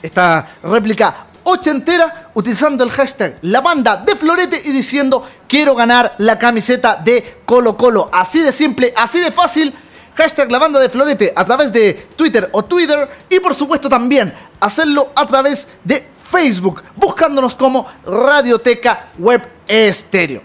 Esta 0.01 0.47
réplica 0.63 1.27
ochentera 1.43 2.31
utilizando 2.33 2.83
el 2.83 2.91
hashtag 2.91 3.37
la 3.41 3.61
banda 3.61 3.97
de 3.97 4.15
Florete 4.15 4.61
y 4.65 4.71
diciendo 4.71 5.27
quiero 5.47 5.75
ganar 5.75 6.15
la 6.17 6.39
camiseta 6.39 6.95
de 6.95 7.41
Colo 7.45 7.77
Colo. 7.77 8.09
Así 8.11 8.39
de 8.39 8.51
simple, 8.51 8.93
así 8.95 9.19
de 9.19 9.31
fácil. 9.31 9.73
Hashtag 10.15 10.51
la 10.51 10.59
banda 10.59 10.79
de 10.79 10.89
Florete 10.89 11.33
a 11.35 11.45
través 11.45 11.71
de 11.71 12.07
Twitter 12.15 12.49
o 12.51 12.63
Twitter 12.63 13.09
y 13.29 13.39
por 13.39 13.53
supuesto 13.53 13.87
también 13.87 14.33
hacerlo 14.59 15.11
a 15.15 15.25
través 15.25 15.67
de 15.83 16.09
Facebook 16.31 16.83
buscándonos 16.95 17.55
como 17.55 17.87
Radioteca 18.05 19.07
Web 19.17 19.47
Estéreo. 19.67 20.41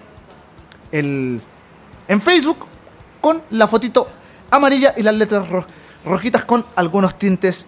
El, 0.93 1.41
en 2.07 2.20
Facebook 2.20 2.66
con 3.20 3.43
la 3.51 3.66
fotito 3.66 4.09
amarilla 4.57 4.94
y 4.96 5.02
las 5.02 5.14
letras 5.14 5.46
rojitas 6.05 6.44
con 6.44 6.64
algunos 6.76 7.18
tintes 7.18 7.66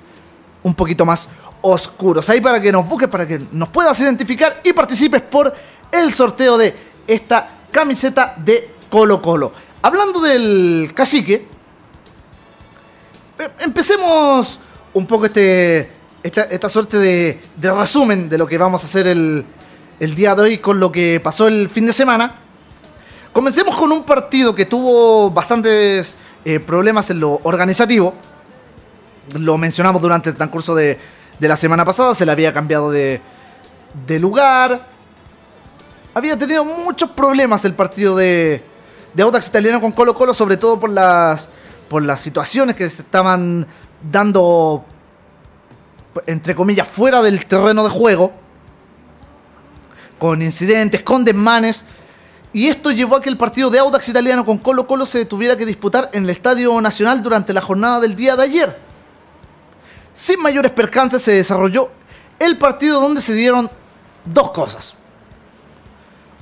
un 0.62 0.74
poquito 0.74 1.05
más 1.05 1.28
oscuros. 1.62 2.28
Ahí 2.28 2.41
para 2.41 2.61
que 2.61 2.70
nos 2.70 2.87
busques, 2.89 3.09
para 3.09 3.26
que 3.26 3.41
nos 3.53 3.68
puedas 3.68 3.99
identificar 4.01 4.61
y 4.64 4.72
participes 4.72 5.22
por 5.22 5.53
el 5.91 6.12
sorteo 6.12 6.57
de 6.59 6.74
esta 7.07 7.49
camiseta 7.70 8.34
de 8.37 8.70
Colo 8.91 9.20
Colo. 9.20 9.53
Hablando 9.82 10.20
del 10.20 10.93
cacique, 10.95 11.47
eh, 13.39 13.49
empecemos 13.61 14.59
un 14.95 15.07
poco 15.07 15.26
este, 15.26 15.91
esta, 16.22 16.68
suerte 16.68 16.99
de, 16.99 17.41
resumen 17.61 18.28
de 18.28 18.39
lo 18.39 18.47
que 18.47 18.59
vamos 18.59 18.82
a 18.82 18.87
hacer 18.87 19.07
el, 19.07 19.45
el 20.01 20.14
día 20.14 20.34
de 20.34 20.43
hoy 20.43 20.59
con 20.59 20.80
lo 20.80 20.91
que 20.91 21.20
pasó 21.22 21.47
el 21.49 21.68
fin 21.68 21.87
de 21.87 21.93
semana. 21.93 22.34
Comencemos 23.32 23.76
con 23.76 23.93
un 23.93 24.05
partido 24.05 24.55
que 24.55 24.64
tuvo 24.64 25.30
bastantes 25.30 26.16
eh, 26.49 26.61
problemas 26.61 27.11
en 27.11 27.18
lo 27.18 27.40
organizativo. 27.42 28.14
Lo 29.36 29.59
mencionamos 29.59 30.01
durante 30.01 30.30
el 30.30 30.36
transcurso 30.36 30.76
de, 30.76 30.97
la 31.40 31.57
semana 31.57 31.84
pasada, 31.84 32.14
se 32.14 32.24
le 32.24 32.30
había 32.30 32.55
cambiado 32.55 32.92
de, 32.92 33.20
de 34.07 34.20
lugar. 34.20 34.86
Había 36.14 36.38
tenido 36.38 36.64
muchos 36.64 37.11
problemas 37.11 37.64
el 37.64 37.74
partido 37.74 38.14
de, 38.14 38.62
de 39.12 39.22
Audax 39.24 39.49
Italiano 39.49 39.80
con 39.80 39.90
Colo 39.90 40.14
Colo, 40.14 40.32
sobre 40.32 40.57
todo 40.57 40.78
por 40.78 40.90
las, 40.90 41.49
por 41.88 42.05
las 42.05 42.20
situaciones 42.20 42.76
que 42.76 42.88
se 42.88 43.03
estaban 43.03 43.66
dando, 44.09 44.84
entre 46.26 46.55
comillas, 46.55 46.86
fuera 46.86 47.22
del 47.22 47.44
terreno 47.47 47.82
de 47.82 47.90
juego. 47.90 48.32
Con 50.20 50.42
incidentes, 50.42 51.03
con 51.03 51.24
desmanes 51.24 51.86
y 52.57 52.69
esto 52.69 52.91
llevó 52.91 53.17
a 53.17 53.21
que 53.21 53.29
el 53.29 53.37
partido 53.37 53.69
de 53.69 53.79
Audax 53.79 54.09
italiano 54.09 54.43
con 54.47 54.57
Colo 54.57 54.87
Colo 54.87 55.05
se 55.05 55.27
tuviera 55.27 55.59
que 55.59 55.67
disputar 55.67 56.09
en 56.15 56.25
el 56.25 56.31
Estadio 56.31 56.81
Nacional 56.81 57.23
durante 57.23 57.53
la 57.53 57.61
jornada 57.61 58.01
del 58.01 58.17
día 58.17 58.35
de 58.35 58.45
ayer. 58.45 58.79
Sin 60.15 60.41
mayores 60.41 60.73
percances 60.73 61.21
se 61.21 61.33
desarrolló 61.33 61.91
el 62.39 62.57
partido 62.57 62.99
donde 62.99 63.21
se 63.21 63.35
dieron 63.35 63.69
dos 64.25 64.53
cosas. 64.53 64.95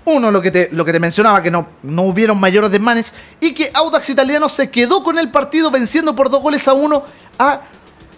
Uno, 0.05 0.31
lo 0.31 0.41
que 0.41 0.53
te, 0.53 0.69
lo 0.71 0.85
que 0.85 0.93
te 0.93 1.01
mencionaba, 1.01 1.43
que 1.43 1.51
no, 1.51 1.67
no 1.83 2.03
hubieron 2.03 2.39
mayores 2.39 2.71
desmanes 2.71 3.13
y 3.41 3.53
que 3.53 3.73
Audax 3.75 4.09
Italiano 4.11 4.49
se 4.49 4.71
quedó 4.71 5.03
con 5.03 5.19
el 5.19 5.33
partido 5.33 5.73
venciendo 5.73 6.15
por 6.15 6.31
dos 6.31 6.41
goles 6.41 6.69
a 6.69 6.75
uno 6.75 7.03
a 7.41 7.61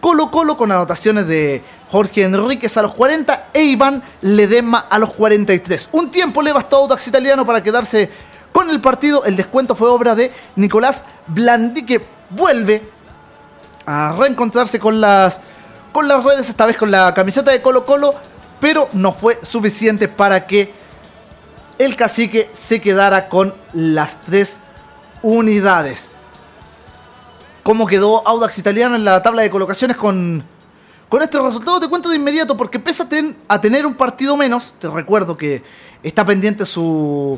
Colo 0.01 0.31
Colo 0.31 0.57
con 0.57 0.73
anotaciones 0.73 1.27
de 1.27 1.63
Jorge 1.91 2.23
Enríquez 2.23 2.77
a 2.77 2.83
los 2.83 2.95
40 2.95 3.49
e 3.53 3.63
Iván 3.63 4.03
Ledesma 4.23 4.87
a 4.91 4.99
los 4.99 5.13
43. 5.15 5.91
Un 5.93 6.11
tiempo 6.11 6.43
le 6.43 6.53
bastó 6.53 6.77
a 6.77 6.81
Audax 6.81 7.09
Italiano 7.09 7.47
para 7.47 7.63
quedarse 7.63 8.11
con 8.53 8.71
el 8.71 8.81
partido. 8.81 9.25
El 9.25 9.37
descuento 9.37 9.75
fue 9.75 9.89
obra 9.89 10.15
de 10.15 10.33
Nicolás 10.57 11.05
Blandi 11.27 11.85
que 11.85 12.05
vuelve 12.31 12.83
a 13.87 14.15
reencontrarse 14.19 14.79
con 14.79 15.01
las, 15.01 15.41
con 15.93 16.09
las 16.09 16.25
redes, 16.25 16.49
esta 16.49 16.67
vez 16.67 16.77
con 16.77 16.91
la 16.91 17.15
camiseta 17.15 17.51
de 17.51 17.63
Colo 17.63 17.85
Colo, 17.87 18.15
pero 18.61 18.89
no 18.93 19.13
fue 19.13 19.39
suficiente 19.43 20.09
para 20.09 20.47
que 20.47 20.73
el 21.79 21.95
cacique 21.97 22.51
se 22.53 22.81
quedara 22.81 23.29
con 23.29 23.55
las 23.73 24.21
tres 24.21 24.59
unidades. 25.23 26.09
¿Cómo 27.67 27.85
quedó 27.89 28.23
Audax 28.29 28.59
Italiano 28.59 28.95
en 28.95 29.05
la 29.05 29.21
tabla 29.21 29.43
de 29.43 29.51
colocaciones 29.51 29.97
con, 29.97 30.45
con 31.09 31.21
este 31.21 31.41
resultado? 31.41 31.81
Te 31.81 31.89
cuento 31.89 32.09
de 32.09 32.15
inmediato 32.15 32.57
porque 32.57 32.79
pese 32.79 33.03
a, 33.03 33.09
ten- 33.09 33.37
a 33.49 33.61
tener 33.61 33.85
un 33.85 33.95
partido 33.97 34.37
menos, 34.37 34.75
te 34.79 34.89
recuerdo 34.89 35.37
que 35.37 35.65
está 36.01 36.25
pendiente 36.25 36.65
su, 36.65 37.37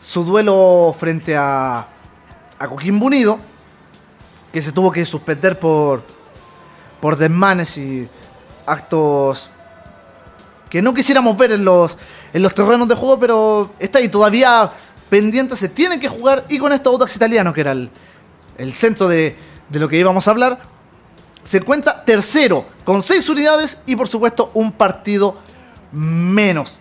su 0.00 0.24
duelo 0.24 0.92
frente 0.98 1.36
a, 1.36 1.86
a 2.58 2.66
Coquimbo 2.68 3.06
Unido, 3.06 3.38
que 4.52 4.60
se 4.60 4.72
tuvo 4.72 4.90
que 4.90 5.04
suspender 5.04 5.56
por, 5.56 6.02
por 7.00 7.16
desmanes 7.16 7.78
y 7.78 8.08
actos 8.66 9.52
que 10.68 10.82
no 10.82 10.92
quisiéramos 10.92 11.36
ver 11.36 11.52
en 11.52 11.64
los, 11.64 11.96
en 12.32 12.42
los 12.42 12.52
terrenos 12.54 12.88
de 12.88 12.96
juego, 12.96 13.20
pero 13.20 13.70
está 13.78 14.00
ahí 14.00 14.08
todavía 14.08 14.68
pendiente, 15.08 15.54
se 15.54 15.68
tiene 15.68 16.00
que 16.00 16.08
jugar 16.08 16.44
y 16.48 16.58
con 16.58 16.72
esto 16.72 16.90
Audax 16.90 17.14
Italiano, 17.14 17.52
que 17.52 17.60
era 17.60 17.70
el, 17.70 17.88
el 18.58 18.74
centro 18.74 19.08
de, 19.08 19.36
de 19.68 19.78
lo 19.78 19.88
que 19.88 19.98
íbamos 19.98 20.28
a 20.28 20.32
hablar, 20.32 20.60
se 21.42 21.58
encuentra 21.58 22.04
tercero 22.04 22.66
con 22.84 23.00
seis 23.00 23.28
unidades 23.28 23.78
y 23.86 23.96
por 23.96 24.08
supuesto 24.08 24.50
un 24.54 24.72
partido 24.72 25.38
menos. 25.92 26.76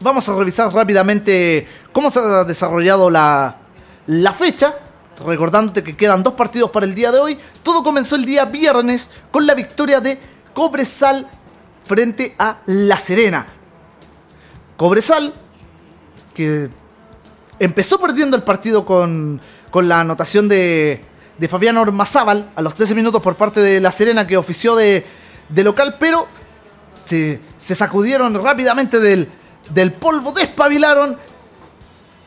Vamos 0.00 0.28
a 0.28 0.34
revisar 0.34 0.72
rápidamente 0.72 1.68
cómo 1.92 2.10
se 2.10 2.18
ha 2.18 2.44
desarrollado 2.44 3.10
la, 3.10 3.56
la 4.06 4.32
fecha. 4.32 4.76
Recordándote 5.24 5.84
que 5.84 5.96
quedan 5.96 6.22
dos 6.24 6.34
partidos 6.34 6.70
para 6.70 6.86
el 6.86 6.94
día 6.94 7.12
de 7.12 7.18
hoy. 7.20 7.38
Todo 7.62 7.84
comenzó 7.84 8.16
el 8.16 8.24
día 8.24 8.46
viernes 8.46 9.08
con 9.30 9.46
la 9.46 9.54
victoria 9.54 10.00
de 10.00 10.18
Cobresal 10.52 11.28
frente 11.84 12.34
a 12.38 12.58
La 12.66 12.98
Serena. 12.98 13.46
Cobresal, 14.76 15.32
que 16.34 16.68
empezó 17.60 18.00
perdiendo 18.00 18.36
el 18.36 18.42
partido 18.42 18.84
con, 18.84 19.40
con 19.74 19.88
la 19.88 19.98
anotación 19.98 20.46
de, 20.46 21.04
Fabián 21.50 21.76
Ormazábal 21.78 22.48
a 22.54 22.62
los 22.62 22.74
13 22.74 22.94
minutos 22.94 23.20
por 23.20 23.34
parte 23.34 23.58
de 23.58 23.80
La 23.80 23.90
Serena, 23.90 24.24
que 24.24 24.36
ofició 24.36 24.76
de, 24.76 25.04
local, 25.52 25.96
pero 25.98 26.28
se, 27.04 27.40
se 27.58 27.74
sacudieron 27.74 28.40
rápidamente 28.40 29.00
del, 29.00 29.28
del 29.70 29.92
polvo, 29.92 30.30
despabilaron 30.30 31.18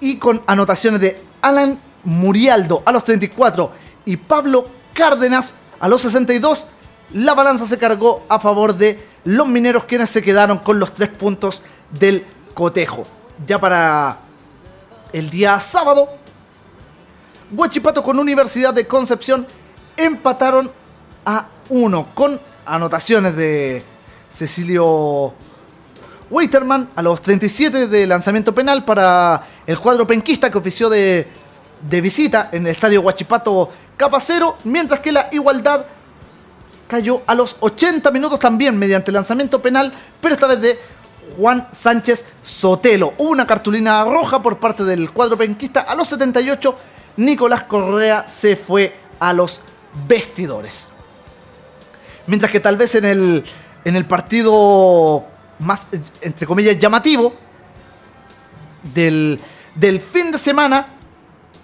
y 0.02 0.18
con 0.18 0.41
anotaciones 0.45 1.00
de 1.00 1.24
Alan 1.41 1.80
Murialdo 2.04 2.84
a 2.86 2.91
los 2.91 3.06
34 3.06 3.72
y 4.04 4.18
Pablo 4.18 4.68
Cárdenas 4.91 5.54
a 5.80 5.88
los 5.88 6.02
62, 6.02 6.68
la 7.14 7.34
balanza 7.34 7.66
se 7.66 7.78
cargó 7.78 8.26
a 8.28 8.39
favor 8.41 8.76
de 8.76 9.02
los 9.24 9.48
mineros 9.48 9.86
quienes 9.86 10.10
se 10.10 10.22
quedaron 10.22 10.58
con 10.58 10.82
los 10.82 10.93
tres 10.93 11.08
puntos 11.08 11.64
del 11.98 12.26
cotejo. 12.54 13.06
Ya 13.48 13.58
para 13.58 14.18
el 15.14 15.30
día 15.30 15.58
sábado, 15.62 16.10
Huachipato 17.52 18.04
con 18.04 18.20
Universidad 18.20 18.74
de 18.74 18.88
Concepción 18.88 19.48
empataron 19.95 20.70
a 21.26 21.48
uno 21.70 22.08
con 22.14 22.39
anotaciones 22.66 23.36
de 23.36 23.84
Cecilio 24.30 25.34
Waiterman 26.30 26.89
a 26.95 27.02
los 27.02 27.22
37 27.22 27.88
de 27.88 28.06
lanzamiento 28.06 28.54
penal 28.54 28.84
para 28.84 29.43
el 29.66 29.80
cuadro 29.80 30.06
penquista 30.06 30.52
que 30.52 30.58
ofició 30.58 30.89
de, 30.89 31.28
de 31.89 32.02
visita 32.02 32.50
en 32.52 32.64
el 32.66 32.72
estadio 32.72 33.02
Huachipato 33.02 33.70
Capacero, 33.95 34.58
mientras 34.66 35.00
que 35.00 35.14
la 35.14 35.30
igualdad 35.32 35.86
cayó 36.88 37.22
a 37.28 37.34
los 37.34 37.56
80 37.62 38.12
minutos 38.12 38.39
también 38.39 38.78
mediante 38.78 39.12
lanzamiento 39.12 39.62
penal, 39.62 39.93
pero 40.20 40.34
esta 40.34 40.48
vez 40.48 40.62
de 40.62 40.80
Juan 41.38 41.68
Sánchez 41.72 42.26
Sotelo. 42.41 43.14
Una 43.18 43.45
cartulina 43.45 44.04
roja 44.04 44.41
por 44.41 44.60
parte 44.60 44.84
del 44.84 45.12
cuadro 45.12 45.38
penquista 45.38 45.82
a 45.82 45.95
los 45.95 46.08
78. 46.10 46.78
Nicolás 47.18 47.63
Correa 47.63 48.26
se 48.28 48.55
fue 48.55 48.95
a 49.20 49.34
los 49.34 49.61
vestidores. 50.07 50.89
Mientras 52.28 52.51
que 52.51 52.59
tal 52.59 52.78
vez 52.78 52.95
en 52.95 53.05
el, 53.05 53.43
en 53.84 53.95
el 53.95 54.05
partido 54.05 55.26
más, 55.59 55.88
entre 56.22 56.45
comillas, 56.45 56.78
llamativo 56.78 57.34
del, 58.93 59.39
del 59.76 59.99
fin 59.99 60.32
de 60.32 60.38
semana, 60.38 60.88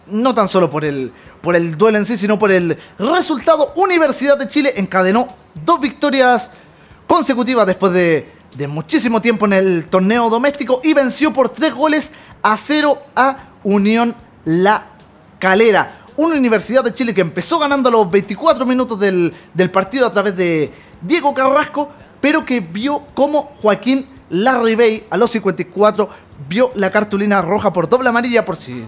no 0.08 0.34
tan 0.34 0.48
solo 0.48 0.70
por 0.70 0.84
el, 0.84 1.12
por 1.42 1.56
el 1.56 1.78
duelo 1.78 1.98
en 1.98 2.06
sí, 2.06 2.18
sino 2.18 2.40
por 2.40 2.52
el 2.52 2.78
resultado, 2.98 3.74
Universidad 3.76 4.38
de 4.38 4.48
Chile 4.48 4.74
encadenó 4.78 5.28
dos 5.64 5.80
victorias 5.80 6.52
consecutivas 7.08 7.68
después 7.68 7.94
de, 7.94 8.32
de 8.56 8.68
muchísimo 8.68 9.22
tiempo 9.22 9.46
en 9.46 9.54
el 9.54 9.86
torneo 9.88 10.30
doméstico 10.30 10.82
y 10.84 10.94
venció 10.94 11.32
por 11.34 11.50
tres 11.50 11.74
goles 11.74 12.14
a 12.42 12.58
cero 12.58 13.04
a 13.16 13.50
Unión 13.64 14.16
La 14.46 14.93
Calera. 15.44 16.00
Una 16.16 16.36
Universidad 16.36 16.86
de 16.86 16.94
Chile 16.94 17.14
que 17.14 17.20
empezó 17.20 17.60
ganando 17.60 17.90
a 17.90 17.92
los 17.92 18.10
24 18.10 18.66
minutos 18.66 18.98
del, 18.98 19.34
del 19.54 19.70
partido 19.70 20.08
a 20.08 20.10
través 20.10 20.38
de 20.38 20.72
Diego 21.02 21.34
Carrasco, 21.34 21.90
pero 22.22 22.46
que 22.46 22.62
vio 22.62 23.04
como 23.14 23.52
Joaquín 23.62 24.08
Larribey 24.30 25.06
a 25.10 25.18
los 25.18 25.32
54 25.32 26.08
vio 26.48 26.72
la 26.76 26.90
cartulina 26.92 27.42
roja 27.42 27.74
por 27.74 27.90
doble 27.90 28.08
amarilla 28.08 28.46
por 28.46 28.56
si 28.56 28.88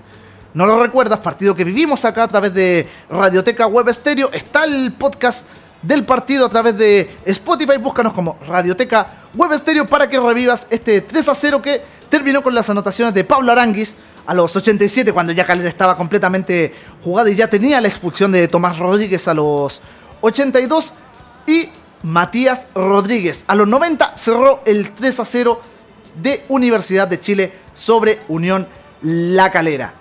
no 0.53 0.65
lo 0.65 0.81
recuerdas, 0.81 1.19
partido 1.19 1.53
que 1.53 1.65
vivimos 1.65 2.05
acá 2.05 2.23
a 2.23 2.27
través 2.29 2.53
de 2.53 2.89
Radioteca 3.09 3.67
Web 3.67 3.89
Stereo. 3.91 4.31
Está 4.31 4.63
el 4.63 4.93
podcast 4.93 5.45
del 5.81 6.05
partido 6.05 6.45
a 6.45 6.49
través 6.49 6.77
de 6.77 7.17
Spotify. 7.25 7.75
Búscanos 7.79 8.13
como 8.13 8.37
Radioteca 8.47 9.07
Web 9.33 9.57
Stereo 9.57 9.85
para 9.87 10.07
que 10.07 10.21
revivas 10.21 10.67
este 10.69 11.01
3 11.01 11.27
a 11.27 11.35
0 11.35 11.61
que 11.61 11.81
terminó 12.09 12.41
con 12.41 12.55
las 12.55 12.69
anotaciones 12.69 13.13
de 13.13 13.25
Pablo 13.25 13.51
Aranguis 13.51 13.97
a 14.25 14.33
los 14.33 14.55
87 14.55 15.13
cuando 15.13 15.33
ya 15.33 15.45
Calera 15.45 15.69
estaba 15.69 15.95
completamente 15.97 16.73
jugada 17.03 17.29
y 17.29 17.35
ya 17.35 17.49
tenía 17.49 17.79
la 17.81 17.87
expulsión 17.87 18.31
de 18.31 18.47
Tomás 18.47 18.77
Rodríguez 18.79 19.27
a 19.27 19.33
los 19.33 19.81
82 20.21 20.93
y 21.47 21.69
Matías 22.03 22.67
Rodríguez 22.73 23.45
a 23.47 23.55
los 23.55 23.67
90 23.67 24.17
cerró 24.17 24.61
el 24.65 24.91
3 24.91 25.19
a 25.19 25.25
0 25.25 25.61
de 26.21 26.45
Universidad 26.49 27.07
de 27.07 27.19
Chile 27.19 27.53
sobre 27.73 28.19
Unión 28.27 28.67
La 29.01 29.51
Calera. 29.51 29.93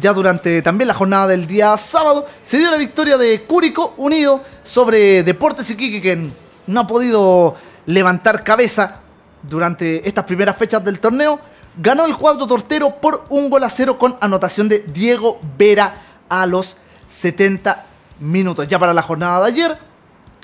Ya 0.00 0.12
durante 0.12 0.62
también 0.62 0.88
la 0.88 0.94
jornada 0.94 1.26
del 1.26 1.46
día 1.46 1.76
sábado 1.76 2.26
se 2.42 2.58
dio 2.58 2.70
la 2.70 2.76
victoria 2.76 3.18
de 3.18 3.42
Cúrico 3.42 3.94
Unido 3.96 4.42
sobre 4.62 5.22
Deportes 5.24 5.70
Iquique 5.70 6.00
que 6.00 6.30
no 6.66 6.80
ha 6.80 6.86
podido 6.86 7.56
levantar 7.86 8.44
cabeza 8.44 9.00
durante 9.42 10.06
estas 10.08 10.24
primeras 10.24 10.56
fechas 10.56 10.84
del 10.84 11.00
torneo. 11.00 11.40
Ganó 11.82 12.04
el 12.04 12.14
cuadro 12.14 12.46
tortero 12.46 12.96
por 12.96 13.24
un 13.30 13.48
gol 13.48 13.64
a 13.64 13.70
cero 13.70 13.98
con 13.98 14.14
anotación 14.20 14.68
de 14.68 14.80
Diego 14.80 15.40
Vera 15.56 16.02
a 16.28 16.44
los 16.44 16.76
70 17.06 17.86
minutos. 18.20 18.68
Ya 18.68 18.78
para 18.78 18.92
la 18.92 19.00
jornada 19.00 19.40
de 19.40 19.46
ayer, 19.46 19.78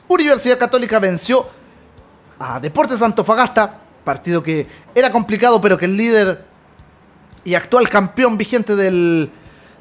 Universidad 0.09 0.59
Católica 0.59 0.99
venció 0.99 1.47
a 2.39 2.59
Deportes 2.59 3.03
Antofagasta, 3.03 3.81
partido 4.03 4.43
que 4.43 4.67
era 4.95 5.13
complicado 5.13 5.61
pero 5.61 5.77
que 5.77 5.85
el 5.85 5.99
líder 5.99 6.43
y 7.45 7.53
actual 7.55 7.87
campeón 7.91 8.39
vigente 8.39 8.75
del, 8.75 9.31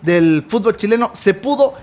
del 0.01 0.45
fútbol 0.49 0.75
chileno 0.75 1.11
se 1.13 1.35
pudo 1.35 1.75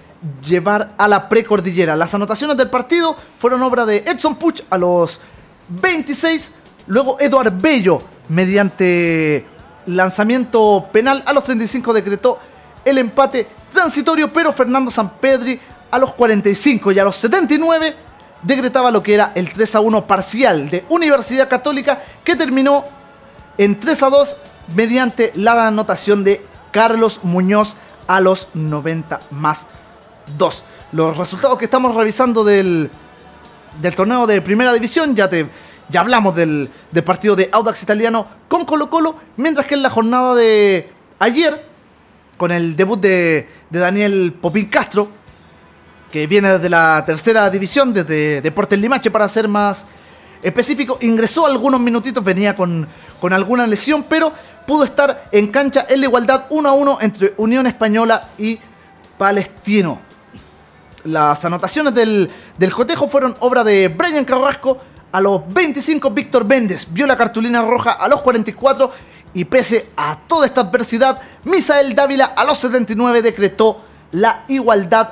llevar 0.47 0.93
a 0.99 1.09
la 1.09 1.31
precordillera. 1.31 1.97
Las 1.97 2.12
anotaciones 2.12 2.59
del 2.59 2.68
partido 2.68 3.16
fueron 3.39 3.62
obra 3.62 3.87
de 3.87 4.05
Edson 4.07 4.35
Puch 4.35 4.64
a 4.68 4.77
los 4.77 5.23
26, 5.68 6.53
luego 6.89 7.18
Eduard 7.18 7.59
Bello 7.59 8.03
mediante 8.29 9.47
lanzamiento 9.87 10.87
penal 10.93 11.22
a 11.26 11.33
los 11.33 11.45
35 11.45 11.93
decretó 11.93 12.39
el 12.85 12.99
empate 12.99 13.47
transitorio, 13.72 14.33
pero 14.33 14.53
Fernando 14.53 14.91
Sampedri 14.91 15.61
a 15.91 15.99
los 15.99 16.14
45 16.14 16.93
y 16.93 16.99
a 16.99 17.05
los 17.05 17.16
79 17.16 17.97
decretaba 18.43 18.91
lo 18.91 19.03
que 19.03 19.14
era 19.14 19.33
el 19.35 19.53
3 19.53 19.76
a 19.76 19.80
1 19.80 20.07
parcial 20.07 20.70
de 20.70 20.85
Universidad 20.89 21.49
Católica 21.49 22.03
que 22.24 22.35
terminó 22.35 22.85
en 23.59 23.78
3 23.78 24.03
a 24.03 24.11
2 24.11 24.37
mediante 24.74 25.33
la 25.37 25.66
anotación 25.66 26.24
de 26.24 26.45
Carlos 26.72 27.20
Muñoz 27.22 27.76
a 28.07 28.20
los 28.20 28.49
90 28.55 29.20
más 29.30 29.66
2. 30.39 30.64
Los 30.93 31.16
resultados 31.16 31.59
que 31.59 31.66
estamos 31.66 31.95
revisando 31.95 32.45
del, 32.45 32.91
del 33.80 33.95
torneo 33.95 34.26
de 34.26 34.41
primera 34.41 34.72
división, 34.72 35.14
ya, 35.14 35.28
te, 35.28 35.49
ya 35.89 36.01
hablamos 36.01 36.35
del, 36.35 36.70
del 36.91 37.05
partido 37.05 37.37
de 37.37 37.49
Audax 37.53 37.83
Italiano 37.83 38.26
con 38.49 38.64
Colo 38.64 38.89
Colo, 38.91 39.16
mientras 39.37 39.66
que 39.66 39.74
en 39.74 39.83
la 39.83 39.91
jornada 39.91 40.35
de 40.35 40.91
ayer, 41.18 41.64
con 42.37 42.51
el 42.51 42.76
debut 42.76 43.01
de, 43.01 43.49
de 43.70 43.78
Daniel 43.78 44.35
Popín 44.41 44.66
Castro, 44.66 45.09
que 46.11 46.26
viene 46.26 46.53
desde 46.53 46.68
la 46.68 47.03
tercera 47.07 47.49
división, 47.49 47.95
desde 47.95 48.43
Deportes 48.43 48.78
Limache 48.78 49.11
para 49.11 49.28
ser 49.28 49.49
más 49.49 49.87
específico, 50.43 50.99
ingresó 51.01 51.47
algunos 51.47 51.80
minutitos, 51.80 52.22
venía 52.22 52.55
con, 52.55 52.87
con 53.20 53.33
alguna 53.33 53.66
lesión, 53.66 54.05
pero 54.09 54.33
pudo 54.66 54.85
estar 54.85 55.24
en 55.33 55.49
cancha 55.49 55.87
en 55.89 56.01
la 56.01 56.07
igualdad 56.07 56.47
1 56.51 56.68
a 56.68 56.72
1 56.72 56.99
entre 57.01 57.35
Unión 57.39 57.66
Española 57.66 58.28
y 58.39 58.59
Palestino. 59.16 60.01
Las 61.05 61.45
anotaciones 61.45 61.95
del, 61.95 62.30
del 62.59 62.72
cotejo 62.72 63.09
fueron 63.09 63.35
obra 63.41 63.64
de 63.64 63.89
Brian 63.89 64.24
Carrasco 64.24 64.80
a 65.13 65.21
los 65.21 65.47
25 65.53 66.11
Víctor 66.11 66.45
Méndez 66.47 66.87
vio 66.91 67.07
la 67.07 67.17
cartulina 67.17 67.63
roja 67.63 67.93
a 67.93 68.09
los 68.09 68.23
44 68.23 68.91
y 69.35 69.45
pese 69.45 69.91
a 69.97 70.19
toda 70.27 70.47
esta 70.47 70.63
adversidad, 70.63 71.21
Misael 71.45 71.95
Dávila 71.95 72.33
a 72.37 72.45
los 72.45 72.59
79 72.59 73.23
decretó 73.23 73.83
la 74.11 74.45
igualdad 74.49 75.11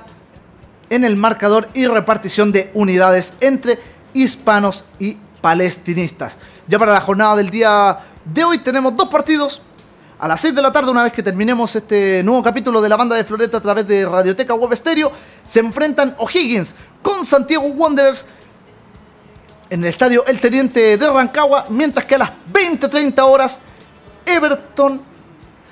en 0.90 1.04
el 1.04 1.16
marcador 1.16 1.68
y 1.74 1.86
repartición 1.86 2.52
de 2.52 2.70
unidades 2.74 3.34
entre 3.40 3.78
hispanos 4.12 4.84
y 4.98 5.16
palestinistas. 5.40 6.38
Ya 6.66 6.78
para 6.78 6.92
la 6.92 7.00
jornada 7.00 7.36
del 7.36 7.50
día 7.50 7.98
de 8.24 8.44
hoy 8.44 8.58
tenemos 8.58 8.94
dos 8.96 9.08
partidos. 9.08 9.62
A 10.18 10.28
las 10.28 10.40
6 10.42 10.54
de 10.54 10.60
la 10.60 10.70
tarde, 10.70 10.90
una 10.90 11.02
vez 11.02 11.14
que 11.14 11.22
terminemos 11.22 11.74
este 11.74 12.22
nuevo 12.22 12.42
capítulo 12.42 12.82
de 12.82 12.90
la 12.90 12.98
banda 12.98 13.16
de 13.16 13.24
Floreta 13.24 13.56
a 13.56 13.62
través 13.62 13.88
de 13.88 14.04
Radioteca 14.04 14.52
Web 14.52 14.76
Stereo, 14.76 15.10
se 15.46 15.60
enfrentan 15.60 16.14
O'Higgins 16.18 16.74
con 17.00 17.24
Santiago 17.24 17.64
Wanderers 17.68 18.26
en 19.70 19.82
el 19.82 19.88
estadio 19.88 20.26
El 20.26 20.40
Teniente 20.40 20.96
de 20.96 21.10
Rancagua, 21.10 21.64
mientras 21.70 22.04
que 22.04 22.16
a 22.16 22.18
las 22.18 22.30
20-30 22.52 23.20
horas 23.20 23.60
Everton 24.26 25.00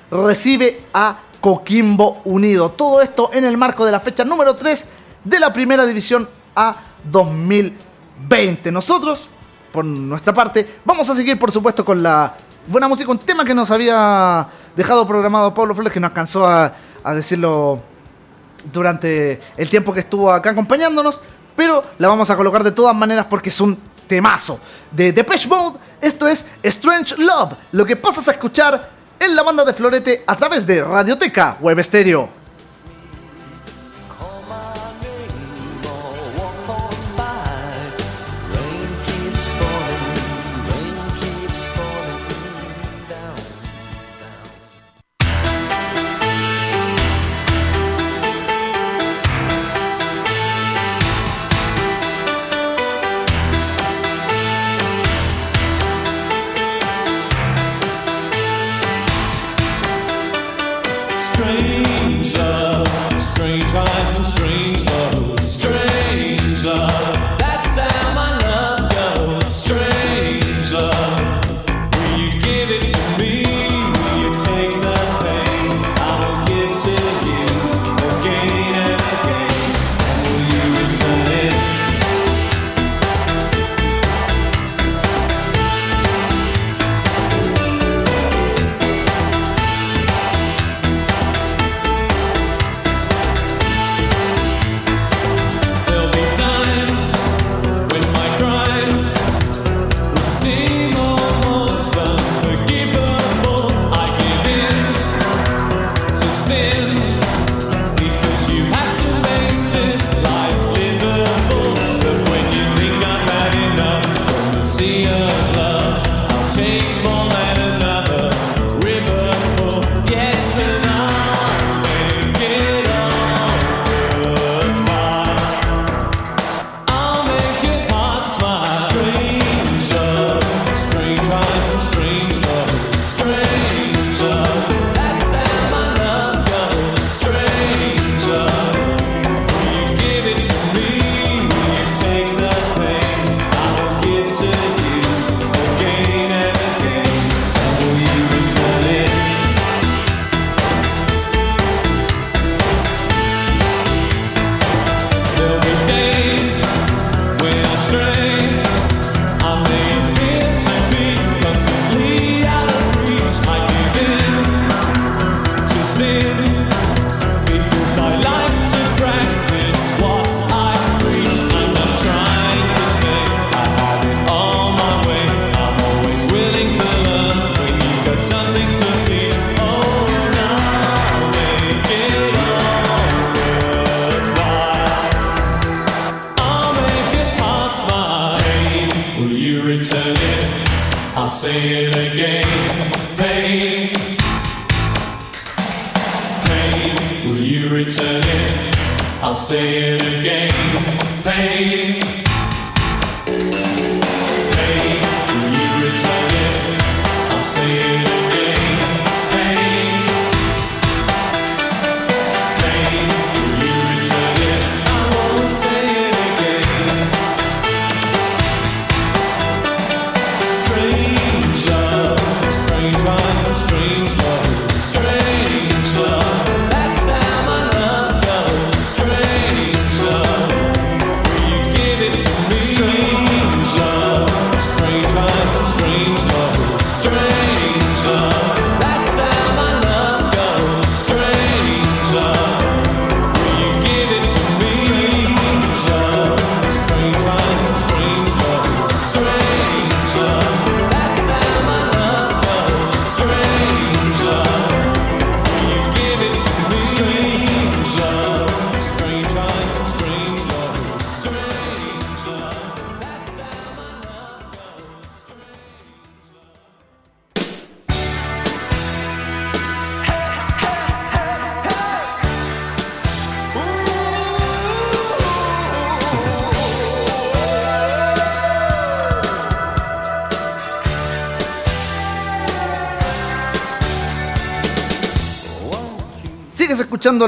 recibe 0.09 0.85
a 0.93 1.19
Coquimbo 1.41 2.21
Unido. 2.23 2.71
Todo 2.71 3.01
esto 3.01 3.29
en 3.33 3.43
el 3.45 3.57
marco 3.57 3.85
de 3.85 3.91
la 3.91 3.99
fecha 3.99 4.23
número 4.23 4.55
3 4.55 4.87
de 5.25 5.39
la 5.39 5.51
Primera 5.53 5.85
División 5.85 6.27
A 6.55 6.75
2020. 7.11 8.71
Nosotros, 8.71 9.27
por 9.71 9.83
nuestra 9.83 10.33
parte, 10.33 10.77
vamos 10.85 11.09
a 11.09 11.15
seguir 11.15 11.37
por 11.37 11.51
supuesto 11.51 11.83
con 11.83 12.01
la 12.01 12.33
buena 12.67 12.87
música, 12.87 13.11
un 13.11 13.19
tema 13.19 13.43
que 13.43 13.53
nos 13.53 13.69
había 13.69 14.47
dejado 14.75 15.05
programado 15.05 15.53
Pablo 15.53 15.75
Flores, 15.75 15.91
que 15.91 15.99
no 15.99 16.07
alcanzó 16.07 16.47
a, 16.47 16.73
a 17.03 17.13
decirlo 17.13 17.81
durante 18.71 19.41
el 19.57 19.69
tiempo 19.69 19.93
que 19.93 20.01
estuvo 20.01 20.31
acá 20.31 20.51
acompañándonos, 20.51 21.21
pero 21.55 21.83
la 21.97 22.07
vamos 22.07 22.29
a 22.29 22.37
colocar 22.37 22.63
de 22.63 22.71
todas 22.71 22.95
maneras 22.95 23.25
porque 23.29 23.49
es 23.49 23.59
un 23.59 23.77
temazo 24.09 24.59
de 24.91 25.13
Depeche 25.13 25.47
Mode. 25.47 25.79
Esto 26.01 26.27
es 26.27 26.45
Strange 26.63 27.15
Love, 27.17 27.53
lo 27.71 27.85
que 27.85 27.95
pasas 27.95 28.27
a 28.27 28.31
escuchar 28.31 28.91
en 29.17 29.35
la 29.35 29.43
banda 29.43 29.63
de 29.63 29.73
Florete 29.73 30.23
a 30.27 30.35
través 30.35 30.67
de 30.67 30.83
Radioteca 30.83 31.57
Web 31.61 31.81
Stereo. 31.81 32.38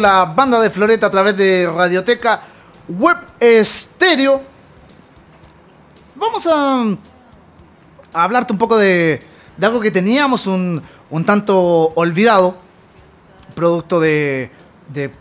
La 0.01 0.25
banda 0.25 0.59
de 0.59 0.69
Floreta 0.69 1.07
a 1.07 1.11
través 1.11 1.37
de 1.37 1.71
Radioteca 1.73 2.41
Web 2.89 3.17
Estéreo. 3.39 4.41
Vamos 6.15 6.47
a, 6.47 6.85
hablarte 8.13 8.53
un 8.53 8.59
poco 8.59 8.77
de, 8.77 9.21
algo 9.61 9.79
que 9.79 9.91
teníamos 9.91 10.47
un, 10.47 10.81
un 11.09 11.25
tanto 11.25 11.93
olvidado, 11.95 12.57
producto 13.55 13.99
de, 13.99 14.51
de, 14.89 15.11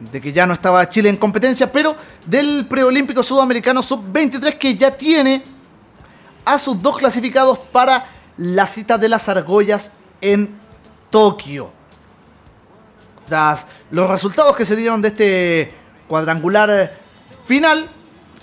de 0.00 0.20
que 0.20 0.32
ya 0.32 0.46
no 0.46 0.54
estaba 0.54 0.88
Chile 0.88 1.08
en 1.08 1.16
competencia, 1.16 1.70
pero 1.70 1.94
del 2.26 2.66
preolímpico 2.68 3.22
sudamericano 3.22 3.82
sub-23 3.82 4.58
que 4.58 4.74
ya 4.74 4.96
tiene 4.96 5.44
a 6.44 6.58
sus 6.58 6.80
dos 6.80 6.98
clasificados 6.98 7.58
para 7.58 8.06
la 8.36 8.66
cita 8.66 8.96
de 8.96 9.08
las 9.08 9.28
argollas 9.28 9.92
en 10.20 10.50
Tokio. 11.10 11.79
Tras 13.30 13.64
los 13.92 14.10
resultados 14.10 14.56
que 14.56 14.64
se 14.64 14.74
dieron 14.74 15.00
de 15.00 15.06
este 15.06 15.72
cuadrangular 16.08 16.92
final, 17.46 17.86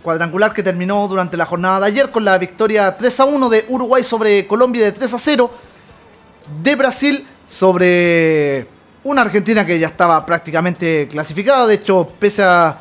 cuadrangular 0.01 0.53
que 0.53 0.63
terminó 0.63 1.05
durante 1.09 1.35
la 1.35 1.45
jornada 1.45 1.81
de 1.81 1.87
ayer 1.87 2.09
con 2.09 2.23
la 2.23 2.37
victoria 2.37 2.95
3 2.95 3.19
a 3.19 3.25
1 3.25 3.49
de 3.49 3.65
Uruguay 3.67 4.01
sobre 4.01 4.47
Colombia 4.47 4.85
de 4.85 4.93
3 4.93 5.13
a 5.13 5.19
0 5.19 5.51
de 6.63 6.75
Brasil 6.75 7.27
sobre 7.45 8.65
una 9.03 9.23
Argentina 9.23 9.65
que 9.65 9.77
ya 9.77 9.87
estaba 9.87 10.25
prácticamente 10.25 11.09
clasificada. 11.11 11.67
De 11.67 11.73
hecho, 11.73 12.07
pese 12.17 12.43
a, 12.43 12.79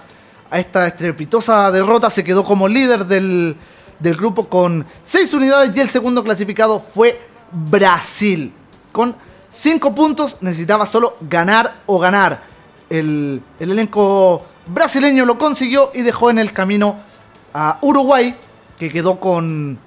a 0.48 0.58
esta 0.60 0.86
estrepitosa 0.86 1.72
derrota, 1.72 2.08
se 2.08 2.22
quedó 2.22 2.44
como 2.44 2.68
líder 2.68 3.06
del, 3.06 3.56
del 3.98 4.14
grupo 4.14 4.48
con 4.48 4.86
6 5.02 5.34
unidades 5.34 5.76
y 5.76 5.80
el 5.80 5.88
segundo 5.88 6.22
clasificado 6.22 6.78
fue 6.78 7.20
Brasil. 7.50 8.52
Con 8.92 9.25
5 9.56 9.94
puntos 9.94 10.36
necesitaba 10.42 10.84
solo 10.84 11.16
ganar 11.22 11.80
o 11.86 11.98
ganar. 11.98 12.42
El, 12.90 13.42
el 13.58 13.70
elenco 13.70 14.42
brasileño 14.66 15.24
lo 15.24 15.38
consiguió 15.38 15.90
y 15.94 16.02
dejó 16.02 16.28
en 16.28 16.38
el 16.38 16.52
camino 16.52 16.96
a 17.54 17.78
Uruguay, 17.80 18.36
que 18.78 18.92
quedó 18.92 19.18
con, 19.18 19.78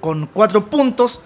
con 0.00 0.26
4 0.26 0.66
puntos 0.66 1.20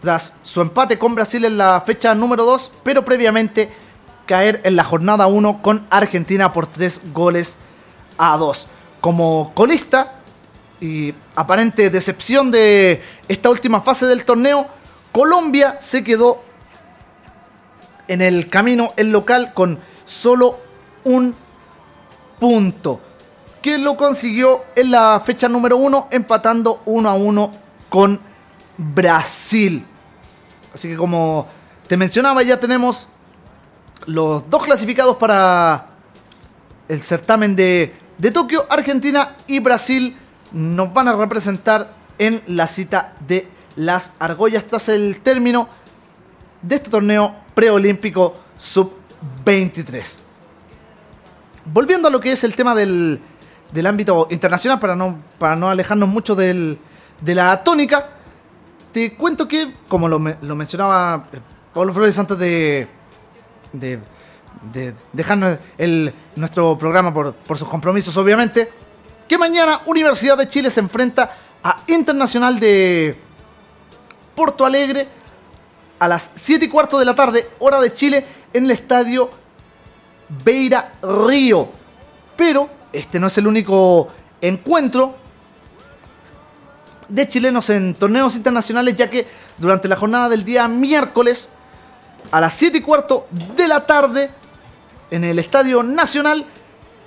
tras 0.00 0.32
su 0.42 0.62
empate 0.62 0.98
con 0.98 1.14
Brasil 1.14 1.44
en 1.44 1.58
la 1.58 1.82
fecha 1.82 2.14
número 2.14 2.46
2, 2.46 2.72
pero 2.82 3.04
previamente 3.04 3.70
caer 4.24 4.62
en 4.64 4.74
la 4.74 4.84
jornada 4.84 5.26
1 5.26 5.60
con 5.60 5.86
Argentina 5.90 6.50
por 6.54 6.66
3 6.66 7.12
goles 7.12 7.58
a 8.16 8.38
2. 8.38 8.68
Como 9.02 9.52
colista 9.54 10.14
y 10.80 11.12
aparente 11.34 11.90
decepción 11.90 12.50
de 12.50 13.02
esta 13.28 13.50
última 13.50 13.82
fase 13.82 14.06
del 14.06 14.24
torneo, 14.24 14.66
Colombia 15.12 15.76
se 15.78 16.02
quedó 16.02 16.42
en 18.08 18.22
el 18.22 18.48
camino 18.48 18.92
el 18.96 19.12
local 19.12 19.52
con 19.54 19.78
solo 20.04 20.58
un 21.04 21.34
punto, 22.40 23.00
que 23.60 23.78
lo 23.78 23.96
consiguió 23.96 24.64
en 24.74 24.90
la 24.90 25.22
fecha 25.24 25.48
número 25.48 25.76
1 25.76 26.08
empatando 26.10 26.82
1 26.86 27.08
a 27.08 27.14
1 27.14 27.52
con 27.88 28.18
Brasil. 28.76 29.86
Así 30.74 30.88
que 30.88 30.96
como 30.96 31.46
te 31.86 31.96
mencionaba, 31.96 32.42
ya 32.42 32.58
tenemos 32.58 33.06
los 34.06 34.48
dos 34.48 34.64
clasificados 34.64 35.16
para 35.16 35.88
el 36.88 37.02
certamen 37.02 37.54
de, 37.54 37.94
de 38.18 38.30
Tokio. 38.30 38.66
Argentina 38.70 39.36
y 39.46 39.60
Brasil 39.60 40.18
nos 40.52 40.92
van 40.92 41.08
a 41.08 41.16
representar 41.16 41.92
en 42.18 42.42
la 42.46 42.66
cita 42.66 43.14
de 43.26 43.48
las 43.76 44.12
argollas 44.18 44.66
tras 44.66 44.88
el 44.88 45.20
término 45.20 45.68
de 46.62 46.76
este 46.76 46.90
torneo 46.90 47.34
preolímpico 47.54 48.36
sub-23. 48.58 50.16
Volviendo 51.64 52.08
a 52.08 52.10
lo 52.10 52.20
que 52.20 52.32
es 52.32 52.44
el 52.44 52.54
tema 52.54 52.74
del, 52.74 53.20
del 53.72 53.86
ámbito 53.86 54.28
internacional, 54.30 54.78
para 54.78 54.96
no, 54.96 55.18
para 55.38 55.56
no 55.56 55.70
alejarnos 55.70 56.08
mucho 56.08 56.34
del, 56.34 56.78
de 57.20 57.34
la 57.34 57.62
tónica, 57.62 58.10
te 58.92 59.14
cuento 59.14 59.48
que, 59.48 59.74
como 59.88 60.08
lo, 60.08 60.18
lo 60.18 60.56
mencionaba 60.56 61.28
eh, 61.32 61.38
Pablo 61.72 61.94
Flores 61.94 62.18
antes 62.18 62.38
de, 62.38 62.86
de, 63.72 63.98
de 64.70 65.54
el, 65.78 66.12
nuestro 66.36 66.76
programa 66.76 67.12
por, 67.12 67.32
por 67.34 67.58
sus 67.58 67.68
compromisos, 67.68 68.16
obviamente, 68.16 68.70
que 69.26 69.38
mañana 69.38 69.80
Universidad 69.86 70.36
de 70.36 70.48
Chile 70.48 70.70
se 70.70 70.80
enfrenta 70.80 71.34
a 71.64 71.78
Internacional 71.86 72.60
de 72.60 73.16
Porto 74.34 74.64
Alegre 74.64 75.08
a 75.98 76.08
las 76.08 76.30
7 76.34 76.64
y 76.64 76.68
cuarto 76.68 76.98
de 76.98 77.04
la 77.04 77.14
tarde, 77.14 77.48
hora 77.58 77.80
de 77.80 77.94
Chile, 77.94 78.26
en 78.52 78.64
el 78.64 78.72
estadio 78.72 79.30
Beira 80.44 80.92
Río. 81.02 81.68
Pero 82.36 82.68
este 82.92 83.20
no 83.20 83.28
es 83.28 83.38
el 83.38 83.46
único 83.46 84.08
encuentro 84.40 85.14
de 87.08 87.28
chilenos 87.28 87.70
en 87.70 87.94
torneos 87.94 88.34
internacionales, 88.36 88.96
ya 88.96 89.08
que 89.08 89.26
durante 89.58 89.86
la 89.86 89.96
jornada 89.96 90.28
del 90.28 90.44
día 90.44 90.66
miércoles, 90.66 91.48
a 92.30 92.40
las 92.40 92.54
7 92.54 92.78
y 92.78 92.80
cuarto 92.80 93.26
de 93.30 93.68
la 93.68 93.86
tarde, 93.86 94.30
en 95.10 95.24
el 95.24 95.38
Estadio 95.38 95.82
Nacional, 95.82 96.46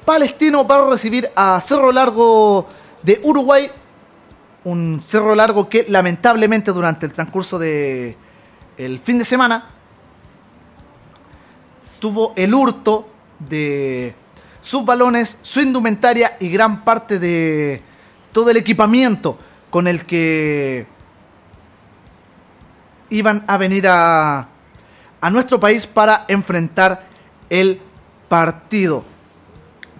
Palestino 0.05 0.65
va 0.65 0.77
a 0.77 0.89
recibir 0.91 1.29
a 1.35 1.59
Cerro 1.59 1.91
Largo 1.91 2.67
de 3.01 3.19
Uruguay. 3.23 3.69
Un 4.65 5.01
Cerro 5.01 5.35
Largo 5.35 5.69
que 5.69 5.85
lamentablemente 5.87 6.71
durante 6.71 7.05
el 7.05 7.13
transcurso 7.13 7.57
de 7.57 8.17
el 8.77 8.99
fin 8.99 9.17
de 9.17 9.25
semana 9.25 9.69
tuvo 11.99 12.33
el 12.35 12.53
hurto 12.53 13.07
de 13.39 14.15
sus 14.61 14.83
balones, 14.83 15.37
su 15.41 15.61
indumentaria 15.61 16.37
y 16.39 16.49
gran 16.49 16.83
parte 16.83 17.19
de 17.19 17.81
todo 18.33 18.49
el 18.49 18.57
equipamiento 18.57 19.37
con 19.69 19.87
el 19.87 20.05
que 20.05 20.87
iban 23.11 23.45
a 23.47 23.57
venir 23.57 23.87
a, 23.87 24.47
a 25.21 25.29
nuestro 25.29 25.59
país 25.59 25.85
para 25.85 26.25
enfrentar 26.27 27.07
el 27.49 27.79
partido. 28.27 29.05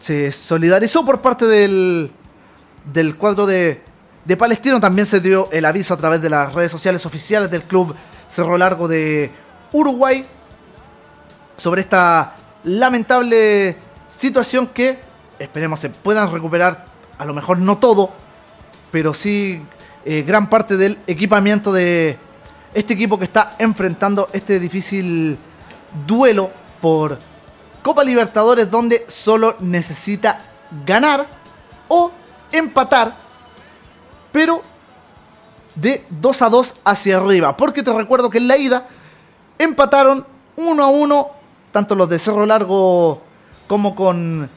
Se 0.01 0.32
solidarizó 0.32 1.05
por 1.05 1.22
parte 1.22 1.45
del, 1.45 2.11
del 2.91 3.16
cuadro 3.16 3.45
de, 3.45 3.85
de 4.26 4.38
Palestino. 4.38 4.80
También 4.80 5.06
se 5.06 5.20
dio 5.20 5.50
el 5.52 5.66
aviso 5.66 5.94
a 5.94 5.98
través 5.98 6.22
de 6.22 6.30
las 6.30 6.54
redes 6.54 6.72
sociales 6.72 7.06
oficiales 7.06 7.50
del 7.50 7.64
club 7.64 7.96
Cerro 8.28 8.58
Largo 8.58 8.88
de 8.88 9.32
Uruguay 9.72 10.26
sobre 11.58 11.82
esta 11.82 12.36
lamentable 12.64 13.78
situación 14.08 14.68
que 14.68 15.00
esperemos 15.40 15.80
se 15.80 15.90
puedan 15.90 16.32
recuperar, 16.32 16.86
a 17.18 17.26
lo 17.26 17.34
mejor 17.34 17.60
no 17.60 17.78
todo, 17.78 18.12
pero 18.92 19.14
sí 19.14 19.62
eh, 20.06 20.24
gran 20.24 20.50
parte 20.50 20.78
del 20.78 20.98
equipamiento 21.08 21.72
de 21.72 22.18
este 22.74 22.94
equipo 22.94 23.18
que 23.18 23.26
está 23.26 23.56
enfrentando 23.58 24.28
este 24.34 24.60
difícil 24.60 25.38
duelo 26.06 26.52
por 26.82 27.18
Copa 27.82 28.04
Libertadores 28.04 28.70
donde 28.70 29.06
solo 29.08 29.56
necesita 29.60 30.40
ganar 30.86 31.26
o 31.88 32.12
empatar, 32.52 33.16
pero 34.36 34.62
de 35.76 36.04
2 36.10 36.42
a 36.42 36.50
2 36.50 36.76
hacia 36.84 37.16
arriba. 37.16 37.56
Porque 37.56 37.82
te 37.82 37.94
recuerdo 37.94 38.30
que 38.30 38.40
en 38.40 38.50
la 38.50 38.58
ida 38.58 38.86
empataron 39.58 40.26
1 40.58 40.84
a 40.84 40.88
1, 40.88 41.32
tanto 41.72 41.96
los 41.96 42.10
de 42.10 42.20
Cerro 42.20 42.46
Largo 42.46 43.22
como 43.66 43.96
con 43.96 44.50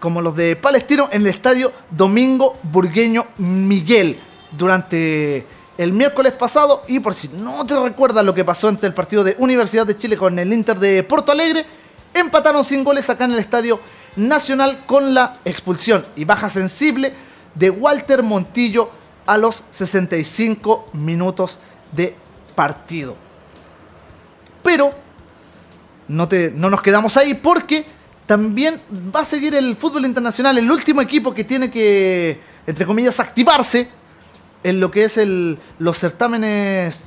como 0.00 0.22
los 0.22 0.34
de 0.34 0.56
Palestino 0.56 1.10
en 1.12 1.20
el 1.20 1.26
estadio 1.26 1.70
Domingo 1.90 2.56
Burgueño 2.62 3.26
Miguel 3.36 4.18
durante 4.52 5.46
el 5.76 5.92
miércoles 5.92 6.32
pasado. 6.32 6.82
Y 6.88 7.00
por 7.00 7.12
si 7.12 7.28
no 7.28 7.66
te 7.66 7.78
recuerdas 7.78 8.24
lo 8.24 8.32
que 8.32 8.42
pasó 8.42 8.70
entre 8.70 8.86
el 8.86 8.94
partido 8.94 9.22
de 9.22 9.36
Universidad 9.38 9.86
de 9.86 9.98
Chile 9.98 10.16
con 10.16 10.38
el 10.38 10.50
Inter 10.50 10.78
de 10.78 11.02
Porto 11.02 11.30
Alegre, 11.30 11.66
empataron 12.14 12.64
sin 12.64 12.82
goles 12.84 13.10
acá 13.10 13.26
en 13.26 13.32
el 13.32 13.38
estadio 13.38 13.80
Nacional 14.16 14.78
con 14.86 15.12
la 15.12 15.34
expulsión 15.44 16.06
y 16.16 16.24
baja 16.24 16.48
sensible 16.48 17.12
de 17.54 17.70
Walter 17.70 18.22
Montillo 18.22 18.90
a 19.26 19.38
los 19.38 19.64
65 19.70 20.86
minutos 20.92 21.58
de 21.92 22.16
partido. 22.54 23.16
Pero 24.62 24.94
no, 26.08 26.28
te, 26.28 26.50
no 26.50 26.70
nos 26.70 26.82
quedamos 26.82 27.16
ahí 27.16 27.34
porque 27.34 27.86
también 28.26 28.80
va 29.14 29.20
a 29.20 29.24
seguir 29.24 29.54
el 29.54 29.76
fútbol 29.76 30.06
internacional, 30.06 30.56
el 30.58 30.70
último 30.70 31.00
equipo 31.02 31.34
que 31.34 31.44
tiene 31.44 31.70
que, 31.70 32.40
entre 32.66 32.86
comillas, 32.86 33.20
activarse 33.20 33.88
en 34.62 34.80
lo 34.80 34.90
que 34.90 35.04
es 35.04 35.18
el, 35.18 35.58
los 35.78 35.98
certámenes 35.98 37.04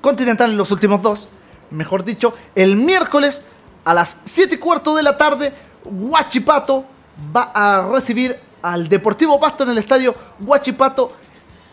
continentales, 0.00 0.56
los 0.56 0.70
últimos 0.70 1.02
dos, 1.02 1.28
mejor 1.70 2.04
dicho, 2.04 2.32
el 2.54 2.76
miércoles 2.76 3.42
a 3.84 3.92
las 3.92 4.18
7 4.24 4.54
y 4.54 4.58
cuarto 4.58 4.96
de 4.96 5.02
la 5.02 5.18
tarde, 5.18 5.52
Huachipato 5.84 6.86
va 7.34 7.52
a 7.54 7.88
recibir 7.92 8.40
al 8.66 8.88
Deportivo 8.88 9.38
Pasto 9.38 9.62
en 9.62 9.70
el 9.70 9.78
estadio 9.78 10.14
Huachipato 10.40 11.12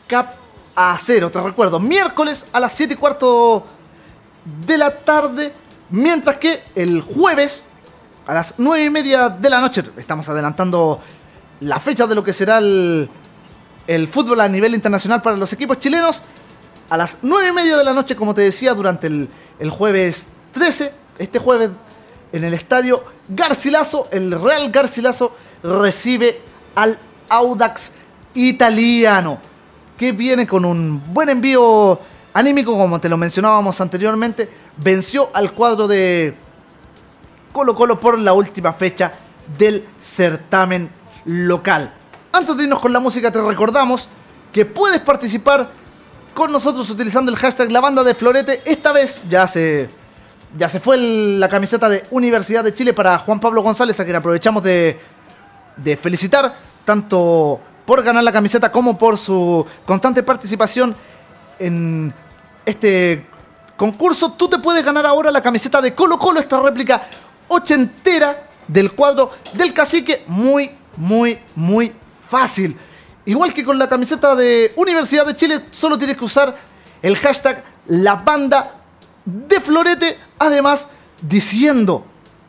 Cap 0.08 0.34
a 0.76 0.96
cero. 1.00 1.32
Te 1.32 1.42
recuerdo, 1.42 1.80
miércoles 1.80 2.46
a 2.54 2.60
las 2.60 2.74
7 2.74 2.94
y 2.94 2.98
cuarto 2.98 3.66
de 4.66 4.78
la 4.78 4.92
tarde, 4.92 5.54
Mientras 5.90 6.38
que 6.38 6.64
el 6.74 7.02
jueves, 7.02 7.66
a 8.26 8.34
las 8.34 8.56
9 8.58 8.86
y 8.86 8.90
media 8.90 9.30
de 9.30 9.48
la 9.48 9.62
noche, 9.62 9.84
estamos 9.98 10.28
adelantando 10.28 11.00
la 11.60 11.80
fecha 11.80 12.08
de 12.08 12.16
lo 12.16 12.24
que 12.24 12.34
será 12.34 12.58
el, 12.58 13.08
el 13.86 14.08
fútbol 14.08 14.40
a 14.40 14.48
nivel 14.48 14.74
internacional 14.74 15.22
para 15.22 15.36
los 15.36 15.54
equipos 15.54 15.80
chilenos. 15.80 16.24
A 16.90 16.98
las 16.98 17.20
9 17.22 17.50
y 17.50 17.52
media 17.52 17.78
de 17.78 17.84
la 17.84 17.94
noche, 17.94 18.16
como 18.16 18.34
te 18.34 18.42
decía, 18.42 18.74
durante 18.74 19.06
el, 19.06 19.30
el 19.60 19.70
jueves 19.70 20.30
13, 20.54 20.92
este 21.20 21.38
jueves 21.38 21.70
en 22.32 22.44
el 22.44 22.56
estadio 22.56 23.04
Garcilaso, 23.30 24.08
el 24.10 24.32
Real 24.42 24.72
Garcilaso 24.72 25.36
recibe 25.62 26.42
al 26.76 26.98
Audax 27.30 27.92
italiano, 28.34 29.40
que 29.98 30.12
viene 30.12 30.48
con 30.48 30.66
un 30.66 31.02
buen 31.14 31.30
envío 31.30 32.00
anímico, 32.34 32.78
como 32.78 33.00
te 33.00 33.10
lo 33.10 33.18
mencionábamos 33.18 33.80
anteriormente, 33.80 34.50
venció 34.78 35.30
al 35.34 35.54
cuadro 35.54 35.88
de 35.88 36.36
Colo 37.52 37.76
Colo 37.76 38.00
por 38.00 38.18
la 38.18 38.34
última 38.34 38.74
fecha 38.74 39.12
del 39.58 39.88
certamen 40.00 40.90
local. 41.26 41.94
Antes 42.32 42.58
de 42.58 42.64
irnos 42.64 42.80
con 42.80 42.92
la 42.92 43.00
música, 43.00 43.32
te 43.32 43.42
recordamos 43.42 44.10
que 44.52 44.66
puedes 44.66 45.00
participar 45.00 45.70
con 46.34 46.52
nosotros 46.52 46.90
utilizando 46.90 47.32
el 47.32 47.38
hashtag 47.38 47.72
La 47.72 47.80
Banda 47.80 48.04
de 48.04 48.16
Florete. 48.16 48.62
Esta 48.66 48.92
vez 48.92 49.22
ya 49.30 49.48
se, 49.48 49.88
ya 50.58 50.68
se 50.68 50.80
fue 50.80 50.98
la 50.98 51.48
camiseta 51.48 51.88
de 51.90 52.04
Universidad 52.10 52.64
de 52.64 52.74
Chile 52.74 52.94
para 52.94 53.20
Juan 53.20 53.40
Pablo 53.40 53.62
González, 53.62 54.00
a 54.00 54.04
quien 54.04 54.16
aprovechamos 54.16 54.64
de, 54.64 55.00
de 55.78 55.98
felicitar, 55.98 56.56
tanto 56.86 57.60
por 57.86 58.04
ganar 58.04 58.24
la 58.24 58.32
camiseta 58.32 58.72
como 58.72 58.98
por 58.98 59.18
su 59.18 59.66
constante 59.86 60.24
participación 60.24 60.96
en 61.60 62.14
este 62.66 63.26
concurso. 63.78 64.34
Tú 64.34 64.48
te 64.48 64.60
puedes 64.60 64.84
ganar 64.84 65.06
ahora 65.06 65.32
la 65.32 65.42
camiseta 65.42 65.82
de 65.82 65.94
Colo 65.94 66.18
Colo, 66.18 66.40
esta 66.40 66.60
réplica 66.60 67.08
ochentera 67.48 68.48
del 68.68 68.92
cuadro 68.94 69.32
del 69.54 69.74
cacique. 69.74 70.24
Muy, 70.28 70.72
muy, 70.98 71.40
muy 71.56 71.94
fácil. 72.30 72.78
Igual 73.26 73.54
que 73.54 73.64
con 73.64 73.78
la 73.78 73.88
camiseta 73.88 74.36
de 74.36 74.74
Universidad 74.76 75.26
de 75.26 75.36
Chile, 75.36 75.62
solo 75.72 75.98
tienes 75.98 76.18
que 76.18 76.26
usar 76.26 76.56
el 77.02 77.16
hashtag 77.18 77.64
La 77.88 78.16
Banda 78.16 78.82
de 79.26 79.62
Florete. 79.62 80.18
Además, 80.40 80.88
diciendo, 81.22 82.06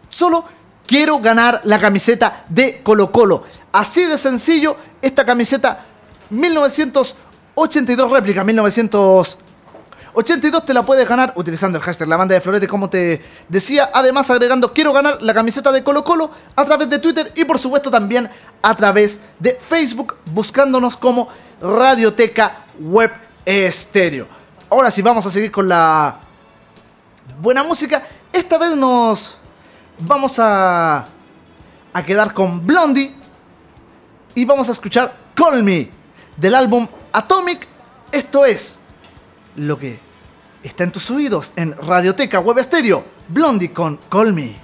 solo 0.08 0.44
quiero 0.86 1.20
ganar 1.20 1.60
la 1.64 1.78
camiseta 1.78 2.44
de 2.48 2.80
Colo 2.82 3.12
Colo. 3.12 3.44
Así 3.72 4.06
de 4.06 4.18
sencillo, 4.18 4.76
esta 5.02 5.24
camiseta 5.24 5.84
1982 6.30 8.10
réplica, 8.10 8.44
1982 8.44 10.64
te 10.64 10.74
la 10.74 10.84
puedes 10.84 11.08
ganar 11.08 11.32
utilizando 11.36 11.78
el 11.78 11.84
hashtag 11.84 12.08
La 12.08 12.16
Banda 12.16 12.34
de 12.34 12.40
Florete, 12.40 12.68
como 12.68 12.88
te 12.88 13.24
decía. 13.48 13.90
Además, 13.92 14.30
agregando 14.30 14.72
quiero 14.72 14.92
ganar 14.92 15.20
la 15.22 15.34
camiseta 15.34 15.72
de 15.72 15.82
Colo 15.82 16.04
Colo 16.04 16.30
a 16.56 16.64
través 16.64 16.88
de 16.88 16.98
Twitter 16.98 17.32
y 17.34 17.44
por 17.44 17.58
supuesto 17.58 17.90
también 17.90 18.30
a 18.62 18.76
través 18.76 19.20
de 19.38 19.58
Facebook, 19.60 20.14
buscándonos 20.32 20.96
como 20.96 21.28
Radioteca 21.60 22.58
Web 22.80 23.12
Estéreo. 23.44 24.26
Ahora 24.70 24.90
sí, 24.90 25.02
vamos 25.02 25.26
a 25.26 25.30
seguir 25.30 25.52
con 25.52 25.68
la 25.68 26.16
buena 27.40 27.62
música. 27.62 28.02
Esta 28.32 28.58
vez 28.58 28.74
nos 28.74 29.38
vamos 29.98 30.38
a, 30.38 31.06
a 31.92 32.04
quedar 32.04 32.32
con 32.32 32.66
Blondie 32.66 33.14
y 34.34 34.44
vamos 34.44 34.68
a 34.68 34.72
escuchar 34.72 35.16
Call 35.34 35.62
Me 35.62 35.90
del 36.36 36.54
álbum 36.54 36.86
Atomic. 37.12 37.66
Esto 38.10 38.44
es 38.44 38.78
lo 39.56 39.78
que 39.78 39.98
está 40.62 40.84
en 40.84 40.92
tus 40.92 41.10
oídos 41.10 41.52
en 41.56 41.76
Radioteca 41.76 42.40
Web 42.40 42.58
Estéreo. 42.58 43.04
Blondie 43.28 43.72
con 43.72 43.98
Call 44.08 44.32
Me. 44.32 44.63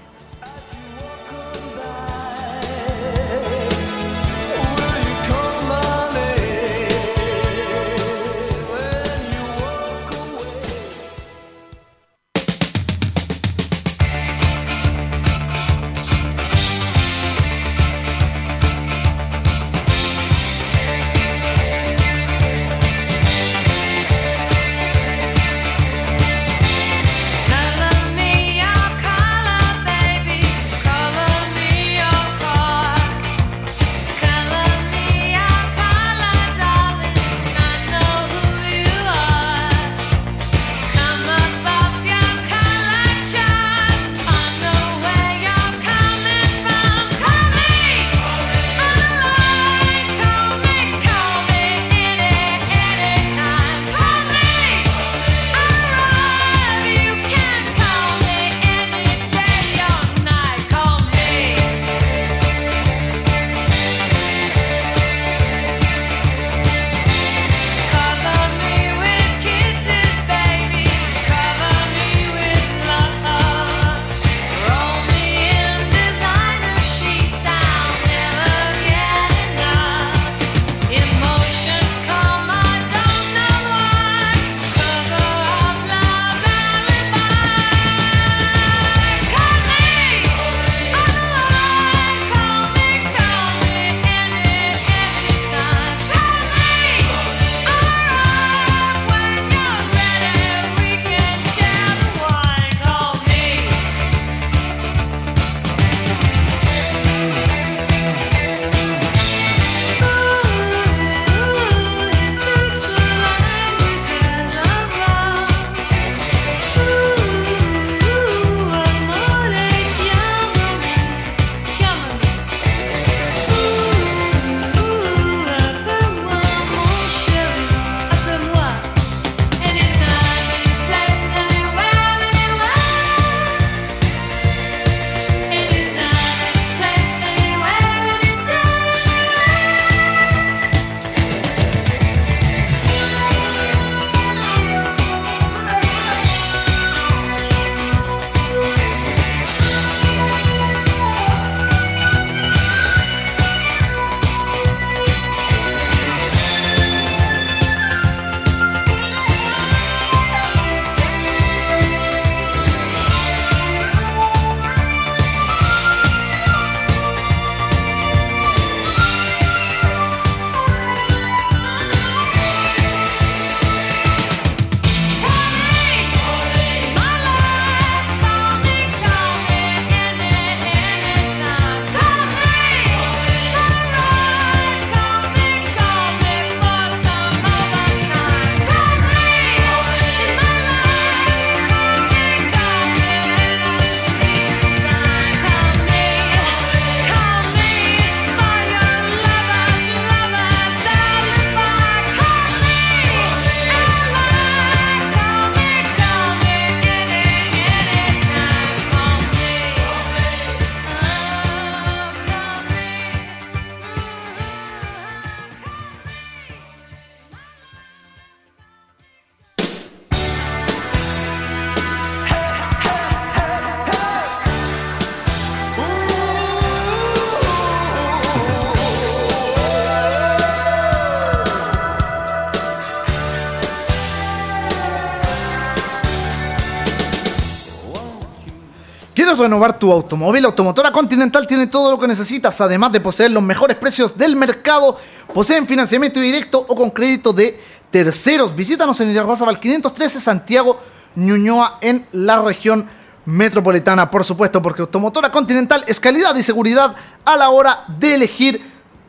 ¿Quieres 239.40 239.52
renovar 239.52 239.78
tu 239.78 239.90
automóvil? 239.90 240.44
Automotora 240.44 240.92
Continental 240.92 241.46
tiene 241.46 241.66
todo 241.66 241.90
lo 241.90 241.98
que 241.98 242.06
necesitas, 242.06 242.60
además 242.60 242.92
de 242.92 243.00
poseer 243.00 243.30
los 243.30 243.42
mejores 243.42 243.74
precios 243.78 244.18
del 244.18 244.36
mercado. 244.36 244.98
Poseen 245.32 245.66
financiamiento 245.66 246.20
directo 246.20 246.62
o 246.68 246.76
con 246.76 246.90
crédito 246.90 247.32
de 247.32 247.58
terceros. 247.90 248.54
Visítanos 248.54 249.00
en 249.00 249.12
Irarrázaval 249.12 249.58
513 249.58 250.20
Santiago 250.20 250.78
Ñuñoa 251.14 251.78
en 251.80 252.06
la 252.12 252.42
región 252.42 252.86
metropolitana, 253.24 254.10
por 254.10 254.24
supuesto, 254.24 254.60
porque 254.60 254.82
Automotora 254.82 255.32
Continental 255.32 255.84
es 255.86 255.98
calidad 255.98 256.36
y 256.36 256.42
seguridad 256.42 256.94
a 257.24 257.34
la 257.38 257.48
hora 257.48 257.86
de 257.98 258.16
elegir 258.16 258.60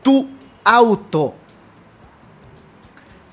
tu 0.02 0.30
auto. 0.64 1.34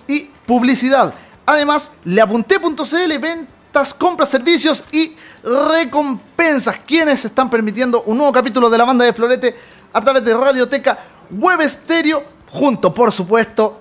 y 0.07 0.21
publicidad. 0.45 1.13
Además, 1.45 1.91
leapunté.cl, 2.03 3.19
ventas, 3.19 3.93
compras, 3.93 4.29
servicios 4.29 4.83
y 4.91 5.15
recompensas. 5.43 6.77
Quienes 6.85 7.25
están 7.25 7.49
permitiendo 7.49 8.03
un 8.03 8.17
nuevo 8.17 8.33
capítulo 8.33 8.69
de 8.69 8.77
la 8.77 8.85
banda 8.85 9.05
de 9.05 9.13
Florete 9.13 9.55
a 9.93 10.01
través 10.01 10.23
de 10.23 10.33
Radioteca 10.33 10.97
Web 11.29 11.61
Estéreo, 11.61 12.23
junto, 12.49 12.93
por 12.93 13.11
supuesto, 13.11 13.79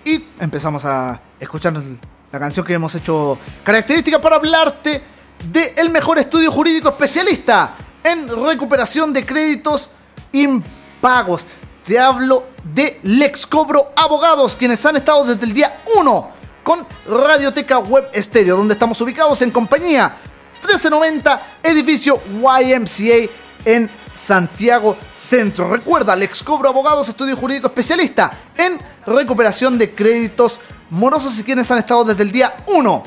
Y 0.05 0.25
empezamos 0.39 0.85
a 0.85 1.19
escuchar 1.37 1.73
la 2.31 2.39
canción 2.39 2.65
que 2.65 2.73
hemos 2.73 2.95
hecho 2.95 3.37
característica 3.63 4.21
para 4.21 4.37
hablarte 4.37 5.16
de 5.51 5.73
el 5.77 5.89
mejor 5.89 6.19
estudio 6.19 6.51
jurídico 6.51 6.89
especialista 6.89 7.75
en 8.03 8.27
recuperación 8.43 9.13
de 9.13 9.25
créditos 9.25 9.89
impagos. 10.31 11.45
Te 11.85 11.99
hablo 11.99 12.47
de 12.63 12.99
Lex 13.03 13.47
Cobro 13.47 13.91
Abogados, 13.95 14.55
quienes 14.55 14.85
han 14.85 14.97
estado 14.97 15.23
desde 15.23 15.45
el 15.45 15.53
día 15.53 15.81
1 15.97 16.31
con 16.63 16.85
Radioteca 17.07 17.79
Web 17.79 18.09
Estéreo, 18.13 18.57
donde 18.57 18.73
estamos 18.73 18.99
ubicados 18.99 19.41
en 19.41 19.51
compañía 19.51 20.15
1390, 20.61 21.41
edificio 21.63 22.21
YMCA 22.41 23.31
en 23.63 23.89
Santiago 24.13 24.97
Centro. 25.15 25.69
Recuerda, 25.69 26.15
Lex 26.15 26.43
Cobro 26.43 26.69
Abogados, 26.69 27.07
estudio 27.07 27.37
jurídico 27.37 27.67
especialista 27.67 28.31
en 28.57 28.79
recuperación 29.05 29.77
de 29.77 29.93
créditos 29.93 30.59
morosos 30.89 31.39
y 31.39 31.43
quienes 31.43 31.69
han 31.71 31.77
estado 31.77 32.03
desde 32.03 32.23
el 32.23 32.31
día 32.31 32.53
1 32.67 33.03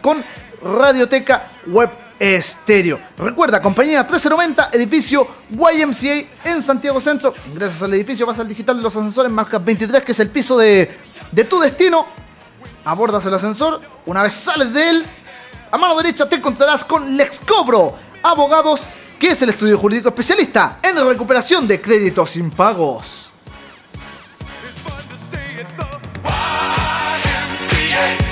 con 0.00 0.22
Radioteca 0.64 1.46
Web 1.66 1.90
Estéreo. 2.18 2.98
Recuerda, 3.18 3.60
compañía 3.60 4.00
1390, 4.00 4.70
edificio 4.72 5.26
YMCA 5.50 6.26
en 6.44 6.62
Santiago 6.62 7.00
Centro. 7.00 7.34
Ingresas 7.52 7.82
al 7.82 7.92
edificio, 7.94 8.26
vas 8.26 8.38
al 8.38 8.48
digital 8.48 8.76
de 8.76 8.82
los 8.82 8.96
ascensores, 8.96 9.30
marcas 9.30 9.64
23, 9.64 10.02
que 10.02 10.12
es 10.12 10.20
el 10.20 10.30
piso 10.30 10.56
de, 10.56 10.98
de 11.30 11.44
tu 11.44 11.60
destino. 11.60 12.06
Abordas 12.84 13.24
el 13.26 13.34
ascensor, 13.34 13.80
una 14.06 14.22
vez 14.22 14.32
sales 14.32 14.72
de 14.72 14.90
él, 14.90 15.06
a 15.70 15.76
mano 15.76 15.96
derecha 15.96 16.28
te 16.28 16.36
encontrarás 16.36 16.84
con 16.84 17.16
Lex 17.16 17.40
Cobro, 17.46 17.94
abogados, 18.22 18.86
que 19.18 19.28
es 19.28 19.42
el 19.42 19.50
estudio 19.50 19.78
jurídico 19.78 20.08
especialista 20.08 20.78
en 20.82 20.96
recuperación 21.06 21.66
de 21.66 21.80
créditos 21.80 22.36
impagos. 22.36 23.30
YMCA. 26.24 28.23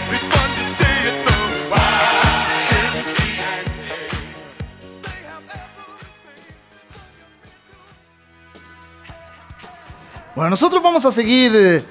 Bueno, 10.34 10.48
nosotros 10.48 10.82
vamos 10.82 11.04
a 11.04 11.12
seguir, 11.12 11.52
eh, 11.54 11.84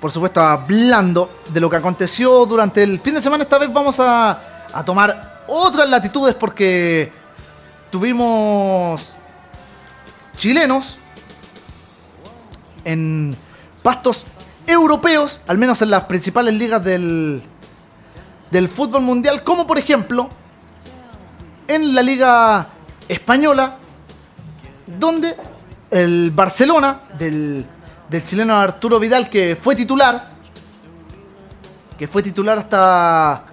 por 0.00 0.10
supuesto, 0.10 0.40
hablando 0.40 1.40
de 1.50 1.60
lo 1.60 1.68
que 1.68 1.76
aconteció 1.76 2.46
durante 2.46 2.82
el 2.82 2.98
fin 2.98 3.14
de 3.14 3.20
semana. 3.20 3.44
Esta 3.44 3.58
vez 3.58 3.70
vamos 3.70 4.00
a, 4.00 4.40
a 4.72 4.82
tomar 4.86 5.44
otras 5.46 5.86
latitudes 5.90 6.34
porque 6.34 7.12
tuvimos 7.90 9.12
chilenos 10.38 10.96
en 12.86 13.36
pastos 13.82 14.24
europeos, 14.66 15.42
al 15.46 15.58
menos 15.58 15.82
en 15.82 15.90
las 15.90 16.04
principales 16.04 16.54
ligas 16.54 16.82
del, 16.82 17.42
del 18.50 18.68
fútbol 18.70 19.02
mundial, 19.02 19.44
como 19.44 19.66
por 19.66 19.76
ejemplo 19.76 20.30
en 21.68 21.94
la 21.94 22.02
liga 22.02 22.68
española, 23.08 23.76
donde 24.86 25.36
el 25.90 26.30
Barcelona 26.30 27.00
del, 27.18 27.66
del 28.08 28.26
chileno 28.26 28.56
Arturo 28.56 28.98
Vidal, 28.98 29.30
que 29.30 29.56
fue 29.56 29.76
titular, 29.76 30.34
que 31.98 32.08
fue 32.08 32.22
titular 32.22 32.58
hasta, 32.58 33.44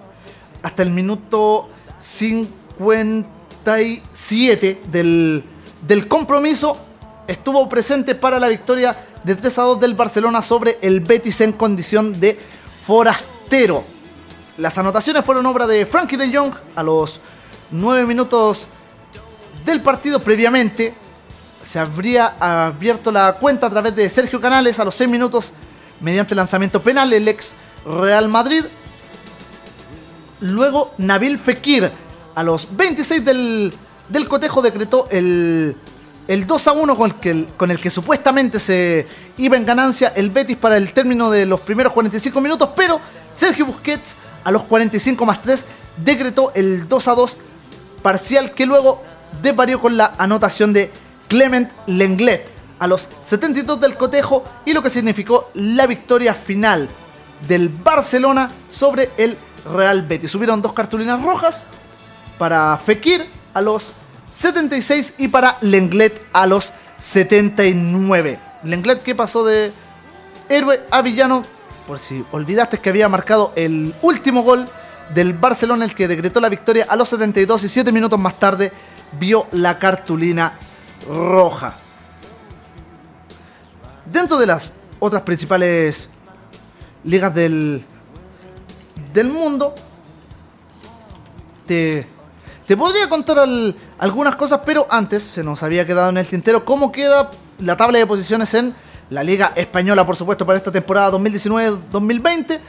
hasta 0.62 0.82
el 0.82 0.90
minuto 0.90 1.68
57 1.98 4.82
del, 4.86 5.44
del 5.86 6.08
compromiso, 6.08 6.76
estuvo 7.26 7.68
presente 7.68 8.14
para 8.14 8.38
la 8.38 8.48
victoria 8.48 8.96
de 9.24 9.34
3 9.34 9.58
a 9.58 9.62
2 9.62 9.80
del 9.80 9.94
Barcelona 9.94 10.42
sobre 10.42 10.78
el 10.82 11.00
Betis 11.00 11.40
en 11.40 11.52
condición 11.52 12.18
de 12.18 12.38
forastero. 12.86 13.84
Las 14.58 14.76
anotaciones 14.78 15.24
fueron 15.24 15.46
obra 15.46 15.66
de 15.66 15.86
Frankie 15.86 16.16
de 16.16 16.36
Jong 16.36 16.52
a 16.74 16.82
los 16.82 17.20
9 17.70 18.06
minutos 18.06 18.66
del 19.64 19.80
partido 19.80 20.20
previamente. 20.20 20.94
Se 21.62 21.78
habría 21.78 22.34
abierto 22.38 23.12
la 23.12 23.34
cuenta 23.34 23.68
a 23.68 23.70
través 23.70 23.94
de 23.94 24.08
Sergio 24.10 24.40
Canales 24.40 24.78
a 24.80 24.84
los 24.84 24.94
6 24.96 25.08
minutos 25.08 25.52
mediante 26.00 26.34
lanzamiento 26.34 26.82
penal, 26.82 27.12
el 27.12 27.28
ex 27.28 27.54
Real 27.86 28.28
Madrid. 28.28 28.64
Luego 30.40 30.92
Nabil 30.98 31.38
Fekir 31.38 31.90
a 32.34 32.42
los 32.42 32.76
26 32.76 33.24
del, 33.24 33.72
del 34.08 34.28
cotejo 34.28 34.60
decretó 34.60 35.06
el, 35.10 35.76
el 36.26 36.46
2 36.46 36.68
a 36.68 36.72
1 36.72 36.96
con 36.96 37.10
el, 37.10 37.16
que, 37.16 37.46
con 37.56 37.70
el 37.70 37.78
que 37.78 37.90
supuestamente 37.90 38.58
se 38.58 39.06
iba 39.36 39.56
en 39.56 39.64
ganancia 39.64 40.12
el 40.16 40.30
Betis 40.30 40.56
para 40.56 40.76
el 40.76 40.92
término 40.92 41.30
de 41.30 41.46
los 41.46 41.60
primeros 41.60 41.92
45 41.92 42.40
minutos, 42.40 42.70
pero 42.74 43.00
Sergio 43.32 43.66
Busquets 43.66 44.16
a 44.42 44.50
los 44.50 44.64
45 44.64 45.24
más 45.24 45.40
3 45.42 45.66
decretó 46.04 46.52
el 46.54 46.88
2 46.88 47.08
a 47.08 47.14
2 47.14 47.36
parcial 48.02 48.52
que 48.52 48.66
luego 48.66 49.02
desvarió 49.40 49.80
con 49.80 49.96
la 49.96 50.14
anotación 50.18 50.72
de 50.72 50.90
Clement 51.32 51.72
Lenglet 51.86 52.46
a 52.78 52.86
los 52.86 53.08
72 53.22 53.80
del 53.80 53.96
cotejo 53.96 54.44
y 54.66 54.74
lo 54.74 54.82
que 54.82 54.90
significó 54.90 55.48
la 55.54 55.86
victoria 55.86 56.34
final 56.34 56.90
del 57.48 57.70
Barcelona 57.70 58.50
sobre 58.68 59.08
el 59.16 59.38
Real 59.64 60.02
Betis. 60.02 60.30
Subieron 60.30 60.60
dos 60.60 60.74
cartulinas 60.74 61.22
rojas 61.22 61.64
para 62.36 62.76
Fekir 62.76 63.24
a 63.54 63.62
los 63.62 63.94
76 64.30 65.14
y 65.16 65.28
para 65.28 65.56
Lenglet 65.62 66.20
a 66.34 66.46
los 66.46 66.74
79. 66.98 68.38
Lenglet 68.64 69.02
que 69.02 69.14
pasó 69.14 69.42
de 69.42 69.72
héroe 70.50 70.82
a 70.90 71.00
villano, 71.00 71.44
por 71.86 71.98
si 71.98 72.22
olvidaste 72.30 72.76
que 72.76 72.90
había 72.90 73.08
marcado 73.08 73.54
el 73.56 73.94
último 74.02 74.42
gol 74.42 74.66
del 75.14 75.32
Barcelona, 75.32 75.86
el 75.86 75.94
que 75.94 76.08
decretó 76.08 76.42
la 76.42 76.50
victoria 76.50 76.84
a 76.90 76.96
los 76.96 77.08
72 77.08 77.64
y 77.64 77.68
7 77.70 77.90
minutos 77.90 78.20
más 78.20 78.38
tarde 78.38 78.70
vio 79.18 79.46
la 79.52 79.78
cartulina 79.78 80.58
roja. 81.08 81.74
Dentro 84.06 84.38
de 84.38 84.46
las 84.46 84.72
otras 85.00 85.22
principales 85.22 86.08
ligas 87.04 87.34
del, 87.34 87.84
del 89.12 89.28
mundo, 89.28 89.74
te, 91.66 92.06
te 92.66 92.76
podría 92.76 93.08
contar 93.08 93.38
al- 93.40 93.74
algunas 93.98 94.36
cosas, 94.36 94.60
pero 94.64 94.86
antes 94.90 95.22
se 95.22 95.42
nos 95.44 95.62
había 95.62 95.86
quedado 95.86 96.10
en 96.10 96.16
el 96.18 96.26
tintero 96.26 96.64
cómo 96.64 96.92
queda 96.92 97.30
la 97.58 97.76
tabla 97.76 97.98
de 97.98 98.06
posiciones 98.06 98.52
en 98.54 98.74
la 99.10 99.22
Liga 99.22 99.52
Española, 99.56 100.04
por 100.06 100.16
supuesto, 100.16 100.44
para 100.46 100.58
esta 100.58 100.72
temporada 100.72 101.12
2019-2020. 101.12 102.60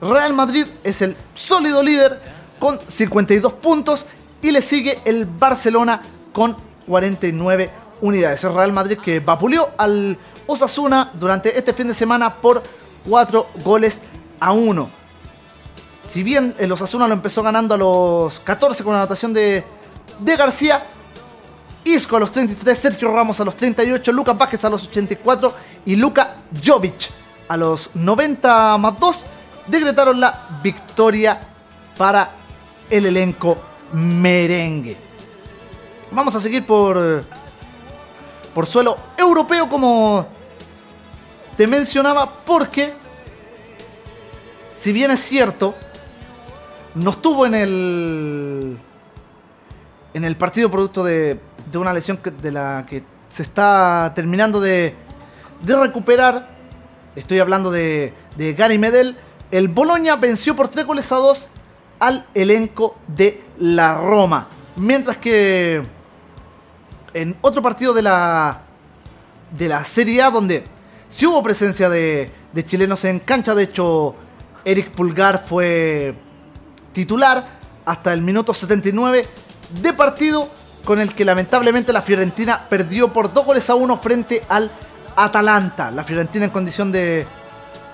Real 0.00 0.32
Madrid 0.32 0.64
es 0.84 1.02
el 1.02 1.16
sólido 1.34 1.82
líder 1.82 2.20
con 2.60 2.78
52 2.86 3.52
puntos 3.54 4.06
y 4.42 4.52
le 4.52 4.62
sigue 4.62 4.98
el 5.04 5.26
Barcelona 5.26 6.00
con 6.32 6.56
49 6.88 7.70
unidades. 8.00 8.42
El 8.42 8.54
Real 8.54 8.72
Madrid 8.72 8.98
que 8.98 9.20
vapuleó 9.20 9.70
al 9.76 10.18
Osasuna 10.46 11.12
durante 11.14 11.56
este 11.56 11.72
fin 11.72 11.88
de 11.88 11.94
semana 11.94 12.34
por 12.34 12.62
4 13.08 13.46
goles 13.62 14.00
a 14.40 14.52
1. 14.52 14.90
Si 16.08 16.22
bien 16.22 16.54
el 16.58 16.72
Osasuna 16.72 17.06
lo 17.06 17.14
empezó 17.14 17.42
ganando 17.42 17.74
a 17.74 17.78
los 17.78 18.40
14 18.40 18.82
con 18.82 18.94
la 18.94 19.00
anotación 19.00 19.34
de, 19.34 19.62
de 20.20 20.36
García, 20.36 20.82
Isco 21.84 22.16
a 22.16 22.20
los 22.20 22.32
33, 22.32 22.78
Sergio 22.78 23.12
Ramos 23.12 23.40
a 23.40 23.44
los 23.44 23.54
38, 23.54 24.12
Lucas 24.12 24.36
Vázquez 24.36 24.64
a 24.64 24.70
los 24.70 24.86
84 24.86 25.54
y 25.86 25.96
Luka 25.96 26.36
Jovic 26.64 27.10
a 27.48 27.56
los 27.56 27.90
90 27.94 28.78
más 28.78 28.98
2 28.98 29.26
decretaron 29.66 30.20
la 30.20 30.46
victoria 30.62 31.40
para 31.96 32.30
el 32.90 33.06
elenco 33.06 33.58
merengue. 33.92 35.07
Vamos 36.10 36.34
a 36.34 36.40
seguir 36.40 36.64
por, 36.66 37.24
por 38.54 38.66
suelo 38.66 38.96
europeo 39.16 39.68
como 39.68 40.26
te 41.56 41.66
mencionaba 41.66 42.32
porque 42.44 42.94
si 44.74 44.92
bien 44.92 45.10
es 45.10 45.20
cierto 45.20 45.74
no 46.94 47.10
estuvo 47.10 47.44
en 47.46 47.54
el 47.54 48.78
en 50.14 50.24
el 50.24 50.36
partido 50.36 50.70
producto 50.70 51.04
de, 51.04 51.38
de 51.70 51.78
una 51.78 51.92
lesión 51.92 52.16
que- 52.16 52.30
de 52.30 52.50
la 52.52 52.84
que 52.88 53.02
se 53.28 53.42
está 53.42 54.12
terminando 54.16 54.58
de, 54.60 54.94
de 55.62 55.76
recuperar. 55.76 56.48
Estoy 57.14 57.38
hablando 57.40 57.70
de, 57.70 58.14
de 58.36 58.54
Gary 58.54 58.78
Medel. 58.78 59.16
El 59.50 59.68
Boloña 59.68 60.16
venció 60.16 60.56
por 60.56 60.68
3 60.68 60.86
goles 60.86 61.12
a 61.12 61.16
2 61.16 61.48
al 62.00 62.26
elenco 62.34 62.96
de 63.06 63.44
la 63.58 63.98
Roma. 64.00 64.48
Mientras 64.76 65.18
que 65.18 65.82
en 67.14 67.36
otro 67.40 67.62
partido 67.62 67.92
de 67.92 68.02
la, 68.02 68.60
de 69.56 69.68
la 69.68 69.84
Serie 69.84 70.22
A 70.22 70.30
donde 70.30 70.64
sí 71.08 71.26
hubo 71.26 71.42
presencia 71.42 71.88
de, 71.88 72.30
de 72.52 72.66
chilenos 72.66 73.04
en 73.04 73.20
cancha. 73.20 73.54
De 73.54 73.64
hecho, 73.64 74.14
Eric 74.64 74.90
Pulgar 74.90 75.44
fue 75.46 76.14
titular 76.92 77.58
hasta 77.84 78.12
el 78.12 78.22
minuto 78.22 78.52
79 78.52 79.24
de 79.80 79.92
partido 79.92 80.48
con 80.84 80.98
el 81.00 81.14
que 81.14 81.24
lamentablemente 81.24 81.92
la 81.92 82.02
Fiorentina 82.02 82.66
perdió 82.68 83.12
por 83.12 83.32
dos 83.32 83.44
goles 83.44 83.68
a 83.70 83.74
uno 83.74 83.98
frente 83.98 84.42
al 84.48 84.70
Atalanta. 85.16 85.90
La 85.90 86.04
Fiorentina 86.04 86.46
en 86.46 86.50
condición 86.50 86.90
de, 86.92 87.26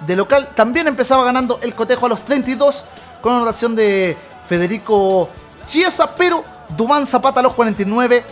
de 0.07 0.17
local 0.17 0.51
también 0.55 0.87
empezaba 0.89 1.25
ganando 1.25 1.59
el 1.63 1.75
cotejo 1.75 2.07
a 2.07 2.09
los 2.09 2.25
32 2.25 2.85
con 3.21 3.35
anotación 3.35 3.75
de 3.75 4.17
Federico 4.49 5.29
Chiesa, 5.67 6.15
pero 6.15 6.45
Dumán 6.77 7.07
Zapata 7.07 7.41
a 7.41 7.43
los 7.43 7.55
49 7.55 8.25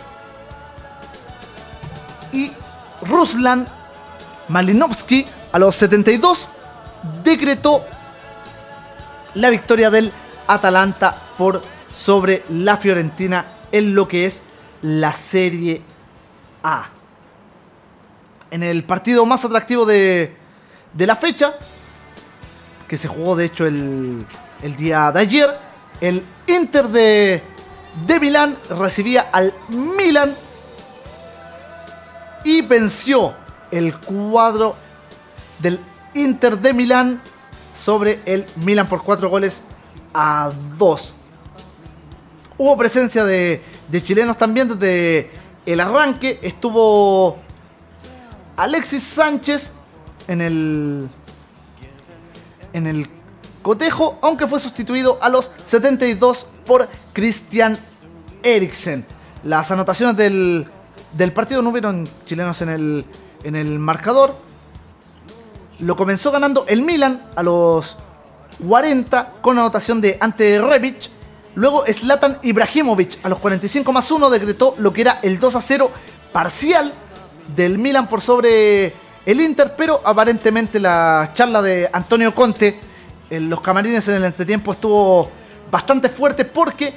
y 2.33 2.51
Ruslan 3.03 3.67
Malinovsky 4.49 5.25
a 5.51 5.59
los 5.59 5.75
72 5.75 6.49
decretó 7.23 7.85
la 9.35 9.49
victoria 9.49 9.89
del 9.89 10.11
Atalanta 10.47 11.15
por 11.37 11.61
sobre 11.93 12.43
la 12.49 12.77
Fiorentina 12.77 13.45
en 13.71 13.95
lo 13.95 14.07
que 14.07 14.25
es 14.25 14.43
la 14.81 15.13
Serie 15.13 15.81
A. 16.63 16.89
En 18.51 18.63
el 18.63 18.83
partido 18.83 19.25
más 19.25 19.45
atractivo 19.45 19.85
de, 19.85 20.35
de 20.93 21.07
la 21.07 21.15
fecha, 21.15 21.55
que 22.87 22.97
se 22.97 23.07
jugó 23.07 23.35
de 23.35 23.45
hecho 23.45 23.65
el, 23.65 24.25
el 24.61 24.75
día 24.75 25.11
de 25.11 25.19
ayer, 25.19 25.49
el 26.01 26.23
Inter 26.47 26.87
de, 26.89 27.41
de 28.05 28.19
Milán 28.19 28.57
recibía 28.69 29.29
al 29.31 29.53
Milan 29.69 30.35
y 32.43 32.61
venció 32.61 33.33
el 33.71 33.97
cuadro 33.99 34.75
del 35.59 35.79
Inter 36.13 36.59
de 36.59 36.73
Milán 36.73 37.21
sobre 37.73 38.19
el 38.25 38.45
Milan 38.57 38.87
por 38.87 39.03
4 39.03 39.29
goles 39.29 39.63
a 40.13 40.49
2. 40.77 41.15
Hubo 42.57 42.77
presencia 42.77 43.25
de, 43.25 43.63
de 43.87 44.03
chilenos 44.03 44.37
también 44.37 44.67
desde 44.69 45.31
el 45.65 45.79
arranque. 45.79 46.39
Estuvo 46.43 47.37
Alexis 48.57 49.03
Sánchez 49.03 49.73
en 50.27 50.41
el 50.41 51.09
en 52.73 52.87
el 52.87 53.07
cotejo, 53.61 54.17
aunque 54.21 54.47
fue 54.47 54.59
sustituido 54.59 55.19
a 55.21 55.29
los 55.29 55.51
72 55.63 56.47
por 56.65 56.89
Christian 57.13 57.77
Eriksen. 58.41 59.05
Las 59.43 59.71
anotaciones 59.71 60.17
del, 60.17 60.67
del 61.13 61.31
partido 61.31 61.61
no 61.61 61.69
hubieron 61.69 62.07
chilenos 62.25 62.61
en 62.61 62.69
el, 62.69 63.05
en 63.43 63.55
el 63.55 63.79
marcador. 63.79 64.35
Lo 65.79 65.95
comenzó 65.95 66.31
ganando 66.31 66.65
el 66.67 66.81
Milan 66.81 67.23
a 67.35 67.43
los 67.43 67.97
40 68.65 69.33
con 69.41 69.57
anotación 69.57 70.01
de 70.01 70.17
Ante 70.19 70.61
Rebic. 70.61 71.09
Luego 71.55 71.83
Zlatan 71.91 72.39
Ibrahimovic 72.41 73.23
a 73.23 73.29
los 73.29 73.39
45 73.39 73.91
más 73.93 74.09
1 74.09 74.29
decretó 74.29 74.75
lo 74.79 74.91
que 74.91 75.01
era 75.01 75.19
el 75.21 75.39
2 75.39 75.55
a 75.55 75.61
0 75.61 75.91
parcial 76.31 76.93
del 77.55 77.77
Milan 77.77 78.07
por 78.07 78.21
sobre 78.21 78.93
el 79.25 79.39
Inter, 79.39 79.75
pero 79.77 80.01
aparentemente 80.03 80.79
la 80.79 81.31
charla 81.33 81.61
de 81.61 81.89
Antonio 81.93 82.33
Conte 82.33 82.79
en 83.29 83.49
los 83.49 83.61
camarines 83.61 84.07
en 84.07 84.15
el 84.15 84.25
entretiempo 84.25 84.73
estuvo 84.73 85.29
bastante 85.71 86.09
fuerte 86.09 86.45
porque 86.45 86.93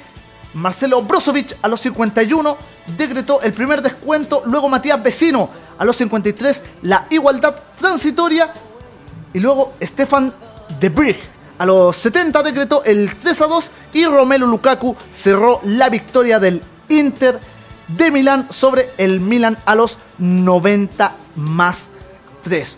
Marcelo 0.57 1.03
Brozovic 1.03 1.55
a 1.61 1.67
los 1.67 1.79
51 1.81 2.57
decretó 2.97 3.41
el 3.41 3.53
primer 3.53 3.81
descuento, 3.81 4.41
luego 4.47 4.67
Matías 4.67 5.01
Vecino 5.01 5.49
a 5.77 5.85
los 5.85 5.95
53 5.97 6.63
la 6.81 7.05
igualdad 7.11 7.55
transitoria 7.77 8.51
y 9.33 9.39
luego 9.39 9.73
Stefan 9.81 10.33
de 10.79 10.89
Brig 10.89 11.17
a 11.59 11.65
los 11.65 11.95
70 11.97 12.41
decretó 12.41 12.83
el 12.83 13.13
3 13.15 13.41
a 13.41 13.47
2 13.47 13.71
y 13.93 14.05
Romelu 14.05 14.47
Lukaku 14.47 14.95
cerró 15.11 15.61
la 15.63 15.89
victoria 15.89 16.39
del 16.39 16.63
Inter 16.89 17.39
de 17.87 18.11
Milán 18.11 18.47
sobre 18.49 18.89
el 18.97 19.19
Milan 19.19 19.59
a 19.65 19.75
los 19.75 19.99
90 20.17 21.13
más 21.35 21.91
3. 22.41 22.77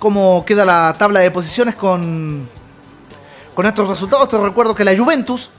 ¿Cómo 0.00 0.44
queda 0.44 0.64
la 0.64 0.94
tabla 0.98 1.20
de 1.20 1.30
posiciones 1.30 1.76
con, 1.76 2.48
con 3.54 3.66
estos 3.66 3.88
resultados? 3.88 4.28
Te 4.28 4.38
recuerdo 4.38 4.74
que 4.74 4.84
la 4.84 4.96
Juventus 4.96 5.50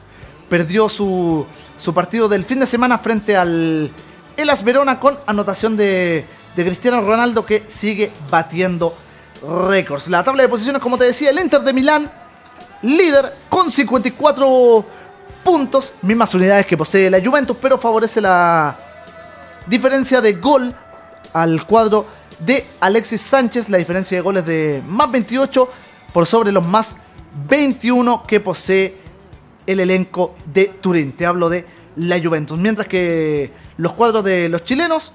perdió 0.50 0.90
su, 0.90 1.46
su 1.78 1.94
partido 1.94 2.28
del 2.28 2.46
fin 2.46 2.60
de 2.60 2.66
semana 2.66 2.98
frente 2.98 3.36
al 3.36 3.92
Elas 4.38 4.64
Verona 4.64 5.00
con 5.00 5.18
anotación 5.26 5.78
de, 5.78 6.26
de 6.56 6.66
Cristiano 6.66 7.02
Ronaldo 7.02 7.46
que 7.46 7.64
sigue 7.68 8.12
batiendo 8.30 8.96
récords. 9.70 10.08
La 10.08 10.24
tabla 10.24 10.44
de 10.44 10.50
posiciones, 10.50 10.82
como 10.82 10.98
te 10.98 11.06
decía, 11.06 11.30
el 11.30 11.40
Inter 11.40 11.62
de 11.62 11.74
Milán, 11.74 12.12
líder 12.82 13.34
con 13.50 13.72
54 13.72 14.86
puntos, 15.44 15.94
mismas 16.02 16.34
unidades 16.34 16.66
que 16.66 16.78
posee 16.78 17.10
la 17.10 17.22
Juventus, 17.24 17.58
pero 17.62 17.78
favorece 17.78 18.22
la 18.22 18.78
diferencia 19.68 20.22
de 20.22 20.34
gol 20.34 20.74
al 21.34 21.66
cuadro 21.66 22.06
de 22.40 22.66
Alexis 22.80 23.22
Sánchez, 23.22 23.70
la 23.70 23.78
diferencia 23.78 24.18
de 24.18 24.22
goles 24.22 24.46
de 24.46 24.84
más 24.88 25.12
28 25.12 25.70
por 26.14 26.26
sobre 26.26 26.52
los 26.52 26.66
más 26.66 26.96
21 27.48 28.24
que 28.24 28.40
posee 28.40 29.03
el 29.68 29.80
elenco 29.80 30.36
de 30.46 30.66
Turín. 30.66 31.14
Te 31.14 31.26
hablo 31.26 31.50
de 31.50 31.66
la 31.96 32.22
Juventus. 32.22 32.58
Mientras 32.58 32.88
que 32.88 33.52
los 33.78 33.94
cuadros 33.94 34.24
de 34.24 34.50
los 34.50 34.64
chilenos, 34.64 35.14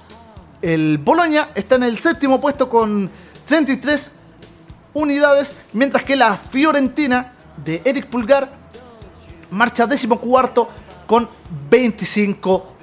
el 0.61 0.97
Boloña 0.97 1.49
está 1.55 1.75
en 1.75 1.83
el 1.83 1.97
séptimo 1.97 2.41
puesto 2.41 2.69
con 2.69 3.09
33 3.45 4.11
unidades, 4.93 5.55
mientras 5.73 6.03
que 6.03 6.15
la 6.15 6.37
Fiorentina 6.37 7.33
de 7.57 7.81
Eric 7.85 8.07
Pulgar 8.07 8.57
marcha 9.51 9.87
décimo 9.87 10.19
cuarto 10.19 10.69
con 11.07 11.29
25 11.69 12.73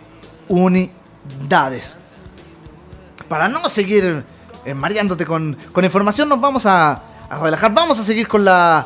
unidades. 0.49 1.97
Para 3.29 3.49
no 3.49 3.69
seguir 3.69 4.25
mareándote 4.75 5.27
con, 5.27 5.57
con 5.73 5.85
información, 5.85 6.29
nos 6.29 6.41
vamos 6.41 6.67
a, 6.67 7.03
a 7.29 7.39
relajar. 7.41 7.73
Vamos 7.73 7.99
a 7.99 8.05
seguir 8.05 8.29
con 8.29 8.45
la, 8.45 8.85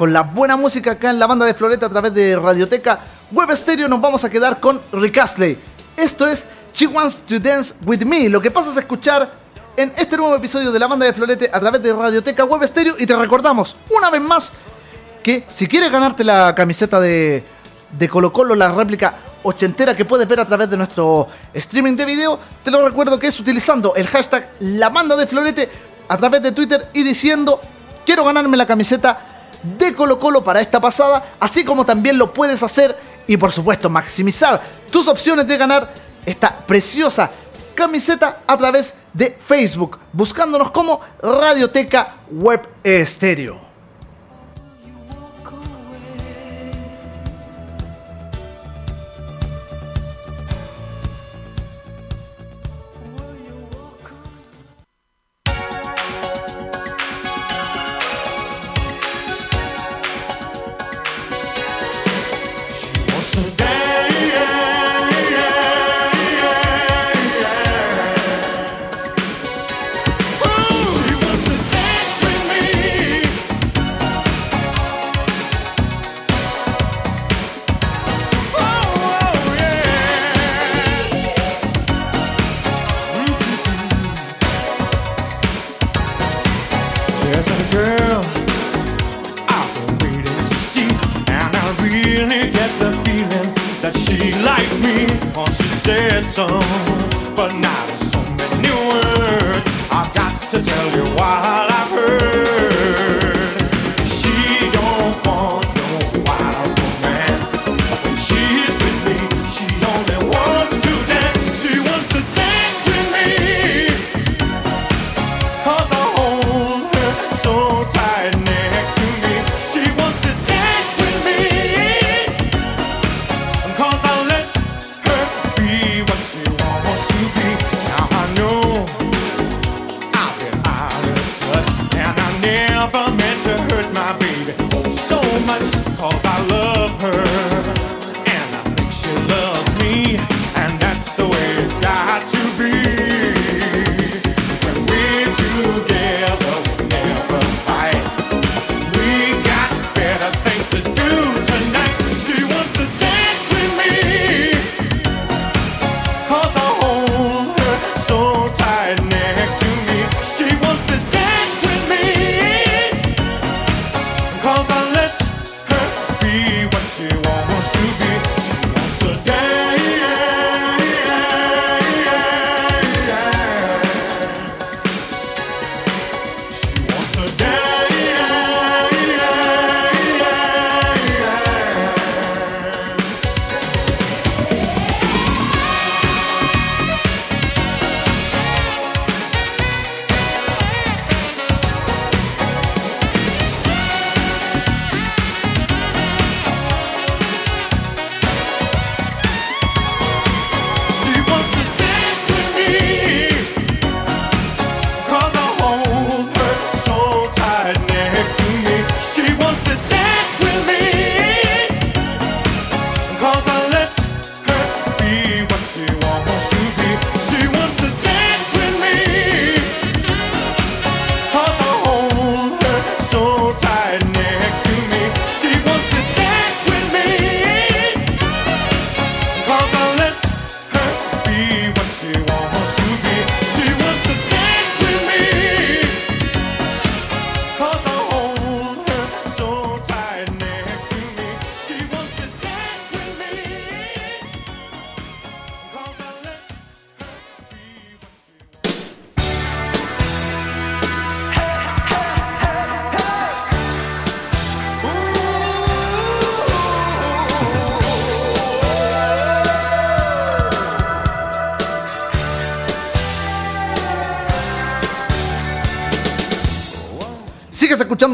con 0.00 0.14
la 0.14 0.22
buena 0.22 0.56
música 0.56 0.92
acá 0.92 1.10
en 1.10 1.18
la 1.18 1.26
banda 1.26 1.44
de 1.44 1.52
Floreta 1.52 1.84
a 1.84 1.90
través 1.90 2.14
de 2.14 2.34
Radioteca 2.34 3.00
Web 3.32 3.54
Stereo. 3.54 3.86
Nos 3.86 4.00
vamos 4.00 4.24
a 4.24 4.30
quedar 4.30 4.58
con 4.58 4.80
Rick 4.92 5.18
Astley. 5.18 5.58
Esto 5.94 6.26
es 6.26 6.46
She 6.72 6.86
Wants 6.86 7.18
to 7.28 7.38
Dance 7.38 7.74
With 7.84 8.06
Me. 8.06 8.30
Lo 8.30 8.40
que 8.40 8.50
pasa 8.50 8.70
es 8.70 8.78
escuchar 8.78 9.30
en 9.76 9.92
este 9.98 10.16
nuevo 10.16 10.34
episodio 10.34 10.72
de 10.72 10.78
la 10.78 10.86
banda 10.86 11.04
de 11.04 11.12
Florete 11.12 11.50
a 11.52 11.60
través 11.60 11.82
de 11.82 11.92
Radioteca 11.92 12.46
Web 12.46 12.66
Stereo. 12.66 12.94
Y 12.98 13.04
te 13.04 13.14
recordamos 13.14 13.76
una 13.90 14.08
vez 14.08 14.22
más 14.22 14.52
que 15.22 15.44
si 15.52 15.66
quieres 15.66 15.90
ganarte 15.92 16.24
la 16.24 16.54
camiseta 16.54 16.98
de, 16.98 17.44
de 17.92 18.08
Colo 18.08 18.32
Colo, 18.32 18.54
la 18.54 18.72
réplica 18.72 19.12
ochentera 19.42 19.94
que 19.94 20.06
puedes 20.06 20.26
ver 20.26 20.40
a 20.40 20.46
través 20.46 20.70
de 20.70 20.78
nuestro 20.78 21.28
streaming 21.52 21.96
de 21.96 22.06
video, 22.06 22.38
te 22.64 22.70
lo 22.70 22.88
recuerdo 22.88 23.18
que 23.18 23.26
es 23.26 23.38
utilizando 23.38 23.94
el 23.94 24.06
hashtag 24.06 24.48
La 24.60 24.88
Banda 24.88 25.14
de 25.14 25.26
Florete 25.26 25.70
a 26.08 26.16
través 26.16 26.42
de 26.42 26.52
Twitter 26.52 26.88
y 26.94 27.02
diciendo 27.02 27.60
quiero 28.06 28.24
ganarme 28.24 28.56
la 28.56 28.66
camiseta 28.66 29.26
de 29.62 29.94
Colo 29.94 30.18
Colo 30.18 30.42
para 30.42 30.60
esta 30.60 30.80
pasada, 30.80 31.34
así 31.40 31.64
como 31.64 31.84
también 31.84 32.18
lo 32.18 32.32
puedes 32.32 32.62
hacer 32.62 32.96
y 33.26 33.36
por 33.36 33.52
supuesto 33.52 33.88
maximizar 33.88 34.60
tus 34.90 35.08
opciones 35.08 35.46
de 35.46 35.56
ganar 35.56 35.92
esta 36.26 36.56
preciosa 36.66 37.30
camiseta 37.74 38.40
a 38.46 38.56
través 38.56 38.94
de 39.12 39.38
Facebook, 39.44 39.98
buscándonos 40.12 40.70
como 40.70 41.00
Radioteca 41.22 42.16
Web 42.30 42.68
Estéreo. 42.84 43.69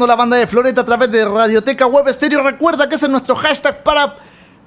la 0.05 0.15
banda 0.15 0.37
de 0.37 0.45
Floreta 0.45 0.81
a 0.81 0.85
través 0.85 1.09
de 1.09 1.25
Radioteca 1.25 1.87
Web 1.87 2.09
Stereo 2.09 2.43
Recuerda 2.43 2.87
que 2.87 2.95
ese 2.95 3.05
es 3.05 3.11
nuestro 3.11 3.35
hashtag 3.35 3.81
para 3.83 4.17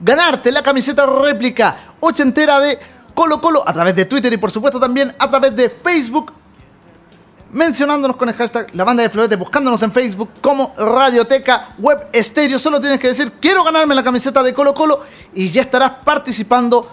ganarte 0.01 0.51
la 0.51 0.63
camiseta 0.63 1.07
réplica 1.07 1.77
ochentera 2.01 2.59
de 2.59 2.79
Colo 3.15 3.41
Colo 3.41 3.63
a 3.67 3.73
través 3.73 3.95
de 3.95 4.07
Twitter 4.07 4.33
y 4.33 4.39
por 4.39 4.51
supuesto 4.51 4.81
también 4.81 5.15
a 5.19 5.29
través 5.29 5.55
de 5.55 5.69
Facebook. 5.69 6.33
Mencionándonos 7.53 8.17
con 8.17 8.29
el 8.29 8.35
hashtag 8.35 8.75
La 8.75 8.85
Banda 8.85 9.03
de 9.03 9.11
Florete, 9.11 9.37
buscándonos 9.37 9.83
en 9.83 9.93
Facebook 9.93 10.31
como 10.41 10.73
Radioteca 10.79 11.75
Web 11.79 12.09
Stereo 12.15 12.59
Solo 12.59 12.81
tienes 12.81 13.01
que 13.01 13.09
decir 13.09 13.33
quiero 13.41 13.63
ganarme 13.65 13.95
la 13.95 14.03
camiseta 14.03 14.43
de 14.43 14.55
Colo 14.55 14.73
Colo 14.73 15.05
y 15.35 15.51
ya 15.51 15.63
estarás 15.63 15.93
participando 16.05 16.91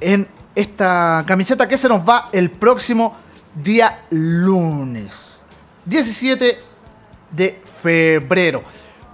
en 0.00 0.28
esta 0.54 1.24
camiseta 1.26 1.66
que 1.66 1.78
se 1.78 1.88
nos 1.88 2.06
va 2.06 2.28
el 2.32 2.50
próximo 2.50 3.16
día 3.54 4.04
lunes. 4.10 5.40
17 5.86 6.71
de 7.32 7.60
febrero. 7.82 8.62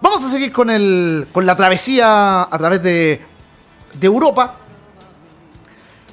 Vamos 0.00 0.24
a 0.24 0.28
seguir 0.30 0.52
con, 0.52 0.70
el, 0.70 1.26
con 1.32 1.46
la 1.46 1.56
travesía 1.56 2.42
a 2.42 2.58
través 2.58 2.82
de, 2.82 3.20
de 3.94 4.06
Europa. 4.06 4.56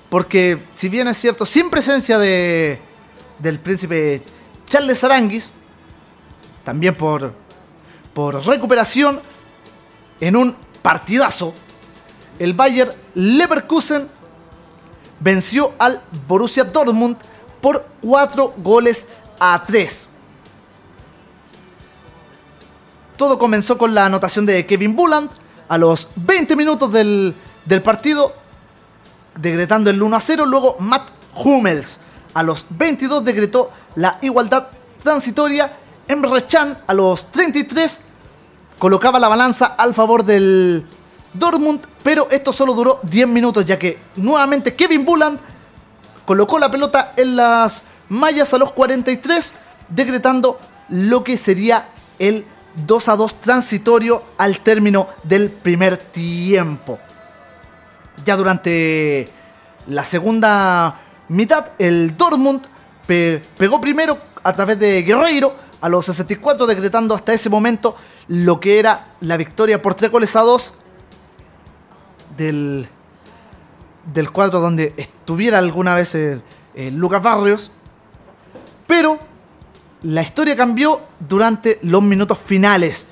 Porque 0.09 0.59
si 0.73 0.87
bien 0.89 1.07
es 1.07 1.17
cierto, 1.17 1.45
sin 1.45 1.69
presencia 1.69 2.17
de, 2.17 2.79
del 3.39 3.59
príncipe 3.59 4.23
Charles 4.67 5.03
Aranguis, 5.03 5.51
también 6.63 6.95
por, 6.95 7.33
por 8.13 8.45
recuperación, 8.45 9.19
en 10.19 10.35
un 10.35 10.55
partidazo, 10.81 11.53
el 12.39 12.53
Bayer 12.53 12.93
Leverkusen 13.13 14.07
venció 15.19 15.73
al 15.77 16.01
Borussia 16.27 16.63
Dortmund 16.63 17.17
por 17.61 17.87
4 18.01 18.53
goles 18.57 19.07
a 19.39 19.63
3. 19.65 20.07
Todo 23.17 23.39
comenzó 23.39 23.77
con 23.77 23.95
la 23.95 24.05
anotación 24.05 24.45
de 24.45 24.65
Kevin 24.65 24.95
Bulland 24.95 25.29
a 25.69 25.77
los 25.77 26.09
20 26.15 26.55
minutos 26.55 26.91
del, 26.91 27.35
partido, 27.83 28.33
decretando 29.39 29.89
el 29.89 30.01
1 30.01 30.15
a 30.15 30.19
0. 30.19 30.45
Luego 30.45 30.75
Matt 30.79 31.09
Hummels 31.33 31.99
a 32.33 32.43
los 32.43 32.65
22 32.69 33.23
decretó 33.23 33.71
la 33.95 34.17
igualdad 34.21 34.67
transitoria. 35.01 35.77
Emre 36.07 36.45
Can 36.45 36.77
a 36.85 36.93
los 36.93 37.31
33 37.31 38.01
colocaba 38.77 39.19
la 39.19 39.27
balanza 39.27 39.65
al 39.77 39.95
favor 39.95 40.23
del 40.25 40.85
Dortmund, 41.33 41.81
pero 42.03 42.27
esto 42.29 42.53
solo 42.53 42.73
duró 42.73 42.99
10 43.03 43.27
minutos 43.27 43.65
ya 43.65 43.79
que 43.79 43.97
nuevamente 44.17 44.75
Kevin 44.75 45.05
Bulland 45.05 45.39
colocó 46.25 46.59
la 46.59 46.69
pelota 46.69 47.13
en 47.15 47.37
las 47.37 47.83
mallas 48.09 48.53
a 48.53 48.57
los 48.57 48.71
43 48.73 49.53
decretando 49.89 50.59
lo 50.89 51.23
que 51.23 51.37
sería 51.37 51.89
el 52.19 52.45
2 52.75 53.09
a 53.09 53.15
2 53.15 53.41
transitorio 53.41 54.21
al 54.37 54.59
término 54.59 55.07
del 55.23 55.49
primer 55.49 55.97
tiempo. 55.97 56.99
Ya 58.25 58.35
durante 58.35 59.27
la 59.87 60.03
segunda 60.03 60.99
mitad, 61.29 61.67
el 61.77 62.15
Dortmund 62.17 62.61
pe- 63.05 63.41
pegó 63.57 63.79
primero 63.81 64.17
a 64.43 64.53
través 64.53 64.79
de 64.79 65.01
Guerreiro 65.03 65.55
a 65.81 65.89
los 65.89 66.05
64, 66.05 66.65
decretando 66.65 67.13
hasta 67.15 67.33
ese 67.33 67.49
momento 67.49 67.95
lo 68.27 68.59
que 68.59 68.79
era 68.79 69.09
la 69.21 69.37
victoria 69.37 69.81
por 69.81 69.93
3 69.95 70.09
goles 70.11 70.35
a 70.35 70.41
2 70.41 70.73
del, 72.37 72.87
del 74.13 74.31
cuadro 74.31 74.59
donde 74.59 74.93
estuviera 74.97 75.57
alguna 75.59 75.93
vez 75.93 76.17
Lucas 76.75 77.21
Barrios. 77.21 77.71
Pero 78.87 79.19
la 80.03 80.21
historia 80.21 80.55
cambió 80.55 81.01
durante 81.19 81.79
los 81.81 82.01
minutos 82.01 82.39
finales. 82.39 83.07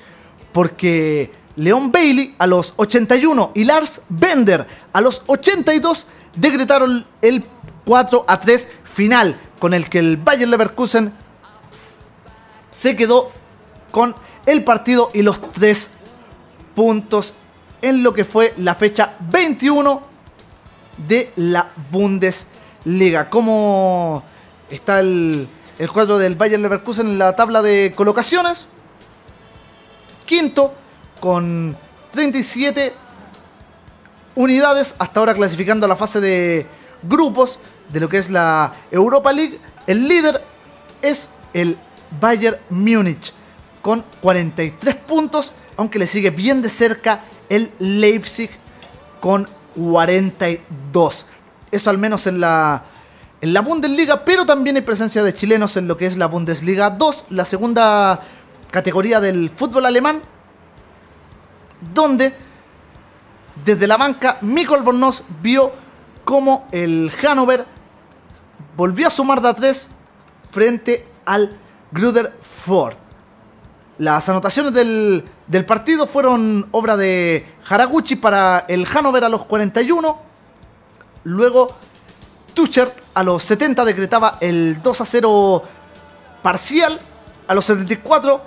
Porque 0.52 1.32
Leon 1.56 1.90
Bailey 1.90 2.34
a 2.38 2.46
los 2.46 2.74
81 2.76 3.52
y 3.54 3.64
Lars 3.64 4.02
Bender 4.08 4.66
a 4.92 5.00
los 5.00 5.22
82 5.26 6.06
decretaron 6.36 7.06
el 7.22 7.44
4 7.84 8.24
a 8.26 8.40
3 8.40 8.68
final. 8.84 9.40
Con 9.58 9.74
el 9.74 9.88
que 9.88 9.98
el 9.98 10.16
Bayer 10.16 10.48
Leverkusen 10.48 11.12
se 12.70 12.96
quedó 12.96 13.30
con 13.90 14.14
el 14.46 14.64
partido 14.64 15.10
y 15.14 15.22
los 15.22 15.40
3 15.52 15.90
puntos 16.74 17.34
en 17.82 18.02
lo 18.02 18.14
que 18.14 18.24
fue 18.24 18.54
la 18.58 18.74
fecha 18.74 19.14
21 19.30 20.02
de 21.06 21.32
la 21.36 21.70
Bundesliga. 21.90 23.30
¿Cómo 23.30 24.22
está 24.70 25.00
el, 25.00 25.48
el 25.78 25.90
cuadro 25.90 26.18
del 26.18 26.34
Bayern 26.36 26.62
Leverkusen 26.62 27.08
en 27.08 27.18
la 27.18 27.34
tabla 27.36 27.62
de 27.62 27.92
colocaciones? 27.94 28.66
Quinto, 30.26 30.74
con 31.20 31.76
37 32.12 32.92
unidades, 34.36 34.94
hasta 34.98 35.20
ahora 35.20 35.34
clasificando 35.34 35.86
a 35.86 35.88
la 35.88 35.96
fase 35.96 36.20
de 36.20 36.66
grupos 37.02 37.58
de 37.90 38.00
lo 38.00 38.08
que 38.08 38.18
es 38.18 38.30
la 38.30 38.72
Europa 38.90 39.32
League. 39.32 39.58
El 39.86 40.08
líder 40.08 40.42
es 41.02 41.28
el 41.52 41.76
Bayern 42.20 42.58
Múnich 42.70 43.32
con 43.82 44.04
43 44.20 44.96
puntos, 44.96 45.52
aunque 45.76 45.98
le 45.98 46.06
sigue 46.06 46.30
bien 46.30 46.62
de 46.62 46.70
cerca 46.70 47.24
el 47.48 47.70
Leipzig 47.78 48.50
con 49.20 49.46
42. 49.76 51.26
Eso 51.70 51.90
al 51.90 51.98
menos 51.98 52.26
en 52.26 52.40
la, 52.40 52.84
en 53.44 53.52
la 53.52 53.60
Bundesliga, 53.60 54.24
pero 54.24 54.46
también 54.46 54.76
hay 54.76 54.80
presencia 54.80 55.22
de 55.22 55.34
chilenos 55.34 55.76
en 55.76 55.86
lo 55.86 55.98
que 55.98 56.06
es 56.06 56.16
la 56.16 56.28
Bundesliga 56.28 56.88
2, 56.88 57.26
la 57.28 57.44
segunda 57.44 58.18
categoría 58.70 59.20
del 59.20 59.50
fútbol 59.50 59.84
alemán, 59.84 60.22
donde 61.92 62.34
desde 63.62 63.86
la 63.86 63.98
banca 63.98 64.38
Mikol 64.40 64.80
Bornos 64.80 65.24
vio 65.42 65.72
como 66.24 66.66
el 66.72 67.10
Hannover 67.10 67.66
volvió 68.78 69.08
a 69.08 69.10
sumar 69.10 69.42
de 69.42 69.48
a 69.50 69.54
3 69.54 69.90
frente 70.50 71.06
al 71.26 71.60
Gruder 71.92 72.32
Ford. 72.40 72.96
Las 73.98 74.26
anotaciones 74.30 74.72
del, 74.72 75.22
del 75.48 75.66
partido 75.66 76.06
fueron 76.06 76.66
obra 76.70 76.96
de 76.96 77.46
Haraguchi 77.68 78.16
para 78.16 78.64
el 78.68 78.86
Hannover 78.86 79.24
a 79.24 79.28
los 79.28 79.44
41. 79.44 80.18
Luego 81.24 81.76
Tuchert 82.54 82.96
a 83.14 83.22
los 83.22 83.42
70 83.42 83.84
decretaba 83.84 84.38
el 84.40 84.82
2 84.82 85.00
a 85.00 85.04
0 85.04 85.64
parcial. 86.42 86.98
A 87.46 87.54
los 87.54 87.64
74 87.66 88.40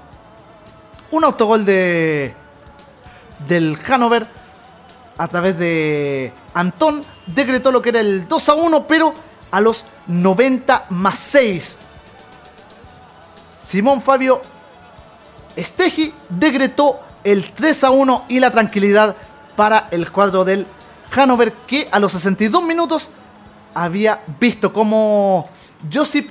un 1.11 1.23
autogol 1.23 1.65
de 1.65 2.33
del 3.47 3.77
Hannover 3.77 4.27
a 5.17 5.27
través 5.27 5.57
de 5.57 6.33
Antón 6.53 7.03
decretó 7.27 7.71
lo 7.71 7.81
que 7.81 7.89
era 7.89 7.99
el 7.99 8.27
2 8.27 8.49
a 8.49 8.53
1, 8.53 8.87
pero 8.87 9.13
a 9.51 9.61
los 9.61 9.85
90 10.07 10.87
más 10.89 11.17
6. 11.17 11.77
Simón 13.49 14.01
Fabio 14.01 14.41
Stegi 15.57 16.13
decretó 16.29 16.99
el 17.23 17.51
3 17.51 17.83
a 17.85 17.91
1 17.91 18.25
y 18.29 18.39
la 18.39 18.51
tranquilidad 18.51 19.15
para 19.55 19.87
el 19.91 20.11
cuadro 20.11 20.45
del 20.45 20.67
Hannover 21.11 21.51
que 21.65 21.87
a 21.91 21.99
los 21.99 22.11
62 22.11 22.63
minutos 22.63 23.09
había 23.73 24.23
visto 24.39 24.71
como 24.73 25.47
Josip 25.91 26.29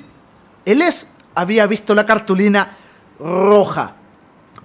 Eles 0.64 1.08
había 1.34 1.66
visto 1.66 1.94
la 1.94 2.04
cartulina 2.06 2.76
roja. 3.20 3.94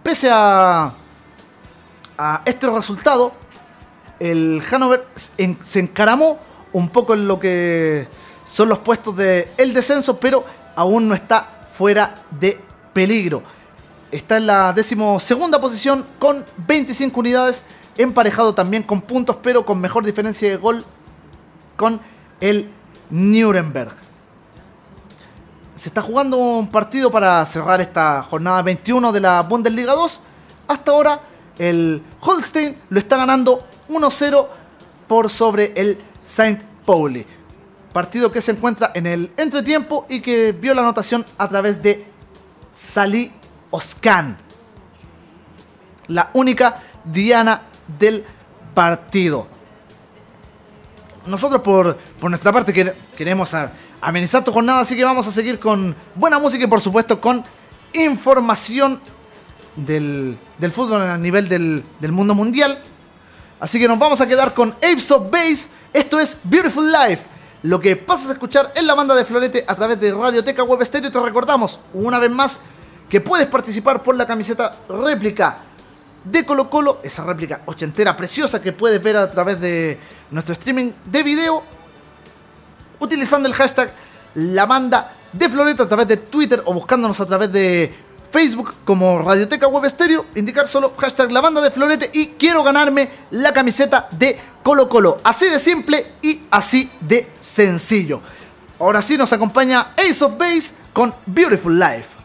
Pese 0.03 0.29
a, 0.31 0.91
a 2.17 2.41
este 2.45 2.69
resultado, 2.69 3.33
el 4.19 4.61
Hannover 4.69 5.05
en- 5.37 5.57
se 5.63 5.79
encaramó 5.79 6.39
un 6.73 6.89
poco 6.89 7.13
en 7.13 7.27
lo 7.27 7.39
que 7.39 8.07
son 8.45 8.69
los 8.69 8.79
puestos 8.79 9.15
de 9.15 9.51
el 9.57 9.73
descenso, 9.73 10.19
pero 10.19 10.43
aún 10.75 11.07
no 11.07 11.13
está 11.13 11.61
fuera 11.77 12.13
de 12.39 12.59
peligro. 12.93 13.43
Está 14.11 14.37
en 14.37 14.47
la 14.47 14.73
decimosegunda 14.73 15.59
posición 15.61 16.05
con 16.19 16.43
25 16.67 17.19
unidades, 17.19 17.63
emparejado 17.97 18.53
también 18.55 18.83
con 18.83 19.01
puntos, 19.01 19.37
pero 19.41 19.65
con 19.65 19.79
mejor 19.79 20.05
diferencia 20.05 20.49
de 20.49 20.57
gol 20.57 20.83
con 21.77 21.99
el 22.41 22.69
Nuremberg. 23.09 23.93
Se 25.75 25.89
está 25.89 26.01
jugando 26.01 26.37
un 26.37 26.67
partido 26.67 27.09
para 27.09 27.43
cerrar 27.45 27.79
esta 27.79 28.21
jornada 28.23 28.61
21 28.61 29.11
de 29.11 29.21
la 29.21 29.41
Bundesliga 29.41 29.93
2. 29.93 30.21
Hasta 30.67 30.91
ahora 30.91 31.21
el 31.57 32.03
Holstein 32.19 32.77
lo 32.89 32.99
está 32.99 33.17
ganando 33.17 33.65
1-0 33.89 34.47
por 35.07 35.29
sobre 35.29 35.73
el 35.75 35.97
Saint 36.23 36.61
Pauli. 36.85 37.25
Partido 37.93 38.31
que 38.31 38.41
se 38.41 38.51
encuentra 38.51 38.91
en 38.93 39.05
el 39.05 39.31
entretiempo 39.37 40.05
y 40.09 40.21
que 40.21 40.51
vio 40.53 40.73
la 40.73 40.81
anotación 40.81 41.25
a 41.37 41.47
través 41.47 41.81
de 41.83 42.05
Salí 42.73 43.31
Oscan. 43.69 44.37
La 46.07 46.29
única 46.33 46.81
diana 47.03 47.63
del 47.99 48.25
partido. 48.73 49.47
Nosotros 51.25 51.61
por, 51.61 51.95
por 52.19 52.29
nuestra 52.29 52.51
parte 52.51 52.73
quer- 52.73 52.95
queremos 53.15 53.51
amenizar 54.01 54.43
tu 54.43 54.51
jornada, 54.51 54.81
así 54.81 54.95
que 54.95 55.03
vamos 55.03 55.27
a 55.27 55.31
seguir 55.31 55.59
con 55.59 55.95
buena 56.15 56.39
música 56.39 56.63
y 56.63 56.67
por 56.67 56.81
supuesto 56.81 57.21
con 57.21 57.43
información 57.93 58.99
del, 59.75 60.37
del 60.57 60.71
fútbol 60.71 61.01
a 61.01 61.17
nivel 61.17 61.47
del, 61.47 61.83
del 61.99 62.11
mundo 62.11 62.33
mundial. 62.35 62.79
Así 63.59 63.79
que 63.79 63.87
nos 63.87 63.99
vamos 63.99 64.19
a 64.21 64.27
quedar 64.27 64.53
con 64.53 64.69
Apes 64.71 65.11
of 65.11 65.29
Base. 65.29 65.67
Esto 65.93 66.19
es 66.19 66.37
Beautiful 66.43 66.91
Life. 66.91 67.23
Lo 67.63 67.79
que 67.79 67.95
pasas 67.95 68.29
a 68.29 68.33
escuchar 68.33 68.71
en 68.75 68.87
la 68.87 68.95
banda 68.95 69.13
de 69.13 69.23
Florete 69.23 69.63
a 69.67 69.75
través 69.75 69.99
de 69.99 70.11
Radioteca 70.13 70.63
Web 70.63 70.83
Stereo. 70.83 71.11
Te 71.11 71.19
recordamos 71.19 71.79
una 71.93 72.17
vez 72.17 72.31
más 72.31 72.59
que 73.07 73.21
puedes 73.21 73.45
participar 73.45 74.01
por 74.01 74.15
la 74.15 74.25
camiseta 74.25 74.71
réplica 74.89 75.59
de 76.23 76.45
Colo 76.45 76.69
Colo. 76.69 76.99
Esa 77.03 77.23
réplica 77.23 77.61
ochentera 77.65 78.15
preciosa 78.15 78.61
que 78.61 78.71
puedes 78.71 79.01
ver 79.01 79.17
a 79.17 79.29
través 79.29 79.59
de 79.59 79.99
nuestro 80.31 80.53
streaming 80.53 80.91
de 81.05 81.23
video. 81.23 81.63
Utilizando 82.99 83.47
el 83.47 83.55
hashtag 83.55 83.93
la 84.35 84.65
banda 84.65 85.13
de 85.33 85.49
Florete 85.49 85.83
a 85.83 85.87
través 85.87 86.07
de 86.07 86.17
Twitter 86.17 86.61
o 86.65 86.73
buscándonos 86.73 87.19
a 87.19 87.25
través 87.25 87.51
de 87.51 87.93
Facebook 88.31 88.73
como 88.85 89.21
Radioteca 89.21 89.67
Web 89.67 89.89
Stereo, 89.89 90.25
indicar 90.35 90.67
solo 90.67 90.93
hashtag 90.97 91.31
la 91.31 91.41
banda 91.41 91.61
de 91.61 91.71
Florete 91.71 92.09
y 92.13 92.27
quiero 92.27 92.63
ganarme 92.63 93.09
la 93.31 93.53
camiseta 93.53 94.07
de 94.11 94.39
Colo 94.63 94.87
Colo. 94.87 95.17
Así 95.23 95.49
de 95.49 95.59
simple 95.59 96.13
y 96.21 96.43
así 96.49 96.89
de 97.01 97.29
sencillo. 97.39 98.21
Ahora 98.79 99.01
sí 99.01 99.17
nos 99.17 99.33
acompaña 99.33 99.93
Ace 99.97 100.23
of 100.23 100.37
Base 100.37 100.73
con 100.93 101.13
Beautiful 101.25 101.77
Life. 101.77 102.20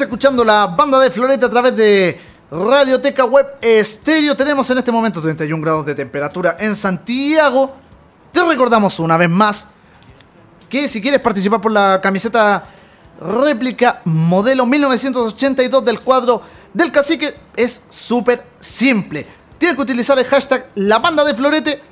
Escuchando 0.00 0.44
la 0.44 0.66
banda 0.66 0.98
de 0.98 1.10
Floreta 1.10 1.46
a 1.46 1.50
través 1.50 1.76
de 1.76 2.18
Radioteca 2.50 3.26
Web 3.26 3.46
Estéreo. 3.60 4.34
Tenemos 4.34 4.70
en 4.70 4.78
este 4.78 4.90
momento 4.90 5.20
31 5.20 5.62
grados 5.62 5.84
de 5.84 5.94
temperatura 5.94 6.56
en 6.58 6.74
Santiago. 6.74 7.74
Te 8.32 8.42
recordamos 8.42 8.98
una 8.98 9.18
vez 9.18 9.28
más 9.28 9.66
que 10.70 10.88
si 10.88 11.02
quieres 11.02 11.20
participar 11.20 11.60
por 11.60 11.72
la 11.72 12.00
camiseta 12.02 12.64
réplica 13.20 14.00
modelo 14.04 14.64
1982 14.64 15.84
del 15.84 16.00
cuadro 16.00 16.40
del 16.72 16.90
cacique 16.90 17.34
es 17.54 17.82
súper 17.90 18.44
simple. 18.58 19.26
Tienes 19.58 19.76
que 19.76 19.82
utilizar 19.82 20.18
el 20.18 20.24
hashtag 20.24 20.70
la 20.76 20.98
banda 20.98 21.24
de 21.24 21.34
Florete 21.34 21.82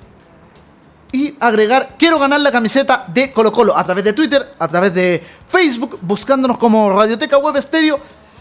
y 1.12 1.34
agregar 1.40 1.96
quiero 1.98 2.18
ganar 2.18 2.40
la 2.40 2.52
camiseta 2.52 3.06
de 3.08 3.32
Colo 3.32 3.52
Colo 3.52 3.76
a 3.76 3.84
través 3.84 4.04
de 4.04 4.12
Twitter, 4.12 4.54
a 4.58 4.68
través 4.68 4.92
de 4.92 5.24
Facebook, 5.48 5.98
buscándonos 6.02 6.58
como 6.58 6.90
Radioteca 6.90 7.38
Web 7.38 7.56
Estéreo. 7.56 7.98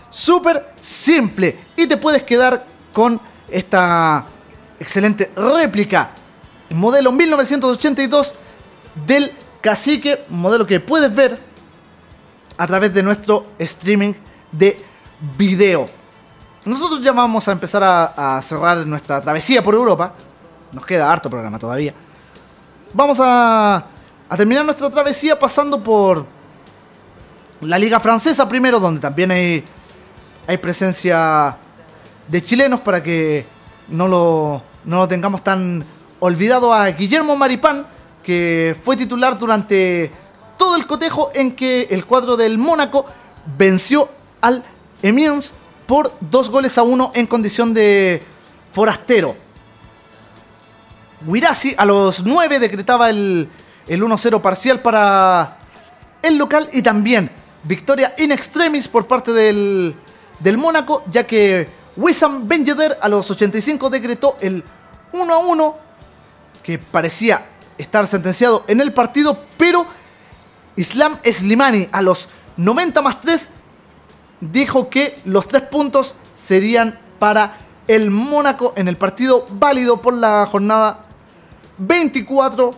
Súper 0.10 0.74
simple. 0.82 1.58
Y 1.76 1.88
te 1.88 1.98
puedes 1.98 2.24
quedar 2.24 2.66
con 2.94 3.20
esta 3.50 4.26
excelente 4.80 5.32
réplica. 5.36 6.12
Modelo 6.72 7.12
1982 7.12 8.36
del 9.06 9.32
cacique. 9.62 10.26
Modelo 10.30 10.66
que 10.68 10.80
puedes 10.80 11.14
ver 11.14 11.40
a 12.58 12.68
través 12.68 12.94
de 12.94 13.04
nuestro 13.04 13.48
streaming 13.60 14.14
de 14.52 14.78
video. 15.38 15.88
Nosotros 16.66 17.02
ya 17.02 17.14
vamos 17.14 17.48
a 17.48 17.54
empezar 17.54 17.84
a, 17.84 18.38
a 18.38 18.42
cerrar 18.42 18.86
nuestra 18.86 19.22
travesía 19.22 19.64
por 19.64 19.74
Europa. 19.74 20.14
Nos 20.74 20.86
queda 20.86 21.10
harto 21.10 21.30
programa 21.30 21.58
todavía 21.60 21.94
vamos 22.94 23.20
a, 23.22 23.86
terminar 24.36 24.66
nuestra 24.66 24.90
travesía 24.90 25.38
pasando 25.38 25.82
por 25.82 26.26
la 27.62 27.78
liga 27.78 28.00
francesa 28.00 28.48
primero, 28.48 28.80
donde 28.80 29.02
también 29.02 29.32
hay, 29.32 29.64
hay 30.48 30.58
presencia 30.58 31.58
de 32.28 32.44
chilenos 32.44 32.82
para 32.82 33.02
que 33.02 33.46
no 33.88 34.08
lo, 34.08 34.62
no 34.86 34.98
lo 34.98 35.08
tengamos 35.08 35.44
tan 35.44 35.84
olvidado 36.20 36.74
a 36.74 36.88
Guillermo 36.88 37.36
Maripán, 37.36 37.88
que 38.24 38.76
fue 38.84 38.98
titular 38.98 39.38
durante 39.38 40.12
todo 40.58 40.76
el 40.76 40.86
cotejo 40.88 41.32
en 41.34 41.56
que 41.56 41.88
el 41.90 42.06
cuadro 42.06 42.36
del 42.36 42.58
Mónaco 42.58 43.06
venció 43.58 44.10
al 44.42 44.64
Emiens 45.02 45.54
por 45.86 46.12
dos 46.20 46.50
goles 46.50 46.78
a 46.78 46.84
uno 46.84 47.12
en 47.16 47.28
condición 47.28 47.74
de 47.74 48.22
forastero. 48.74 49.36
Wirasi 51.26 51.74
a 51.78 51.86
los 51.86 52.24
9 52.24 52.60
decretaba 52.60 53.10
el, 53.10 53.50
el 53.88 54.04
1-0 54.04 54.42
parcial 54.42 54.82
para 54.82 55.58
el 56.22 56.38
local 56.38 56.70
y 56.74 56.82
también 56.82 57.32
victoria 57.64 58.14
in 58.18 58.32
extremis 58.32 58.88
por 58.88 59.08
parte 59.08 59.32
del, 59.34 59.96
del 60.40 60.58
Mónaco, 60.58 61.04
ya 61.10 61.26
que 61.26 61.68
Wissam 61.96 62.48
Ben 62.48 62.66
Yedder 62.66 62.98
a 63.02 63.10
los 63.10 63.30
85 63.32 63.90
decretó 63.90 64.38
el 64.40 64.64
1-1 65.14 65.74
que 66.64 66.78
parecía 66.78 67.48
estar 67.78 68.06
sentenciado 68.08 68.64
en 68.68 68.82
el 68.82 68.94
partido, 68.94 69.38
pero 69.58 69.86
Islam 70.76 71.18
Slimani 71.24 71.90
a 71.92 72.02
los 72.02 72.30
90 72.58 73.02
más 73.02 73.22
3 73.22 73.50
dijo 74.42 74.90
que 74.90 75.16
los 75.26 75.48
tres 75.48 75.64
puntos 75.64 76.16
serían 76.36 77.00
para 77.20 77.58
el 77.88 78.12
Mónaco 78.12 78.74
en 78.76 78.88
el 78.88 78.98
partido 78.98 79.46
válido 79.50 80.02
por 80.02 80.14
la 80.14 80.46
jornada 80.46 81.07
24 81.78 82.72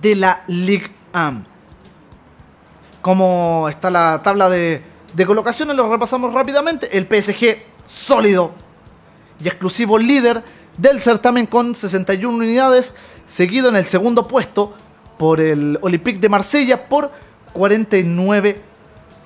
de 0.00 0.16
la 0.16 0.44
Ligue 0.46 0.90
1. 1.14 1.44
Como 3.02 3.68
está 3.68 3.90
la 3.90 4.20
tabla 4.22 4.48
de, 4.48 4.82
de 5.14 5.26
colocaciones, 5.26 5.76
lo 5.76 5.90
repasamos 5.90 6.32
rápidamente. 6.32 6.96
El 6.96 7.06
PSG 7.06 7.58
sólido 7.86 8.52
y 9.42 9.48
exclusivo 9.48 9.98
líder 9.98 10.42
del 10.76 11.00
certamen 11.00 11.46
con 11.46 11.74
61 11.74 12.36
unidades, 12.36 12.94
seguido 13.24 13.68
en 13.68 13.76
el 13.76 13.84
segundo 13.84 14.28
puesto 14.28 14.74
por 15.18 15.40
el 15.40 15.78
Olympique 15.82 16.18
de 16.18 16.28
Marsella 16.28 16.88
por 16.88 17.10
49 17.52 18.60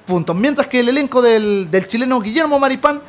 puntos. 0.06 0.36
Mientras 0.36 0.66
que 0.66 0.80
el 0.80 0.88
elenco 0.88 1.22
del, 1.22 1.68
del 1.70 1.88
chileno 1.88 2.20
Guillermo 2.20 2.58
Maripán 2.58 3.00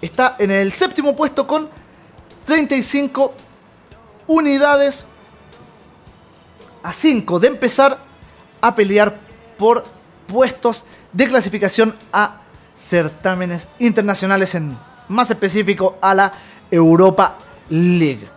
está 0.00 0.36
en 0.38 0.50
el 0.50 0.72
séptimo 0.72 1.14
puesto 1.14 1.46
con 1.46 1.68
35 2.44 3.34
unidades 4.26 5.06
a 6.82 6.92
5 6.92 7.40
de 7.40 7.48
empezar 7.48 7.98
a 8.60 8.74
pelear 8.74 9.18
por 9.58 9.84
puestos 10.26 10.84
de 11.12 11.26
clasificación 11.28 11.94
a 12.12 12.40
certámenes 12.76 13.68
internacionales, 13.78 14.54
en 14.54 14.76
más 15.08 15.30
específico 15.30 15.96
a 16.00 16.14
la 16.14 16.32
Europa 16.70 17.36
League. 17.70 18.28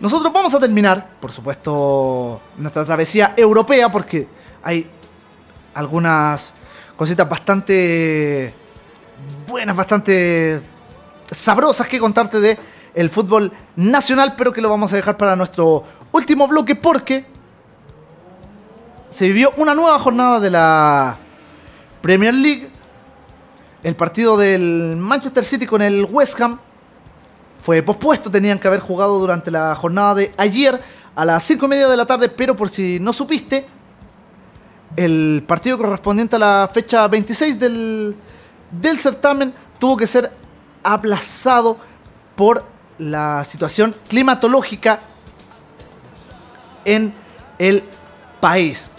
Nosotros 0.00 0.32
vamos 0.32 0.52
a 0.54 0.58
terminar, 0.58 1.10
por 1.20 1.30
supuesto, 1.30 2.40
nuestra 2.56 2.84
travesía 2.84 3.34
europea 3.36 3.88
porque 3.88 4.26
hay 4.62 4.90
algunas 5.74 6.54
cositas 6.96 7.28
bastante 7.28 8.52
buenas, 9.46 9.76
bastante 9.76 10.60
sabrosas 11.30 11.86
que 11.86 12.00
contarte 12.00 12.40
de 12.40 12.58
el 12.94 13.10
fútbol 13.10 13.52
nacional, 13.76 14.34
pero 14.36 14.52
que 14.52 14.60
lo 14.60 14.70
vamos 14.70 14.92
a 14.92 14.96
dejar 14.96 15.16
para 15.16 15.36
nuestro 15.36 15.84
último 16.12 16.46
bloque 16.46 16.74
porque 16.76 17.26
se 19.10 19.28
vivió 19.28 19.52
una 19.56 19.74
nueva 19.74 19.98
jornada 19.98 20.40
de 20.40 20.50
la 20.50 21.18
Premier 22.00 22.34
League. 22.34 22.70
El 23.82 23.96
partido 23.96 24.36
del 24.36 24.96
Manchester 24.96 25.44
City 25.44 25.66
con 25.66 25.82
el 25.82 26.06
West 26.10 26.40
Ham 26.40 26.58
fue 27.62 27.82
pospuesto, 27.82 28.30
tenían 28.30 28.58
que 28.58 28.68
haber 28.68 28.80
jugado 28.80 29.18
durante 29.18 29.50
la 29.50 29.74
jornada 29.74 30.14
de 30.16 30.34
ayer 30.36 30.80
a 31.14 31.24
las 31.24 31.44
5 31.44 31.66
y 31.66 31.68
media 31.68 31.88
de 31.88 31.96
la 31.96 32.06
tarde, 32.06 32.28
pero 32.28 32.56
por 32.56 32.68
si 32.68 32.98
no 33.00 33.12
supiste, 33.12 33.66
el 34.96 35.44
partido 35.46 35.78
correspondiente 35.78 36.36
a 36.36 36.38
la 36.38 36.70
fecha 36.72 37.06
26 37.08 37.58
del, 37.58 38.16
del 38.70 38.98
certamen 38.98 39.54
tuvo 39.78 39.96
que 39.96 40.06
ser 40.06 40.32
aplazado 40.82 41.76
por 42.36 42.71
la 43.10 43.44
situación 43.44 43.94
climatológica 44.08 45.00
en 46.84 47.14
el 47.58 47.84
país. 48.40 48.90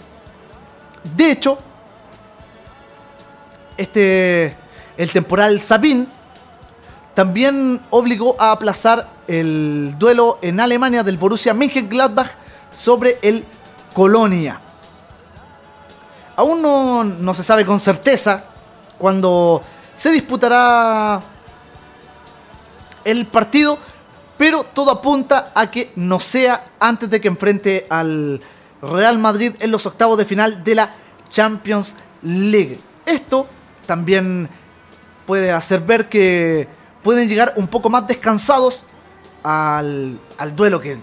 De 1.16 1.30
hecho, 1.30 1.58
este 3.76 4.56
el 4.96 5.10
temporal 5.10 5.58
Sabine 5.60 6.06
también 7.14 7.80
obligó 7.90 8.36
a 8.38 8.52
aplazar 8.52 9.08
el 9.26 9.94
duelo 9.98 10.38
en 10.42 10.60
Alemania 10.60 11.02
del 11.02 11.16
Borussia 11.16 11.54
Mönchengladbach 11.54 12.30
sobre 12.70 13.18
el 13.22 13.44
Colonia. 13.92 14.60
Aún 16.36 16.62
no, 16.62 17.04
no 17.04 17.34
se 17.34 17.42
sabe 17.42 17.64
con 17.64 17.78
certeza 17.78 18.44
cuándo 18.98 19.62
se 19.94 20.10
disputará 20.10 21.20
el 23.04 23.26
partido, 23.26 23.78
pero 24.36 24.64
todo 24.64 24.90
apunta 24.90 25.52
a 25.54 25.70
que 25.70 25.92
no 25.96 26.20
sea 26.20 26.72
antes 26.80 27.08
de 27.08 27.20
que 27.20 27.28
enfrente 27.28 27.86
al 27.88 28.40
Real 28.82 29.18
Madrid 29.18 29.54
en 29.60 29.70
los 29.70 29.86
octavos 29.86 30.18
de 30.18 30.24
final 30.24 30.64
de 30.64 30.74
la 30.74 30.94
Champions 31.30 31.96
League. 32.22 32.78
Esto 33.06 33.46
también 33.86 34.48
puede 35.26 35.52
hacer 35.52 35.80
ver 35.80 36.08
que 36.08 36.68
pueden 37.02 37.28
llegar 37.28 37.54
un 37.56 37.68
poco 37.68 37.90
más 37.90 38.06
descansados 38.06 38.84
al, 39.42 40.18
al 40.38 40.56
duelo 40.56 40.80
que 40.80 40.98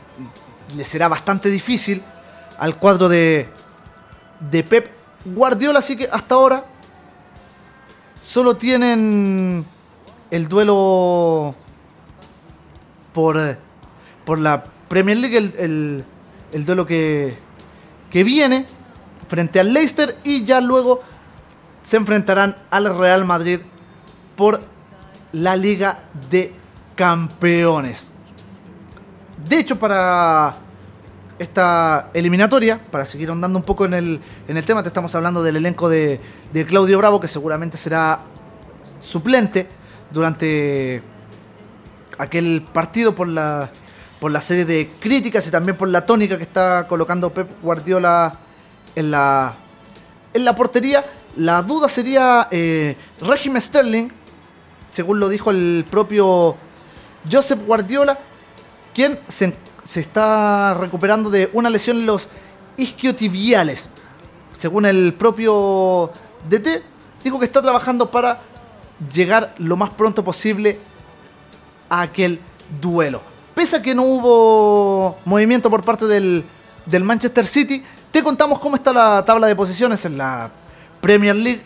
le 0.75 0.85
será 0.85 1.07
bastante 1.07 1.49
difícil 1.49 2.01
al 2.57 2.77
cuadro 2.77 3.09
de, 3.09 3.49
de 4.39 4.63
Pep 4.63 4.91
Guardiola. 5.25 5.79
Así 5.79 5.95
que 5.95 6.09
hasta 6.11 6.35
ahora 6.35 6.65
solo 8.21 8.55
tienen 8.55 9.65
el 10.29 10.47
duelo 10.47 11.55
por, 13.13 13.37
eh, 13.37 13.57
por 14.25 14.39
la 14.39 14.63
Premier 14.87 15.17
League, 15.17 15.37
el, 15.37 15.53
el- 15.57 16.05
el 16.51 16.65
duelo 16.65 16.85
que, 16.85 17.37
que 18.09 18.23
viene 18.23 18.65
frente 19.29 19.59
al 19.59 19.71
Leicester 19.73 20.17
y 20.25 20.43
ya 20.43 20.59
luego 20.59 21.01
se 21.83 21.95
enfrentarán 21.97 22.57
al 22.69 22.97
Real 22.97 23.23
Madrid 23.25 23.59
por 24.35 24.61
la 25.31 25.55
Liga 25.55 25.99
de 26.29 26.53
Campeones. 26.95 28.09
De 29.47 29.57
hecho, 29.59 29.79
para 29.79 30.53
esta 31.39 32.09
eliminatoria, 32.13 32.79
para 32.91 33.05
seguir 33.05 33.29
ahondando 33.29 33.57
un 33.57 33.63
poco 33.65 33.85
en 33.85 33.93
el, 33.93 34.19
en 34.47 34.57
el 34.57 34.63
tema, 34.65 34.83
te 34.83 34.89
estamos 34.89 35.15
hablando 35.15 35.41
del 35.41 35.55
elenco 35.55 35.87
de, 35.89 36.19
de 36.53 36.65
Claudio 36.65 36.97
Bravo, 36.97 37.19
que 37.19 37.27
seguramente 37.27 37.77
será 37.77 38.19
suplente 38.99 39.67
durante 40.11 41.01
aquel 42.21 42.61
partido 42.61 43.15
por 43.15 43.27
la, 43.27 43.69
por 44.19 44.31
la 44.31 44.41
serie 44.41 44.63
de 44.63 44.91
críticas 44.99 45.47
y 45.47 45.51
también 45.51 45.75
por 45.75 45.87
la 45.87 46.05
tónica 46.05 46.37
que 46.37 46.43
está 46.43 46.85
colocando 46.87 47.33
Pep 47.33 47.49
Guardiola 47.63 48.37
en 48.95 49.09
la, 49.09 49.55
en 50.31 50.45
la 50.45 50.55
portería. 50.55 51.03
La 51.35 51.63
duda 51.63 51.89
sería 51.89 52.47
eh, 52.51 52.95
Raheem 53.21 53.59
Sterling, 53.59 54.09
según 54.91 55.19
lo 55.19 55.29
dijo 55.29 55.49
el 55.49 55.83
propio 55.89 56.55
Joseph 57.29 57.65
Guardiola, 57.65 58.19
quien 58.93 59.19
se, 59.27 59.55
se 59.83 60.01
está 60.01 60.75
recuperando 60.75 61.31
de 61.31 61.49
una 61.53 61.71
lesión 61.71 61.97
en 61.97 62.05
los 62.05 62.29
isquiotibiales. 62.77 63.89
Según 64.55 64.85
el 64.85 65.15
propio 65.15 66.11
DT, 66.47 66.83
dijo 67.23 67.39
que 67.39 67.45
está 67.45 67.63
trabajando 67.63 68.11
para 68.11 68.41
llegar 69.11 69.55
lo 69.57 69.75
más 69.75 69.89
pronto 69.89 70.23
posible 70.23 70.77
a 71.91 72.01
aquel 72.01 72.39
duelo. 72.81 73.21
Pese 73.53 73.75
a 73.75 73.81
que 73.81 73.93
no 73.93 74.03
hubo 74.03 75.17
movimiento 75.25 75.69
por 75.69 75.83
parte 75.83 76.05
del, 76.05 76.45
del 76.85 77.03
Manchester 77.03 77.45
City, 77.45 77.83
te 78.11 78.23
contamos 78.23 78.59
cómo 78.59 78.77
está 78.77 78.93
la 78.93 79.23
tabla 79.25 79.45
de 79.47 79.55
posiciones 79.55 80.05
en 80.05 80.17
la 80.17 80.49
Premier 81.01 81.35
League. 81.35 81.61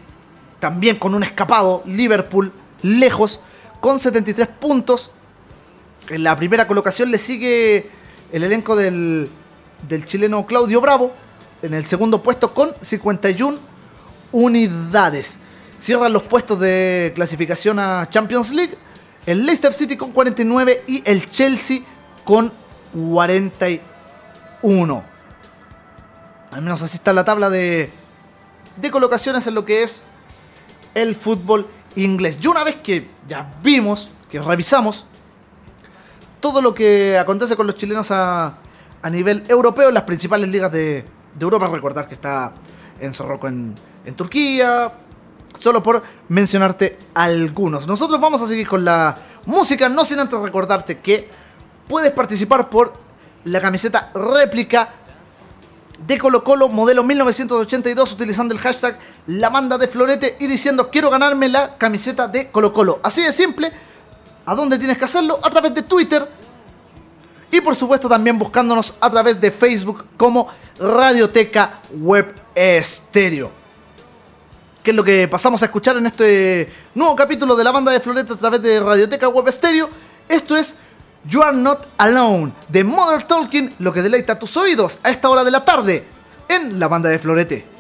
También 0.60 0.96
con 0.96 1.14
un 1.14 1.22
escapado, 1.22 1.84
Liverpool 1.86 2.52
lejos, 2.82 3.40
con 3.80 4.00
73 4.00 4.48
puntos. 4.48 5.12
En 6.10 6.24
la 6.24 6.36
primera 6.36 6.68
colocación 6.68 7.12
le 7.12 7.20
sigue 7.20 7.90
el 8.32 8.44
elenco 8.44 8.76
del, 8.76 9.30
del 9.88 10.06
chileno 10.06 10.46
Claudio 10.48 10.82
Bravo. 10.82 11.12
En 11.62 11.76
el 11.76 11.86
segundo 11.86 12.24
puesto 12.24 12.52
con 12.52 12.74
51 12.82 13.58
unidades. 14.32 15.38
Cierran 15.80 16.14
los 16.14 16.24
puestos 16.24 16.60
de 16.60 17.12
clasificación 17.16 17.78
a 17.78 18.10
Champions 18.10 18.52
League. 18.52 18.76
El 19.26 19.46
Leicester 19.46 19.74
City 19.74 19.98
con 19.98 20.12
49 20.12 20.84
y 20.88 21.02
el 21.06 21.32
Chelsea 21.32 21.80
con 22.24 22.52
41. 22.94 25.04
Al 26.52 26.62
menos 26.62 26.82
así 26.82 26.98
está 26.98 27.12
la 27.12 27.26
tabla 27.26 27.50
de, 27.50 27.90
de 28.78 28.92
colocaciones 28.92 29.48
en 29.48 29.56
lo 29.56 29.66
que 29.66 29.84
es 29.84 30.04
el 30.94 31.16
fútbol 31.16 31.68
inglés. 31.96 32.38
Y 32.42 32.48
una 32.48 32.64
vez 32.64 32.76
que 32.76 33.10
ya 33.28 33.52
vimos, 33.64 34.12
que 34.30 34.40
revisamos 34.40 35.06
todo 36.40 36.62
lo 36.62 36.76
que 36.76 37.18
acontece 37.18 37.56
con 37.56 37.66
los 37.66 37.76
chilenos 37.76 38.12
a, 38.12 38.58
a 39.02 39.10
nivel 39.10 39.44
europeo 39.48 39.90
en 39.90 39.96
las 39.96 40.04
principales 40.04 40.50
ligas 40.50 40.72
de, 40.72 41.04
de 41.34 41.44
Europa, 41.44 41.68
recordar 41.68 42.08
que 42.08 42.14
está 42.14 42.54
en 43.00 43.14
Zorroco 43.14 43.48
en, 43.48 43.74
en 44.06 44.16
Turquía, 44.16 44.94
solo 45.60 45.82
por 45.82 46.04
mencionarte 46.30 46.98
algunos. 47.14 47.88
Nosotros 47.88 48.20
vamos 48.20 48.42
a 48.42 48.48
seguir 48.48 48.68
con 48.68 48.86
la 48.86 49.16
música, 49.46 49.90
no 49.90 50.06
sin 50.06 50.20
antes 50.20 50.40
recordarte 50.40 51.00
que 51.00 51.30
puedes 51.88 52.12
participar 52.12 52.70
por 52.70 52.94
la 53.46 53.62
camiseta 53.62 54.12
réplica 54.14 54.90
de 56.06 56.18
Colo 56.18 56.44
Colo 56.44 56.68
modelo 56.68 57.04
1982 57.04 58.14
utilizando 58.14 58.54
el 58.54 58.60
hashtag 58.60 58.98
La 59.28 59.50
Banda 59.50 59.78
de 59.78 59.88
Florete 59.88 60.38
y 60.40 60.48
diciendo 60.48 60.90
quiero 60.90 61.10
ganarme 61.10 61.48
la 61.48 61.78
camiseta 61.78 62.28
de 62.28 62.52
Colo 62.52 62.74
Colo. 62.74 63.00
Así 63.04 63.24
de 63.24 63.34
simple. 63.34 63.72
¿A 64.48 64.54
dónde 64.54 64.78
tienes 64.78 64.98
que 64.98 65.06
hacerlo? 65.06 65.40
A 65.42 65.50
través 65.50 65.74
de 65.74 65.82
Twitter. 65.82 66.28
Y 67.52 67.62
por 67.62 67.76
supuesto 67.76 68.10
también 68.10 68.38
buscándonos 68.38 68.96
a 69.00 69.10
través 69.10 69.40
de 69.40 69.52
Facebook 69.52 70.06
como 70.18 70.48
Radioteca 70.80 71.80
Web 72.00 72.36
Estéreo. 72.54 73.65
Que 74.86 74.92
es 74.92 74.96
lo 74.96 75.04
que 75.04 75.28
pasamos 75.28 75.64
a 75.64 75.66
escuchar 75.66 75.98
en 75.98 76.06
este 76.06 76.72
nuevo 76.94 77.16
capítulo 77.16 77.56
de 77.56 77.64
la 77.64 77.72
banda 77.72 77.92
de 77.92 78.00
Florete 78.00 78.34
a 78.34 78.36
través 78.36 78.62
de 78.62 78.80
Radioteca 78.80 79.28
Web 79.30 79.48
Estéreo. 79.48 79.90
Esto 80.30 80.56
es 80.56 80.76
You 81.28 81.42
Are 81.42 81.58
Not 81.58 81.88
Alone 81.98 82.54
de 82.70 82.84
Mother 82.84 83.24
Talking, 83.24 83.74
lo 83.80 83.92
que 83.92 84.04
deleita 84.04 84.38
tus 84.38 84.56
oídos 84.58 85.00
a 85.02 85.10
esta 85.10 85.28
hora 85.28 85.44
de 85.44 85.50
la 85.50 85.66
tarde 85.66 86.06
en 86.48 86.80
la 86.80 86.88
banda 86.88 87.10
de 87.10 87.18
Florete. 87.18 87.75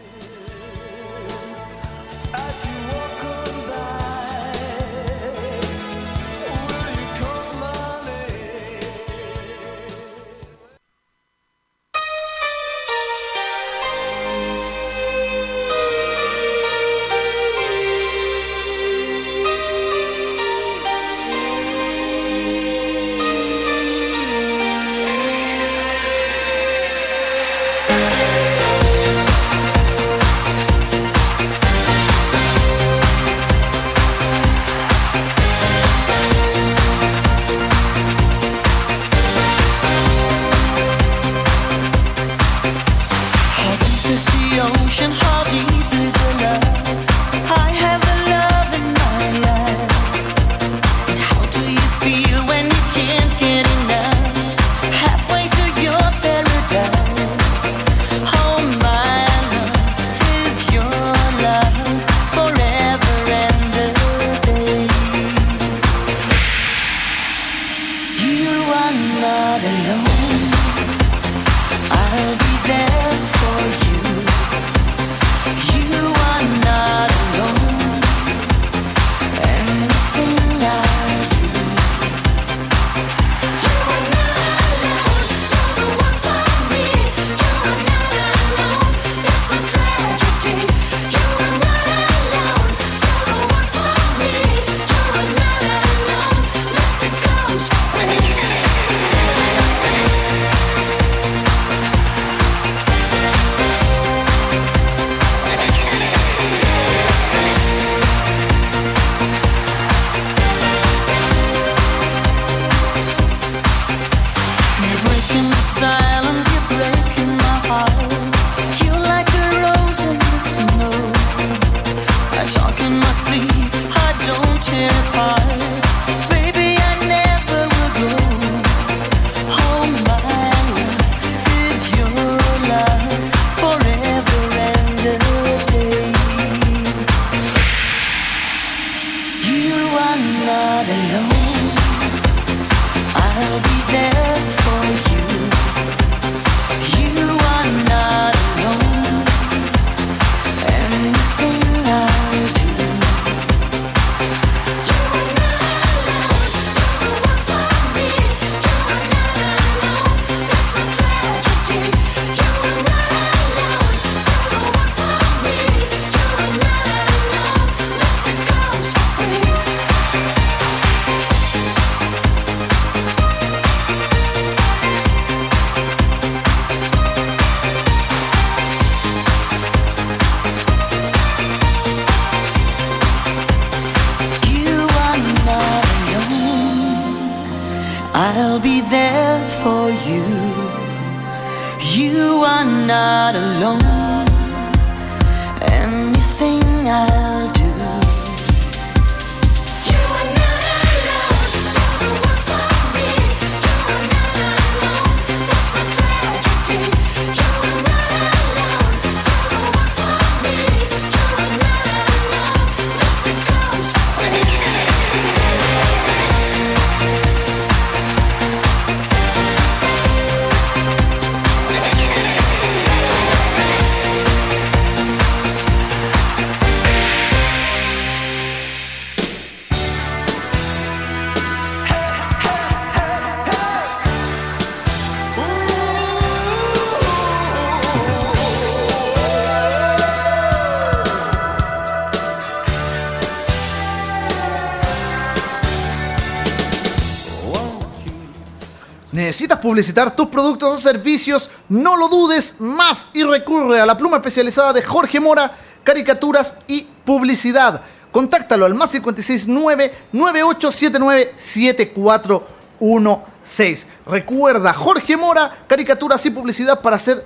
Publicitar 249.75 250.15
tus 250.15 250.27
productos 250.27 250.73
o 250.73 250.77
servicios? 250.77 251.49
No 251.67 251.97
lo 251.97 252.07
dudes 252.07 252.55
más 252.59 253.07
y 253.13 253.23
recurre 253.23 253.81
a 253.81 253.85
la 253.85 253.97
pluma 253.97 254.15
especializada 254.15 254.71
de 254.71 254.81
Jorge 254.81 255.19
Mora, 255.19 255.53
caricaturas 255.83 256.55
y 256.65 256.87
publicidad. 257.03 257.81
Contáctalo 258.09 258.65
al 258.65 258.73
más 258.73 258.91
569 258.91 259.93
9879 260.13 261.33
7416. 261.35 263.87
Recuerda, 264.05 264.73
Jorge 264.73 265.17
Mora, 265.17 265.65
caricaturas 265.67 266.25
y 266.25 266.29
publicidad 266.29 266.79
para 266.79 266.95
hacer 266.95 267.25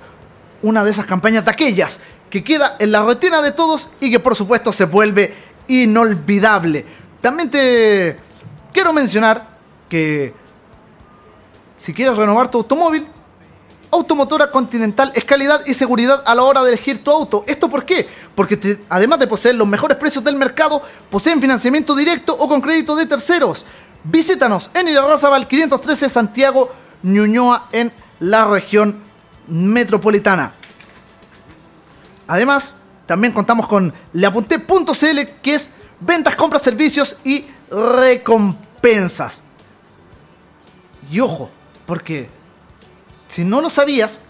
una 0.60 0.82
de 0.82 0.90
esas 0.90 1.06
campañas 1.06 1.44
de 1.44 1.52
aquellas 1.52 2.00
que 2.30 2.42
queda 2.42 2.74
en 2.80 2.90
la 2.90 3.04
retina 3.04 3.42
de 3.42 3.52
todos 3.52 3.90
y 4.00 4.10
que 4.10 4.18
por 4.18 4.34
supuesto 4.34 4.72
se 4.72 4.86
vuelve 4.86 5.36
inolvidable. 5.68 6.84
También 7.20 7.48
te 7.48 8.18
quiero 8.72 8.92
mencionar 8.92 9.46
que 9.88 10.34
si 11.80 11.94
quieres 11.94 12.16
renovar 12.16 12.50
tu 12.50 12.58
automóvil, 12.58 13.06
Automotora 13.90 14.52
Continental 14.52 15.10
es 15.16 15.24
calidad 15.24 15.62
y 15.66 15.74
seguridad 15.74 16.22
a 16.24 16.34
la 16.34 16.44
hora 16.44 16.62
de 16.62 16.68
elegir 16.68 17.02
tu 17.02 17.10
auto. 17.10 17.44
¿Esto 17.48 17.68
por 17.68 17.84
qué? 17.84 18.08
Porque 18.36 18.78
además 18.88 19.18
de 19.18 19.26
poseer 19.26 19.56
los 19.56 19.66
mejores 19.66 19.98
precios 19.98 20.22
del 20.22 20.36
mercado, 20.36 20.82
poseen 21.10 21.40
financiamiento 21.40 21.96
directo 21.96 22.36
o 22.38 22.48
con 22.48 22.60
crédito 22.60 22.94
de 22.94 23.06
terceros. 23.06 23.66
Visítanos 24.04 24.70
en 24.74 24.88
Irarrázaval 24.88 25.48
513 25.48 26.08
Santiago, 26.08 26.72
Ñuñoa 27.02 27.68
en 27.72 27.92
la 28.20 28.46
región 28.46 29.02
metropolitana. 29.48 30.52
Además, 32.28 32.74
también 33.06 33.32
contamos 33.32 33.66
con 33.66 33.92
leapunté.cl 34.12 35.20
que 35.42 35.54
es 35.54 35.70
ventas, 35.98 36.36
compras, 36.36 36.62
servicios 36.62 37.16
y 37.24 37.46
recompensas. 37.70 39.42
Y 41.10 41.18
ojo, 41.18 41.50
porque 41.90 42.30
si 43.26 43.44
no 43.44 43.60
lo 43.60 43.68
sabías, 43.68 44.20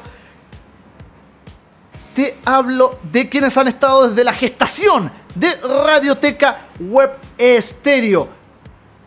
te 2.13 2.37
hablo 2.45 2.99
de 3.11 3.27
quienes 3.27 3.57
han 3.57 3.67
estado 3.67 4.09
desde 4.09 4.23
la 4.23 4.33
gestación 4.33 5.11
de 5.33 5.53
Radioteca 5.85 6.67
Web 6.79 7.11
Estéreo. 7.37 8.29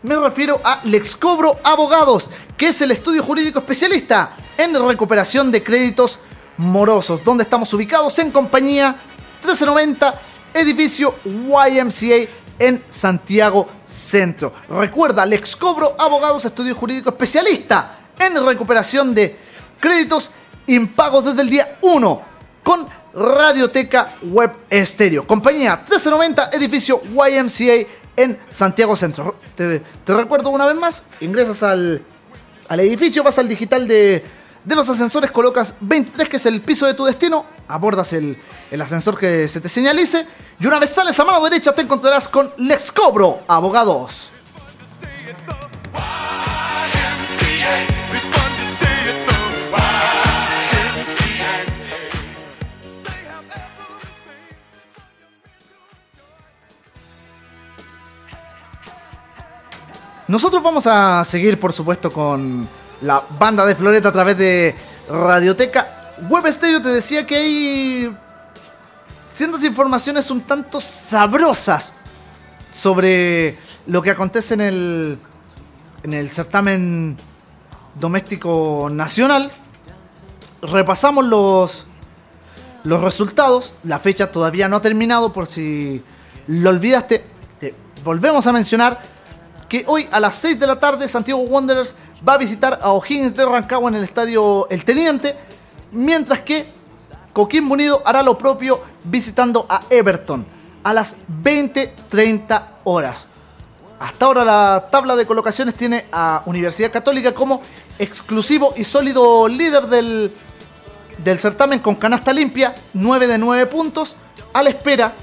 Me 0.03 0.15
refiero 0.15 0.61
a 0.63 0.81
Lexcobro 0.83 1.59
Abogados, 1.63 2.29
que 2.55 2.67
es 2.67 2.81
el 2.81 2.91
estudio 2.91 3.23
jurídico 3.23 3.59
especialista 3.59 4.31
en 4.57 4.75
recuperación 4.87 5.51
de 5.51 5.63
créditos 5.63 6.19
morosos, 6.57 7.23
donde 7.23 7.43
estamos 7.43 7.73
ubicados 7.73 8.19
en 8.19 8.31
compañía 8.31 8.95
1390, 9.41 10.21
edificio 10.53 11.15
YMCA 11.25 12.29
en 12.59 12.83
Santiago 12.89 13.67
Centro. 13.85 14.53
Recuerda, 14.69 15.25
Lexcobro 15.25 15.95
Abogados, 15.97 16.45
estudio 16.45 16.75
jurídico 16.75 17.09
especialista 17.09 17.97
en 18.19 18.45
recuperación 18.45 19.15
de 19.15 19.35
créditos 19.79 20.31
impagos 20.67 21.25
desde 21.25 21.41
el 21.41 21.49
día 21.49 21.77
1 21.81 22.21
con 22.61 22.87
Radioteca 23.13 24.13
Web 24.23 24.51
Estéreo. 24.69 25.25
Compañía 25.25 25.77
1390, 25.77 26.49
edificio 26.53 27.01
YMCA 27.03 27.87
en 28.15 28.37
Santiago 28.51 28.95
Centro. 28.95 29.37
Te, 29.55 29.79
te 29.79 30.13
recuerdo 30.13 30.49
una 30.49 30.65
vez 30.65 30.75
más, 30.75 31.03
ingresas 31.21 31.63
al, 31.63 32.03
al 32.67 32.79
edificio, 32.81 33.23
vas 33.23 33.39
al 33.39 33.47
digital 33.47 33.87
de, 33.87 34.23
de 34.63 34.75
los 34.75 34.89
ascensores, 34.89 35.31
colocas 35.31 35.73
23, 35.81 36.29
que 36.29 36.37
es 36.37 36.45
el 36.45 36.61
piso 36.61 36.85
de 36.85 36.93
tu 36.93 37.05
destino, 37.05 37.45
abordas 37.67 38.13
el, 38.13 38.37
el 38.71 38.81
ascensor 38.81 39.17
que 39.17 39.47
se 39.47 39.61
te 39.61 39.69
señalice 39.69 40.25
y 40.59 40.67
una 40.67 40.79
vez 40.79 40.89
sales 40.89 41.19
a 41.19 41.25
mano 41.25 41.43
derecha 41.43 41.73
te 41.73 41.81
encontrarás 41.81 42.27
con 42.27 42.51
Lex 42.57 42.91
Cobro, 42.91 43.41
abogados. 43.47 44.31
Nosotros 60.27 60.61
vamos 60.61 60.85
a 60.85 61.25
seguir, 61.25 61.59
por 61.59 61.73
supuesto, 61.73 62.11
con 62.11 62.67
la 63.01 63.23
banda 63.37 63.65
de 63.65 63.75
Floreta 63.75 64.09
a 64.09 64.11
través 64.11 64.37
de 64.37 64.75
Radioteca. 65.09 66.13
Web 66.29 66.43
te 66.59 66.89
decía 66.89 67.25
que 67.25 67.35
hay 67.35 68.17
ciertas 69.33 69.63
informaciones 69.63 70.29
un 70.31 70.41
tanto 70.41 70.81
sabrosas 70.81 71.93
sobre 72.73 73.57
lo 73.87 74.01
que 74.01 74.11
acontece 74.11 74.53
en 74.53 74.61
el, 74.61 75.19
en 76.03 76.13
el 76.13 76.29
certamen 76.29 77.15
doméstico 77.95 78.89
nacional. 78.91 79.51
Repasamos 80.61 81.25
los, 81.25 81.85
los 82.83 83.01
resultados. 83.01 83.73
La 83.83 83.99
fecha 83.99 84.31
todavía 84.31 84.67
no 84.67 84.77
ha 84.77 84.81
terminado 84.81 85.31
por 85.31 85.47
si 85.47 86.03
lo 86.47 86.69
olvidaste. 86.69 87.25
Te 87.59 87.73
volvemos 88.03 88.45
a 88.45 88.51
mencionar 88.51 89.01
que 89.69 89.85
hoy 89.87 90.07
a 90.11 90.19
las 90.19 90.35
6 90.35 90.59
de 90.59 90.67
la 90.67 90.79
tarde 90.79 91.07
Santiago 91.07 91.41
Wanderers 91.41 91.95
va 92.27 92.33
a 92.33 92.37
visitar 92.37 92.79
a 92.81 92.91
O'Higgins 92.91 93.35
de 93.35 93.45
Rancagua 93.45 93.89
en 93.89 93.95
el 93.95 94.03
estadio 94.03 94.67
El 94.69 94.83
Teniente, 94.83 95.35
mientras 95.91 96.41
que 96.41 96.67
Coquimbo 97.33 97.73
Unido 97.73 98.01
hará 98.05 98.23
lo 98.23 98.37
propio 98.37 98.81
visitando 99.03 99.65
a 99.69 99.81
Everton 99.89 100.45
a 100.83 100.93
las 100.93 101.15
20.30 101.43 102.63
horas. 102.85 103.27
Hasta 103.99 104.25
ahora 104.25 104.45
la 104.45 104.87
tabla 104.91 105.15
de 105.15 105.25
colocaciones 105.25 105.75
tiene 105.75 106.05
a 106.11 106.41
Universidad 106.45 106.91
Católica 106.91 107.33
como 107.33 107.61
exclusivo 107.97 108.73
y 108.77 108.85
sólido 108.85 109.47
líder 109.47 109.87
del, 109.87 110.33
del 111.23 111.37
certamen 111.37 111.79
con 111.79 111.95
canasta 111.95 112.31
limpia, 112.31 112.75
9 112.93 113.27
de 113.27 113.37
9 113.37 113.65
puntos, 113.65 114.15
a 114.53 114.63
la 114.63 114.69
espera 114.69 115.13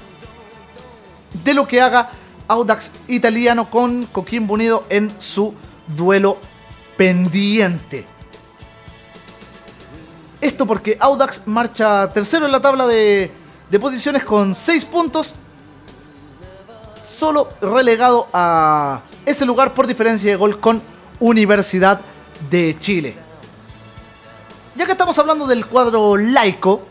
de 1.43 1.53
lo 1.53 1.67
que 1.67 1.81
haga 1.81 2.11
Audax 2.47 2.91
Italiano 3.07 3.69
con 3.69 4.05
Coquimbo 4.05 4.53
Unido 4.53 4.85
en 4.89 5.11
su 5.19 5.53
duelo 5.87 6.37
pendiente. 6.97 8.05
Esto 10.41 10.65
porque 10.65 10.97
Audax 10.99 11.43
marcha 11.45 12.11
tercero 12.11 12.45
en 12.45 12.51
la 12.51 12.61
tabla 12.61 12.85
de, 12.87 13.31
posiciones 13.79 14.25
con 14.25 14.53
6 14.53 14.85
puntos, 14.85 15.35
solo 17.07 17.49
relegado 17.61 18.27
a 18.33 19.03
ese 19.25 19.45
lugar 19.45 19.73
por 19.73 19.87
diferencia 19.87 20.29
de 20.31 20.35
gol 20.35 20.59
con 20.59 20.81
Universidad 21.19 22.01
de 22.49 22.75
Chile. 22.77 23.15
Ya 24.75 24.85
que 24.85 24.91
estamos 24.91 25.17
hablando 25.17 25.47
del 25.47 25.65
cuadro 25.65 26.17
laico, 26.17 26.83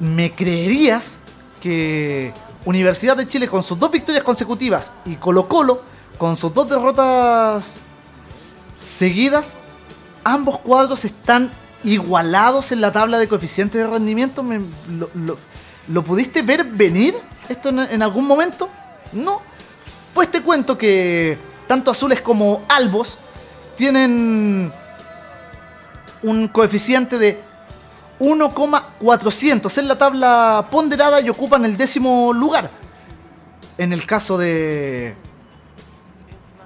¿me 0.00 0.32
creerías 0.32 1.18
que 1.62 2.32
Universidad 2.66 3.16
de 3.16 3.26
Chile 3.26 3.48
con 3.48 3.62
sus 3.62 3.78
dos 3.78 3.90
victorias 3.90 4.22
consecutivas 4.22 4.92
y 5.06 5.16
Colo 5.16 5.48
Colo 5.48 5.82
con 6.18 6.36
sus 6.36 6.52
dos 6.52 6.68
derrotas 6.68 7.76
seguidas, 8.78 9.54
ambos 10.24 10.58
cuadros 10.58 11.04
están 11.04 11.50
igualados 11.84 12.72
en 12.72 12.80
la 12.80 12.92
tabla 12.92 13.18
de 13.18 13.28
coeficientes 13.28 13.80
de 13.80 13.86
rendimiento? 13.86 14.42
¿Me- 14.42 14.60
lo, 14.90 15.08
lo- 15.14 15.38
lo 15.88 16.02
pudiste 16.04 16.42
ver 16.42 16.64
venir 16.64 17.16
esto 17.48 17.70
en, 17.70 17.78
en 17.78 18.02
algún 18.02 18.26
momento? 18.26 18.68
No. 19.12 19.40
Pues 20.12 20.30
te 20.30 20.42
cuento 20.42 20.76
que 20.76 21.38
tanto 21.66 21.90
azules 21.90 22.20
como 22.20 22.62
albos 22.68 23.18
tienen 23.76 24.72
un 26.22 26.48
coeficiente 26.48 27.16
de 27.18 27.40
1,400 28.18 29.78
en 29.78 29.88
la 29.88 29.96
tabla 29.96 30.66
ponderada 30.70 31.20
y 31.20 31.28
ocupan 31.30 31.64
el 31.64 31.76
décimo 31.76 32.32
lugar. 32.32 32.70
En 33.78 33.92
el 33.92 34.04
caso 34.04 34.36
de 34.36 35.14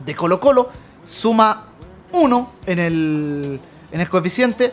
de 0.04 0.14
Colo 0.14 0.40
Colo 0.40 0.70
suma 1.04 1.66
1 2.12 2.52
en 2.66 2.78
el, 2.78 3.60
en 3.90 4.00
el 4.00 4.08
coeficiente 4.08 4.72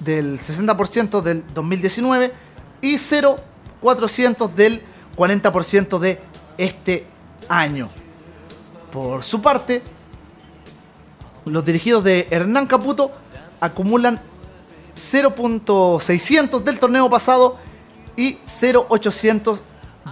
del 0.00 0.38
60% 0.38 1.20
del 1.20 1.44
2019 1.52 2.32
y 2.80 2.96
0,400 2.98 4.54
del 4.54 4.82
40% 5.16 5.98
de 5.98 6.20
este 6.56 7.06
año. 7.48 7.88
Por 8.90 9.22
su 9.22 9.40
parte, 9.40 9.82
los 11.44 11.64
dirigidos 11.64 12.02
de 12.04 12.26
Hernán 12.30 12.66
Caputo 12.66 13.12
acumulan 13.60 14.20
0.600 14.94 16.62
del 16.62 16.78
torneo 16.78 17.08
pasado 17.08 17.58
y 18.16 18.34
0.800 18.46 19.60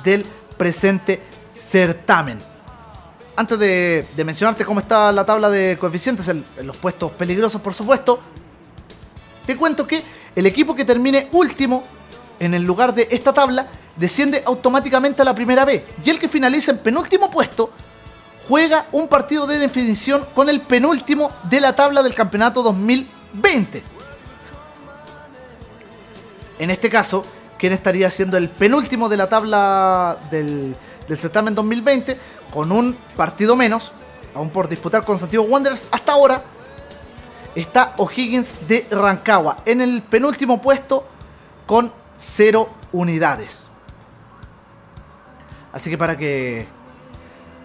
del 0.04 0.24
presente 0.56 1.22
certamen. 1.56 2.38
Antes 3.38 3.56
de, 3.56 4.04
mencionarte 4.24 4.64
cómo 4.64 4.80
está 4.80 5.12
la 5.12 5.24
tabla 5.24 5.48
de 5.48 5.78
coeficientes 5.78 6.26
en, 6.26 6.44
los 6.64 6.76
puestos 6.76 7.12
peligrosos, 7.12 7.60
por 7.60 7.72
supuesto, 7.72 8.18
te 9.46 9.56
cuento 9.56 9.86
que 9.86 10.02
el 10.34 10.44
equipo 10.44 10.74
que 10.74 10.84
termine 10.84 11.28
último 11.30 11.84
en 12.40 12.52
el 12.54 12.64
lugar 12.64 12.92
de 12.92 13.06
esta 13.12 13.32
tabla 13.32 13.68
desciende 13.94 14.42
automáticamente 14.44 15.22
a 15.22 15.24
la 15.24 15.36
primera 15.36 15.64
B. 15.64 15.86
Y 16.04 16.10
el 16.10 16.18
que 16.18 16.28
finaliza 16.28 16.72
en 16.72 16.78
penúltimo 16.78 17.30
puesto 17.30 17.70
juega 18.48 18.88
un 18.90 19.06
partido 19.06 19.46
de 19.46 19.60
definición 19.60 20.26
con 20.34 20.48
el 20.48 20.60
penúltimo 20.62 21.30
de 21.44 21.60
la 21.60 21.76
tabla 21.76 22.02
del 22.02 22.14
campeonato 22.14 22.64
2020. 22.64 23.84
En 26.58 26.70
este 26.70 26.90
caso, 26.90 27.24
quien 27.56 27.72
estaría 27.72 28.10
siendo 28.10 28.36
el 28.36 28.48
penúltimo 28.48 29.08
de 29.08 29.16
la 29.16 29.28
tabla 29.28 30.18
del, 30.28 30.74
del 31.06 31.18
certamen 31.18 31.54
2020, 31.54 32.18
con 32.58 32.72
un 32.72 32.98
partido 33.14 33.54
menos, 33.54 33.92
aún 34.34 34.50
por 34.50 34.68
disputar 34.68 35.04
con 35.04 35.16
Santiago 35.16 35.44
Wanderers, 35.44 35.86
hasta 35.92 36.10
ahora 36.10 36.42
está 37.54 37.94
O'Higgins 37.98 38.66
de 38.66 38.84
Rancagua 38.90 39.58
en 39.64 39.80
el 39.80 40.02
penúltimo 40.02 40.60
puesto 40.60 41.06
con 41.68 41.92
0 42.16 42.68
unidades. 42.90 43.68
Así 45.72 45.88
que 45.88 45.96
para 45.96 46.18
que 46.18 46.66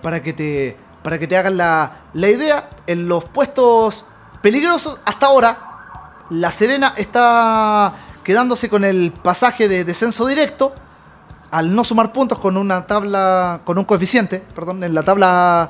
para 0.03 0.21
que 0.21 0.31
te 0.31 0.77
para 1.01 1.17
que 1.17 1.25
te 1.25 1.37
hagan 1.37 1.57
la, 1.57 2.03
la 2.13 2.29
idea 2.29 2.69
en 2.85 3.07
los 3.07 3.25
puestos 3.25 4.05
peligrosos 4.43 4.99
hasta 5.05 5.25
ahora 5.25 6.19
La 6.29 6.51
Serena 6.51 6.93
está 6.95 7.93
quedándose 8.23 8.69
con 8.69 8.83
el 8.83 9.11
pasaje 9.11 9.67
de 9.67 9.85
descenso 9.85 10.27
directo 10.27 10.75
al 11.53 11.73
no 11.75 11.83
sumar 11.83 12.11
puntos 12.11 12.39
con 12.39 12.57
una 12.57 12.87
tabla 12.87 13.61
con 13.63 13.77
un 13.77 13.85
coeficiente, 13.85 14.43
perdón, 14.55 14.83
en 14.83 14.95
la 14.95 15.03
tabla 15.03 15.69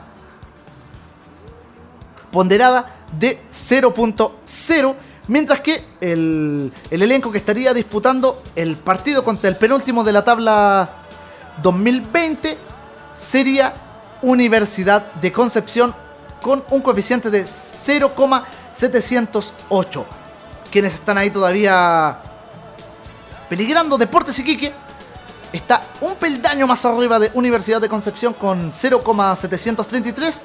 ponderada 2.31 2.89
de 3.19 3.41
0.0, 3.51 4.95
mientras 5.27 5.60
que 5.60 5.84
el, 5.99 6.72
el 6.89 7.01
elenco 7.01 7.34
que 7.34 7.38
estaría 7.38 7.73
disputando 7.73 8.41
el 8.55 8.77
partido 8.77 9.26
contra 9.26 9.49
el 9.49 9.57
penúltimo 9.57 10.05
de 10.05 10.14
la 10.14 10.23
tabla 10.23 10.89
2020 11.61 12.57
sería 13.11 13.73
Universidad 14.22 15.11
de 15.15 15.34
Concepción 15.34 15.93
con 16.41 16.64
un 16.69 16.80
coeficiente 16.80 17.30
de 17.30 17.45
0,708. 17.45 20.05
Quienes 20.72 20.93
están 20.93 21.18
ahí 21.18 21.30
todavía 21.30 22.19
peligrando, 23.49 23.97
Deportes 23.97 24.39
Iquique 24.39 24.82
está 25.53 25.81
un 26.01 26.15
peldaño 26.15 26.67
más 26.67 26.84
arriba 26.84 27.19
de 27.19 27.31
Universidad 27.34 27.80
de 27.80 27.88
Concepción 27.88 28.34
con 28.34 28.73
0,733 28.73 30.41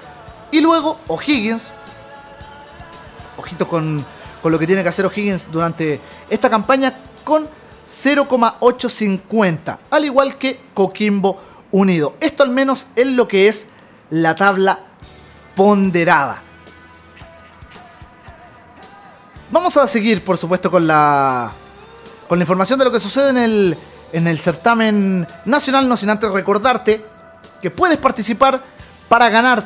y 0.52 0.60
luego 0.60 0.98
O'Higgins 1.08 1.72
ojito 3.38 3.68
con, 3.68 4.04
con 4.42 4.52
lo 4.52 4.58
que 4.58 4.66
tiene 4.66 4.82
que 4.82 4.88
hacer 4.88 5.06
O'Higgins 5.06 5.50
durante 5.50 6.00
esta 6.28 6.50
campaña 6.50 6.94
con 7.24 7.48
0,850, 7.88 9.78
al 9.90 10.04
igual 10.04 10.36
que 10.36 10.60
Coquimbo 10.74 11.40
Unido. 11.70 12.16
Esto 12.20 12.42
al 12.42 12.50
menos 12.50 12.88
es 12.96 13.06
lo 13.06 13.26
que 13.28 13.48
es 13.48 13.66
la 14.10 14.34
tabla 14.34 14.80
ponderada. 15.54 16.42
Vamos 19.50 19.76
a 19.78 19.86
seguir, 19.86 20.22
por 20.22 20.36
supuesto, 20.36 20.70
con 20.70 20.86
la, 20.86 21.50
con 22.28 22.38
la 22.38 22.42
información 22.42 22.78
de 22.78 22.84
lo 22.84 22.92
que 22.92 23.00
sucede 23.00 23.30
en 23.30 23.38
el, 23.38 23.78
en 24.12 24.26
el 24.26 24.38
certamen 24.38 25.26
nacional, 25.44 25.88
no 25.88 25.96
sin 25.96 26.10
antes 26.10 26.30
recordarte 26.30 27.04
que 27.60 27.70
puedes 27.70 27.98
participar 27.98 28.60
para 29.08 29.28
ganar 29.28 29.64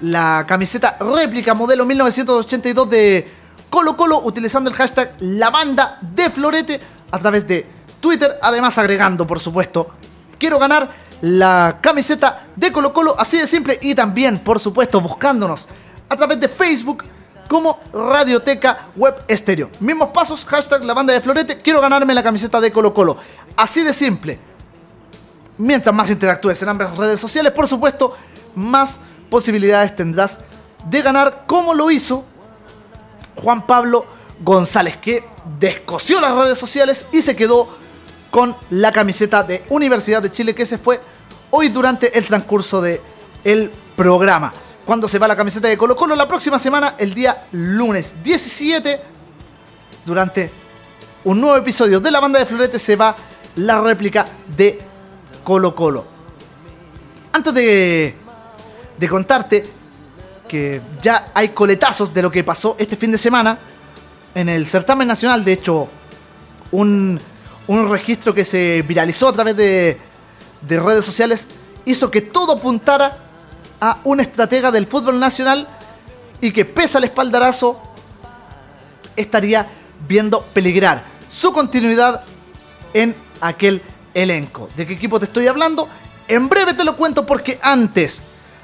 la 0.00 0.44
camiseta 0.46 0.96
réplica 1.00 1.54
modelo 1.54 1.86
1982 1.86 2.90
de 2.90 3.32
Colo 3.70 3.96
Colo 3.96 4.20
utilizando 4.24 4.68
el 4.70 4.76
hashtag 4.76 5.14
la 5.20 5.50
banda 5.50 5.98
de 6.00 6.30
Florete 6.30 6.80
a 7.10 7.18
través 7.18 7.46
de 7.46 7.66
Twitter, 8.00 8.38
además 8.42 8.76
agregando 8.78 9.26
por 9.26 9.40
supuesto 9.40 9.94
quiero 10.38 10.58
ganar 10.58 10.90
la 11.22 11.78
camiseta 11.80 12.46
de 12.54 12.72
Colo 12.72 12.92
Colo 12.92 13.14
así 13.18 13.38
de 13.38 13.46
simple 13.46 13.78
y 13.80 13.94
también 13.94 14.38
por 14.38 14.60
supuesto 14.60 15.00
buscándonos 15.00 15.68
a 16.08 16.16
través 16.16 16.40
de 16.40 16.48
Facebook 16.48 17.04
como 17.48 17.80
Radioteca 17.92 18.88
Web 18.96 19.24
Estéreo. 19.28 19.70
Mismos 19.80 20.10
pasos, 20.10 20.44
hashtag 20.44 20.84
la 20.84 20.94
banda 20.94 21.12
de 21.12 21.20
Florete, 21.20 21.60
quiero 21.60 21.80
ganarme 21.80 22.14
la 22.14 22.22
camiseta 22.22 22.60
de 22.60 22.70
Colo 22.72 22.92
Colo. 22.92 23.16
Así 23.56 23.82
de 23.82 23.92
simple. 23.92 24.38
Mientras 25.58 25.94
más 25.94 26.10
interactúes 26.10 26.60
en 26.62 26.68
ambas 26.68 26.96
redes 26.96 27.20
sociales, 27.20 27.52
por 27.52 27.68
supuesto, 27.68 28.16
más 28.54 28.98
posibilidades 29.30 29.94
tendrás 29.94 30.38
de 30.88 31.02
ganar 31.02 31.44
como 31.46 31.74
lo 31.74 31.90
hizo 31.90 32.24
Juan 33.36 33.66
Pablo 33.66 34.04
González, 34.40 34.96
que 34.96 35.24
descosió 35.58 36.20
las 36.20 36.34
redes 36.34 36.58
sociales 36.58 37.06
y 37.12 37.22
se 37.22 37.36
quedó 37.36 37.68
con 38.30 38.56
la 38.70 38.90
camiseta 38.90 39.44
de 39.44 39.64
Universidad 39.68 40.22
de 40.22 40.32
Chile 40.32 40.54
que 40.54 40.66
se 40.66 40.78
fue 40.78 41.00
hoy 41.50 41.68
durante 41.68 42.18
el 42.18 42.24
transcurso 42.24 42.82
de 42.82 43.00
el 43.44 43.70
programa. 43.96 44.52
Cuando 44.84 45.08
se 45.08 45.18
va 45.18 45.26
la 45.26 45.36
camiseta 45.36 45.68
de 45.68 45.78
Colo 45.78 45.96
Colo 45.96 46.14
la 46.14 46.28
próxima 46.28 46.58
semana, 46.58 46.94
el 46.98 47.14
día 47.14 47.46
lunes 47.52 48.16
17, 48.22 49.00
durante 50.04 50.50
un 51.24 51.40
nuevo 51.40 51.56
episodio 51.56 52.00
de 52.00 52.10
la 52.10 52.20
banda 52.20 52.38
de 52.38 52.44
Florete 52.44 52.78
se 52.78 52.94
va 52.94 53.16
la 53.56 53.80
réplica 53.80 54.26
de 54.54 54.78
Colo 55.42 55.74
Colo. 55.74 56.04
Antes 57.32 57.54
de, 57.54 58.14
de 58.98 59.08
contarte 59.08 59.62
que 60.46 60.82
ya 61.00 61.32
hay 61.32 61.48
coletazos 61.48 62.12
de 62.12 62.20
lo 62.20 62.30
que 62.30 62.44
pasó 62.44 62.76
este 62.78 62.96
fin 62.96 63.10
de 63.10 63.16
semana 63.16 63.58
en 64.34 64.50
el 64.50 64.66
certamen 64.66 65.08
nacional, 65.08 65.46
de 65.46 65.52
hecho, 65.54 65.88
un, 66.72 67.18
un 67.68 67.90
registro 67.90 68.34
que 68.34 68.44
se 68.44 68.84
viralizó 68.86 69.28
a 69.28 69.32
través 69.32 69.56
de, 69.56 69.98
de 70.60 70.80
redes 70.80 71.06
sociales 71.06 71.48
hizo 71.86 72.10
que 72.10 72.20
todo 72.20 72.52
apuntara 72.52 73.23
a 73.84 73.98
un 74.04 74.18
estratega 74.18 74.70
del 74.70 74.86
fútbol 74.86 75.20
nacional 75.20 75.68
y 76.40 76.52
que 76.52 76.64
pese 76.64 76.96
al 76.96 77.04
espaldarazo 77.04 77.82
estaría 79.14 79.68
viendo 80.08 80.40
peligrar 80.40 81.04
su 81.28 81.52
continuidad 81.52 82.24
en 82.94 83.14
aquel 83.42 83.82
elenco. 84.14 84.70
¿De 84.74 84.86
qué 84.86 84.94
equipo 84.94 85.18
te 85.18 85.26
estoy 85.26 85.48
hablando? 85.48 85.86
En 86.28 86.48
breve 86.48 86.72
te 86.72 86.82
lo 86.82 86.96
cuento 86.96 87.26
porque 87.26 87.58
antes 87.60 88.22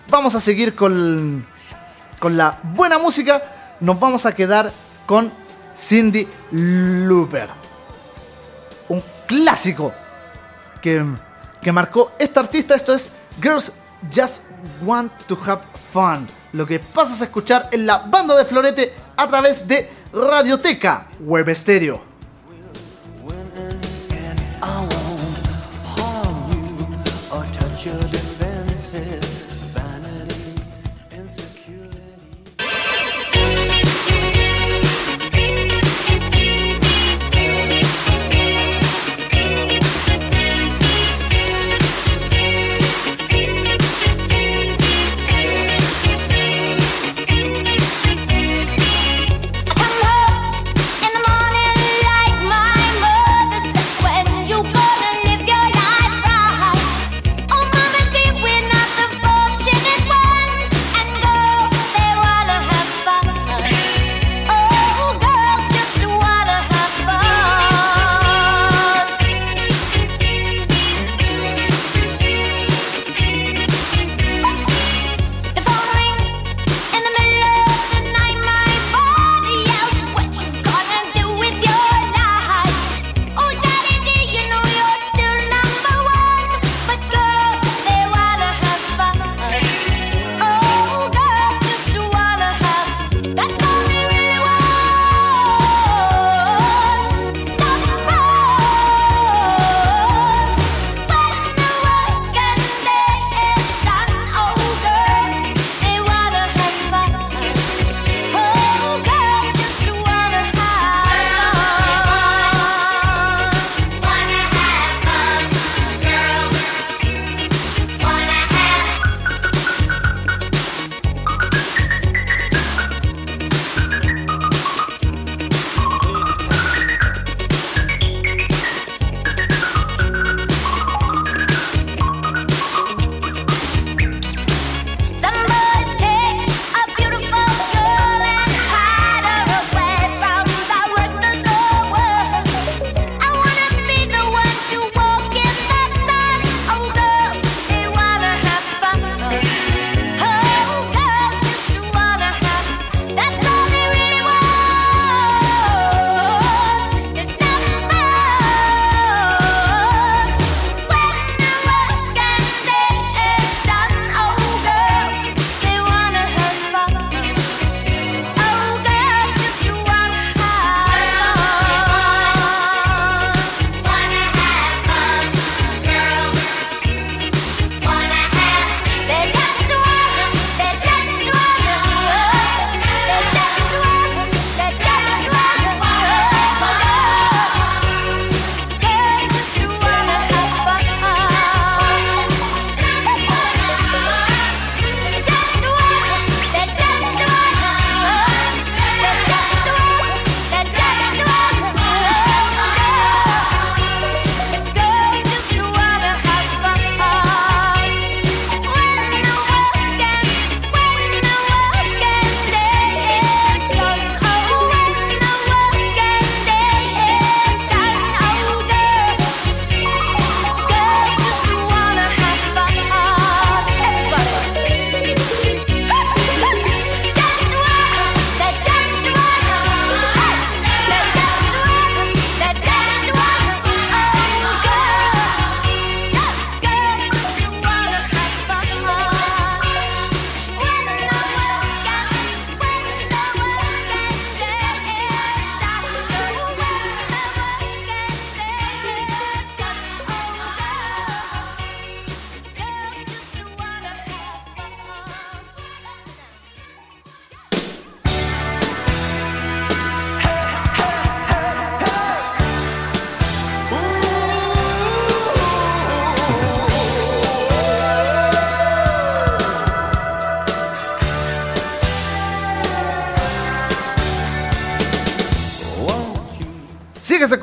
vamos 0.09 0.35
a 0.35 0.41
seguir 0.41 0.75
con, 0.75 1.45
con 2.19 2.39
la 2.39 2.59
buena 2.63 2.97
música. 2.97 3.77
Nos 3.81 4.01
vamos 4.01 4.25
a 4.25 4.35
quedar 4.35 4.73
con 5.05 5.31
Cindy 5.77 6.27
Looper. 6.51 7.51
Un 8.89 9.03
clásico 9.27 9.93
que, 10.81 11.05
que 11.61 11.73
marcó 11.73 12.13
esta 12.19 12.41
artista. 12.41 12.75
Esto 12.75 12.95
es 12.95 13.11
Girls 13.43 13.71
Just 14.15 14.50
Want 14.83 15.13
to 15.27 15.39
Have 15.47 15.63
Fun. 15.93 16.27
Lo 16.53 16.67
que 16.67 16.79
pasas 16.79 17.21
a 17.21 17.25
escuchar 17.25 17.69
en 17.73 17.87
la 17.87 17.99
banda 17.99 18.37
de 18.37 18.45
Florete 18.45 18.95
a 19.17 19.27
través 19.27 19.67
de 19.67 19.89
Radioteca 20.13 21.07
Web 21.21 21.55
Stereo. 21.55 22.10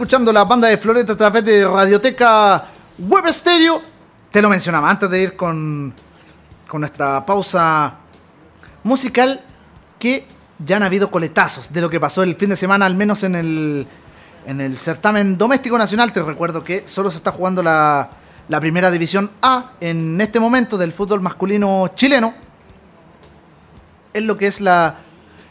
Escuchando 0.08 0.32
la 0.32 0.46
banda 0.46 0.70
de 0.70 0.78
Floreta 0.78 1.12
a 1.12 1.18
través 1.18 1.44
de 1.44 1.68
Radioteca 1.68 2.70
Web 2.98 3.26
Stereo. 3.30 3.82
Te 4.32 4.42
lo 4.42 4.48
mencionaba 4.48 4.90
antes 4.90 5.10
de 5.10 5.22
ir 5.22 5.36
con, 5.36 5.94
con 6.66 6.80
nuestra 6.80 7.26
pausa 7.26 7.94
musical 8.84 9.44
que 10.00 10.26
ya 10.60 10.78
han 10.78 10.84
habido 10.84 11.12
coletazos 11.12 11.74
de 11.74 11.82
lo 11.82 11.90
que 11.90 12.00
pasó 12.00 12.24
el 12.24 12.38
fin 12.38 12.50
de 12.50 12.56
semana, 12.56 12.86
al 12.86 12.96
menos 12.96 13.24
en 13.24 13.36
el, 13.36 13.86
en 14.46 14.62
el 14.62 14.78
certamen 14.78 15.38
doméstico 15.38 15.78
nacional. 15.78 16.14
Te 16.14 16.24
recuerdo 16.24 16.64
que 16.64 16.88
solo 16.88 17.12
se 17.12 17.18
está 17.18 17.34
jugando 17.34 17.62
la, 17.62 18.10
la 18.48 18.62
primera 18.62 18.90
división 18.90 19.30
A 19.42 19.72
en 19.82 20.22
este 20.22 20.40
momento 20.40 20.78
del 20.78 20.94
fútbol 20.94 21.20
masculino 21.20 21.92
chileno. 21.96 22.34
Es 24.14 24.24
lo 24.24 24.38
que 24.38 24.48
es 24.48 24.62
la, 24.62 25.00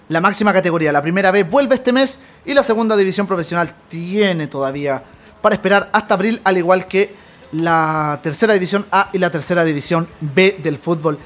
la 0.09 0.21
máxima 0.21 0.53
categoría. 0.53 0.93
La 0.93 1.03
primera 1.03 1.31
B 1.31 1.45
vuelve 1.45 1.75
este 1.75 1.93
mes 1.93 2.21
y 2.45 2.55
la 2.55 2.63
segunda 2.63 2.97
división 2.97 3.27
profesional 3.27 3.75
tiene 3.89 4.47
todavía 4.47 5.03
para 5.43 5.55
esperar 5.55 5.91
hasta 5.93 6.15
abril, 6.15 6.41
al 6.45 6.59
igual 6.59 6.87
que 6.87 7.15
la 7.53 8.19
tercera 8.23 8.55
división 8.55 8.87
A 8.91 9.11
y 9.13 9.19
la 9.19 9.31
tercera 9.31 9.65
división 9.65 10.09
B 10.21 10.59
del 10.63 10.79
fútbol 10.79 11.19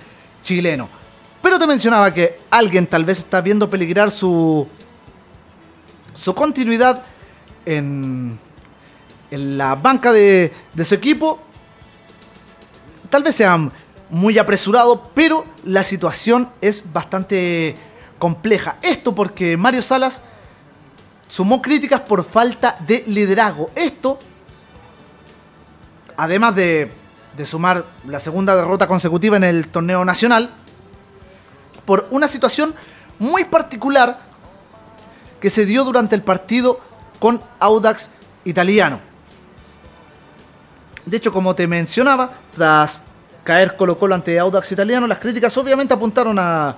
chileno. 0.43 0.89
Pero 1.43 1.59
te 1.59 1.66
mencionaba 1.66 2.12
que 2.12 2.39
alguien 2.51 2.86
tal 2.86 3.05
vez 3.05 3.19
está 3.19 3.40
viendo 3.40 3.70
peligrar 3.70 4.11
su, 4.11 4.66
su 6.15 6.35
continuidad 6.35 7.02
en, 7.65 8.39
en 9.31 9.59
la 9.59 9.74
banca 9.74 10.12
de, 10.12 10.52
de 10.74 10.85
su 10.85 10.94
equipo. 10.94 11.40
Tal 13.09 13.23
vez 13.23 13.36
sea 13.36 13.59
muy 14.11 14.39
apresurado, 14.39 15.11
pero 15.15 15.47
la 15.65 15.82
situación 15.82 16.51
es 16.61 16.85
bastante 16.93 17.74
compleja. 18.21 18.77
Esto 18.83 19.13
porque 19.13 19.57
Mario 19.57 19.83
Salas 19.83 20.23
sumó 21.27 21.61
críticas 21.61 22.03
por 22.03 22.23
falta 22.23 22.77
de 22.87 23.03
liderazgo. 23.09 23.71
Esto, 23.75 24.21
además 26.17 26.55
de, 26.55 26.93
de 27.37 27.45
sumar 27.45 27.85
la 28.07 28.21
segunda 28.21 28.55
derrota 28.55 28.87
consecutiva 28.87 29.37
en 29.37 29.45
el 29.45 29.67
torneo 29.67 30.05
nacional, 30.05 30.51
por 31.85 32.07
una 32.13 32.29
situación 32.29 32.75
muy 33.19 33.45
particular 33.45 34.21
que 35.41 35.51
se 35.51 35.65
dio 35.67 35.83
durante 35.83 36.15
el 36.15 36.23
partido 36.23 36.79
con 37.19 37.41
Audax 37.59 38.11
Italiano. 38.45 39.01
De 41.07 41.17
hecho, 41.17 41.33
como 41.33 41.55
te 41.55 41.67
mencionaba, 41.67 42.31
tras 42.55 43.01
caer 43.45 43.77
Colo 43.77 43.99
Colo 43.99 44.15
ante 44.15 44.39
Audax 44.39 44.73
Italiano, 44.73 45.07
las 45.07 45.19
críticas 45.19 45.57
obviamente 45.57 45.95
apuntaron 45.95 46.39
a, 46.39 46.77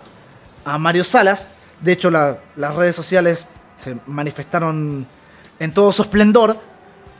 a 0.64 0.78
Mario 0.78 1.05
Salas. 1.05 1.48
De 1.80 1.93
hecho, 1.93 2.10
la- 2.10 2.39
las 2.56 2.74
redes 2.74 2.94
sociales 2.97 3.47
se 3.78 3.97
manifestaron 4.06 5.06
en 5.59 5.74
todo 5.74 5.93
su 5.93 6.02
esplendor 6.02 6.56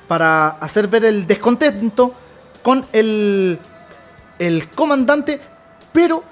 para 0.09 0.49
hacer 0.49 0.89
ver 0.89 1.05
el 1.05 1.27
descontento 1.27 2.15
con 2.63 2.87
el, 2.93 3.59
el 4.39 4.69
comandante, 4.71 5.41
pero 5.93 6.23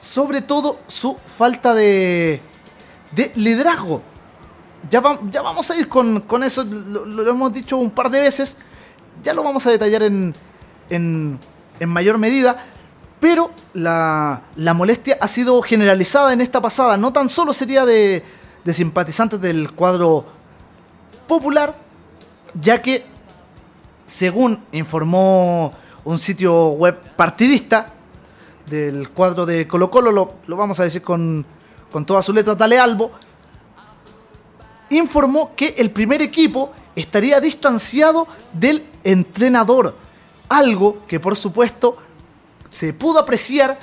sobre 0.00 0.40
todo 0.40 0.80
su 0.86 1.16
falta 1.36 1.74
de, 1.74 2.40
de 3.12 3.32
liderazgo. 3.36 4.02
Ya, 4.90 5.00
va- 5.00 5.18
ya 5.30 5.42
vamos 5.42 5.70
a 5.70 5.76
ir 5.76 5.88
con, 5.88 6.20
con 6.22 6.42
eso, 6.42 6.64
lo, 6.64 7.04
lo 7.04 7.30
hemos 7.30 7.52
dicho 7.52 7.76
un 7.76 7.90
par 7.90 8.10
de 8.10 8.20
veces, 8.20 8.56
ya 9.22 9.34
lo 9.34 9.42
vamos 9.44 9.66
a 9.66 9.70
detallar 9.70 10.02
en, 10.02 10.34
en, 10.88 11.38
en 11.78 11.88
mayor 11.90 12.16
medida, 12.18 12.64
pero 13.20 13.50
la, 13.74 14.42
la 14.56 14.74
molestia 14.74 15.18
ha 15.20 15.28
sido 15.28 15.60
generalizada 15.62 16.32
en 16.32 16.40
esta 16.40 16.60
pasada, 16.60 16.96
no 16.96 17.12
tan 17.12 17.28
solo 17.28 17.52
sería 17.52 17.84
de, 17.84 18.24
de 18.64 18.72
simpatizantes 18.72 19.40
del 19.40 19.72
cuadro 19.72 20.24
popular, 21.28 21.76
ya 22.60 22.80
que, 22.80 23.04
según 24.06 24.64
informó 24.72 25.72
un 26.04 26.18
sitio 26.18 26.70
web 26.70 26.98
partidista 27.14 27.92
del 28.66 29.10
cuadro 29.10 29.44
de 29.44 29.68
Colo 29.68 29.90
Colo, 29.90 30.12
lo, 30.12 30.34
lo 30.46 30.56
vamos 30.56 30.80
a 30.80 30.84
decir 30.84 31.02
con, 31.02 31.44
con 31.92 32.06
todas 32.06 32.24
sus 32.24 32.34
letras, 32.34 32.56
Dale 32.56 32.78
Albo, 32.78 33.12
informó 34.88 35.54
que 35.54 35.74
el 35.78 35.90
primer 35.90 36.22
equipo 36.22 36.72
estaría 36.96 37.40
distanciado 37.40 38.26
del 38.52 38.82
entrenador, 39.04 39.94
algo 40.48 41.06
que 41.06 41.20
por 41.20 41.36
supuesto 41.36 41.98
se 42.70 42.92
pudo 42.92 43.18
apreciar 43.18 43.78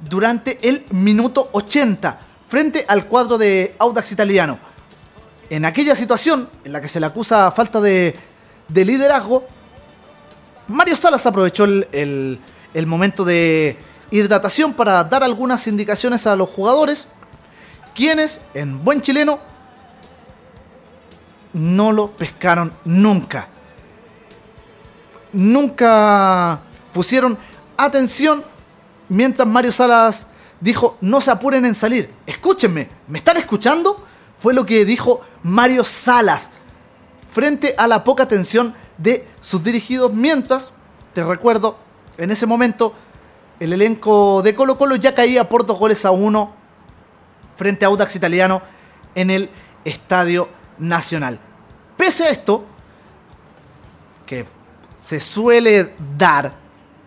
durante 0.00 0.58
el 0.68 0.84
minuto 0.90 1.48
80 1.52 2.18
frente 2.48 2.84
al 2.88 3.06
cuadro 3.06 3.38
de 3.38 3.74
Audax 3.78 4.12
Italiano. 4.12 4.58
En 5.48 5.64
aquella 5.64 5.94
situación 5.94 6.48
en 6.64 6.72
la 6.72 6.80
que 6.80 6.88
se 6.88 6.98
le 7.00 7.06
acusa 7.06 7.50
falta 7.52 7.80
de, 7.80 8.14
de 8.68 8.84
liderazgo, 8.84 9.44
Mario 10.68 10.96
Salas 10.96 11.24
aprovechó 11.26 11.64
el, 11.64 11.88
el- 11.92 12.40
el 12.74 12.86
momento 12.86 13.24
de 13.24 13.76
hidratación 14.10 14.72
para 14.72 15.04
dar 15.04 15.22
algunas 15.22 15.66
indicaciones 15.66 16.26
a 16.26 16.34
los 16.36 16.48
jugadores, 16.48 17.06
quienes, 17.94 18.40
en 18.54 18.82
buen 18.82 19.02
chileno, 19.02 19.38
no 21.52 21.92
lo 21.92 22.10
pescaron 22.12 22.72
nunca. 22.86 23.48
Nunca 25.32 26.60
pusieron 26.92 27.38
atención 27.86 28.44
mientras 29.08 29.46
Mario 29.46 29.72
Salas 29.72 30.26
dijo, 30.60 30.96
no 31.00 31.20
se 31.20 31.30
apuren 31.30 31.66
en 31.66 31.74
salir. 31.74 32.10
Escúchenme, 32.26 32.88
¿me 33.08 33.18
están 33.18 33.36
escuchando? 33.36 34.04
Fue 34.38 34.54
lo 34.54 34.64
que 34.64 34.84
dijo 34.84 35.20
Mario 35.42 35.84
Salas 35.84 36.50
frente 37.32 37.74
a 37.78 37.86
la 37.86 38.04
poca 38.04 38.24
atención 38.24 38.74
de 38.98 39.26
sus 39.40 39.64
dirigidos, 39.64 40.12
mientras, 40.12 40.72
te 41.12 41.24
recuerdo, 41.24 41.78
en 42.18 42.30
ese 42.30 42.46
momento 42.46 42.94
el 43.58 43.72
elenco 43.72 44.42
de 44.42 44.54
Colo 44.54 44.76
Colo 44.76 44.96
ya 44.96 45.14
caía 45.14 45.48
por 45.48 45.64
dos 45.64 45.78
goles 45.78 46.04
a 46.04 46.10
uno 46.10 46.52
frente 47.56 47.84
a 47.84 47.88
Audax 47.88 48.16
Italiano 48.16 48.62
en 49.14 49.30
el 49.30 49.50
Estadio 49.84 50.48
Nacional. 50.78 51.38
Pese 51.96 52.24
a 52.24 52.30
esto, 52.30 52.64
que 54.26 54.46
se 55.00 55.20
suele 55.20 55.94
dar 56.16 56.61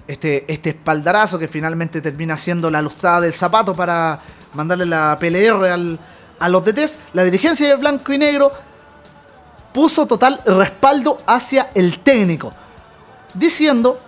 este, 0.07 0.45
este 0.51 0.69
espaldarazo 0.71 1.39
que 1.39 1.47
finalmente 1.47 2.01
termina 2.01 2.37
siendo 2.37 2.69
la 2.69 2.81
lustrada 2.81 3.21
del 3.21 3.33
zapato 3.33 3.73
para 3.75 4.19
mandarle 4.53 4.85
la 4.85 5.17
PLR 5.19 5.69
al- 5.71 5.99
a 6.39 6.49
los 6.49 6.63
DTs, 6.63 6.97
la 7.13 7.23
dirigencia 7.23 7.67
de 7.67 7.75
blanco 7.75 8.11
y 8.13 8.17
negro 8.17 8.51
puso 9.73 10.05
total 10.05 10.41
respaldo 10.45 11.17
hacia 11.25 11.69
el 11.73 11.99
técnico, 11.99 12.53
diciendo 13.33 13.99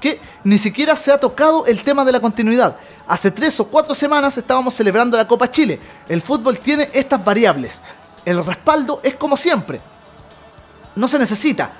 que 0.00 0.20
ni 0.44 0.56
siquiera 0.58 0.96
se 0.96 1.12
ha 1.12 1.18
tocado 1.18 1.66
el 1.66 1.82
tema 1.82 2.04
de 2.04 2.12
la 2.12 2.20
continuidad. 2.20 2.76
Hace 3.06 3.30
tres 3.30 3.58
o 3.60 3.66
cuatro 3.66 3.94
semanas 3.94 4.38
estábamos 4.38 4.74
celebrando 4.74 5.16
la 5.16 5.26
Copa 5.26 5.50
Chile. 5.50 5.80
El 6.08 6.22
fútbol 6.22 6.58
tiene 6.58 6.88
estas 6.92 7.22
variables. 7.24 7.80
El 8.24 8.44
respaldo 8.44 9.00
es 9.02 9.16
como 9.16 9.36
siempre. 9.36 9.80
No 10.94 11.08
se 11.08 11.18
necesita. 11.18 11.70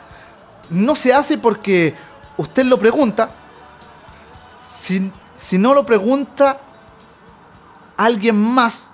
No 0.71 0.95
se 0.95 1.15
hace 1.15 1.39
porque 1.39 1.95
usted 2.37 2.65
lo 2.65 2.79
pregunta. 2.79 3.31
Si, 4.71 5.11
si 5.35 5.59
no 5.59 5.75
lo 5.75 5.85
pregunta 5.85 6.61
alguien 7.97 8.37
más, 8.37 8.89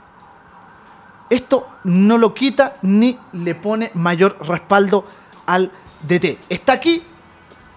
esto 1.28 1.68
no 1.84 2.16
lo 2.16 2.32
quita 2.32 2.78
ni 2.80 3.18
le 3.32 3.54
pone 3.54 3.90
mayor 3.92 4.38
respaldo 4.40 5.04
al 5.44 5.70
DT. 6.00 6.38
Está 6.48 6.72
aquí, 6.72 7.02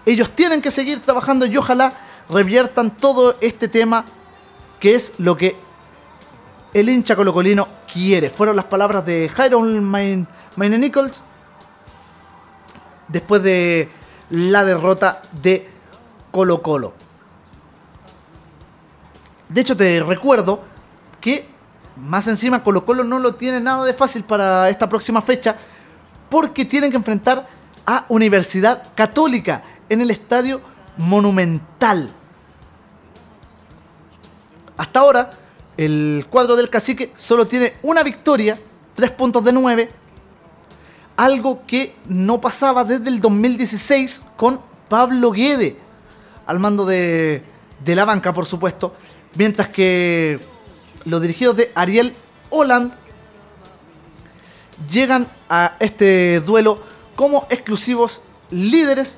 ellos 0.06 0.30
tienen 0.34 0.62
que 0.62 0.70
seguir 0.70 1.02
trabajando 1.02 1.44
y 1.44 1.54
ojalá 1.58 1.92
reviertan 2.30 2.96
todo 2.96 3.36
este 3.42 3.68
tema 3.68 4.06
que 4.78 4.94
es 4.94 5.12
lo 5.18 5.36
que 5.36 5.56
el 6.72 6.88
hincha 6.88 7.14
colocolino 7.14 7.68
quiere. 7.92 8.30
Fueron 8.30 8.56
las 8.56 8.64
palabras 8.64 9.04
de 9.04 9.28
Jairo 9.28 9.60
Maine, 9.60 10.26
Nichols 10.56 11.22
después 13.08 13.42
de 13.42 13.90
la 14.30 14.64
derrota 14.64 15.20
de 15.42 15.68
Colo 16.30 16.62
Colo. 16.62 17.09
De 19.50 19.60
hecho, 19.60 19.76
te 19.76 20.00
recuerdo 20.00 20.62
que 21.20 21.44
más 21.96 22.28
encima 22.28 22.62
Colo 22.62 22.84
Colo 22.84 23.02
no 23.02 23.18
lo 23.18 23.34
tiene 23.34 23.60
nada 23.60 23.84
de 23.84 23.92
fácil 23.92 24.22
para 24.22 24.70
esta 24.70 24.88
próxima 24.88 25.20
fecha 25.20 25.56
porque 26.28 26.64
tienen 26.64 26.90
que 26.90 26.96
enfrentar 26.96 27.48
a 27.84 28.04
Universidad 28.08 28.94
Católica 28.94 29.64
en 29.88 30.00
el 30.00 30.12
Estadio 30.12 30.60
Monumental. 30.96 32.08
Hasta 34.76 35.00
ahora, 35.00 35.30
el 35.76 36.26
cuadro 36.30 36.54
del 36.54 36.70
cacique 36.70 37.12
solo 37.16 37.46
tiene 37.46 37.74
una 37.82 38.04
victoria, 38.04 38.56
tres 38.94 39.10
puntos 39.10 39.42
de 39.42 39.52
nueve, 39.52 39.90
algo 41.16 41.66
que 41.66 41.96
no 42.06 42.40
pasaba 42.40 42.84
desde 42.84 43.08
el 43.08 43.20
2016 43.20 44.22
con 44.36 44.60
Pablo 44.88 45.32
Guede 45.32 45.76
al 46.46 46.60
mando 46.60 46.86
de 46.86 47.42
la 47.84 48.04
banca, 48.04 48.32
por 48.32 48.46
supuesto, 48.46 48.94
mientras 49.34 49.68
que 49.68 50.40
los 51.04 51.20
dirigidos 51.22 51.56
de 51.56 51.70
Ariel 51.74 52.14
Holland 52.50 52.92
llegan 54.90 55.28
a 55.48 55.76
este 55.80 56.40
duelo 56.40 56.82
como 57.16 57.46
exclusivos 57.50 58.20
líderes 58.50 59.16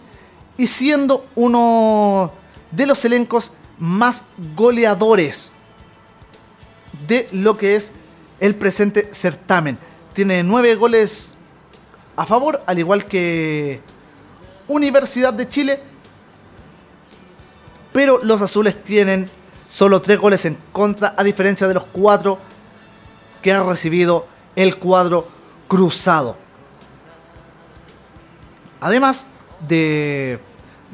y 0.57 0.67
siendo 0.67 1.27
uno 1.35 2.33
de 2.71 2.87
los 2.87 3.05
elencos 3.05 3.53
más 3.79 4.25
goleadores 4.55 5.53
de 7.07 7.29
lo 7.33 7.57
que 7.57 7.77
es 7.77 7.93
el 8.41 8.55
presente 8.55 9.09
certamen. 9.13 9.79
Tiene 10.13 10.43
nueve 10.43 10.75
goles 10.75 11.33
a 12.17 12.27
favor, 12.27 12.63
al 12.67 12.79
igual 12.79 13.07
que 13.07 13.81
Universidad 14.69 15.33
de 15.33 15.49
Chile. 15.49 15.81
Pero 17.93 18.19
los 18.23 18.41
azules 18.43 18.83
tienen 18.83 19.29
solo 19.73 20.03
tres 20.03 20.19
goles 20.19 20.45
en 20.45 20.59
contra, 20.71 21.15
a 21.17 21.25
diferencia 21.25 21.67
de 21.67 21.73
los 21.75 21.87
cuatro 21.87 22.39
que 23.41 23.53
ha 23.53 23.63
recibido 23.63 24.27
el 24.55 24.77
cuadro 24.77 25.27
cruzado. 25.67 26.37
Además 28.81 29.27
de, 29.67 30.39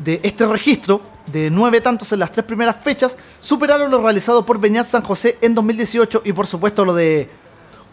de 0.04 0.20
este 0.22 0.46
registro 0.46 1.02
de 1.26 1.50
nueve 1.50 1.80
tantos 1.80 2.12
en 2.12 2.20
las 2.20 2.30
tres 2.30 2.46
primeras 2.46 2.76
fechas, 2.76 3.18
superaron 3.40 3.90
lo 3.90 4.00
realizado 4.00 4.46
por 4.46 4.60
Beñat 4.60 4.86
San 4.86 5.02
José 5.02 5.38
en 5.40 5.56
2018 5.56 6.22
y 6.24 6.32
por 6.32 6.46
supuesto 6.46 6.84
lo 6.84 6.94
de 6.94 7.28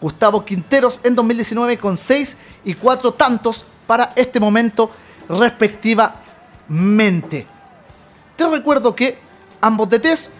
Gustavo 0.00 0.44
Quinteros 0.44 1.00
en 1.02 1.16
2019 1.16 1.78
con 1.78 1.96
seis 1.96 2.36
y 2.64 2.74
cuatro 2.74 3.12
tantos 3.12 3.64
para 3.88 4.12
este 4.14 4.38
momento 4.38 4.88
respectivamente. 5.28 7.44
Te 8.36 8.48
recuerdo 8.48 8.94
que 8.94 9.18
ambos 9.60 9.90
DTs 9.90 10.30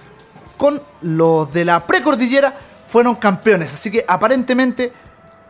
con 0.56 0.82
los 1.02 1.52
de 1.52 1.64
la 1.64 1.86
precordillera 1.86 2.54
fueron 2.88 3.14
campeones, 3.16 3.74
así 3.74 3.90
que 3.90 4.04
aparentemente 4.06 4.92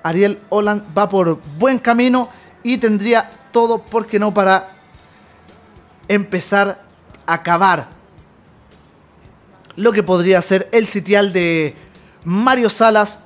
Ariel 0.02 0.38
Holland 0.48 0.82
va 0.96 1.08
por 1.08 1.40
buen 1.58 1.78
camino 1.78 2.28
y 2.62 2.78
tendría 2.78 3.30
todo, 3.52 3.78
¿por 3.78 4.06
qué 4.06 4.18
no?, 4.18 4.32
para 4.32 4.68
empezar 6.08 6.82
a 7.26 7.34
acabar 7.34 7.88
lo 9.76 9.92
que 9.92 10.02
podría 10.02 10.40
ser 10.42 10.68
el 10.72 10.86
sitial 10.86 11.32
de 11.32 11.76
Mario 12.24 12.70
Salas 12.70 13.20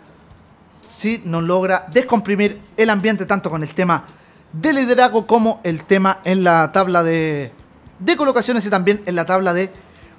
si 0.86 1.23
no 1.24 1.40
logra 1.40 1.86
descomprimir 1.93 2.61
el 2.77 2.90
ambiente 2.90 3.24
tanto 3.24 3.51
con 3.51 3.62
el 3.62 3.74
tema 3.74 4.05
de 4.52 4.73
liderazgo 4.73 5.27
como 5.27 5.61
el 5.62 5.85
tema 5.85 6.19
en 6.24 6.43
la 6.43 6.73
tabla 6.73 7.02
de, 7.02 7.52
de 8.01 8.16
colocaciones 8.16 8.66
y 8.66 8.70
también 8.70 9.02
en 9.07 9.15
la 9.15 9.24
tabla 9.24 9.55
de 9.55 9.73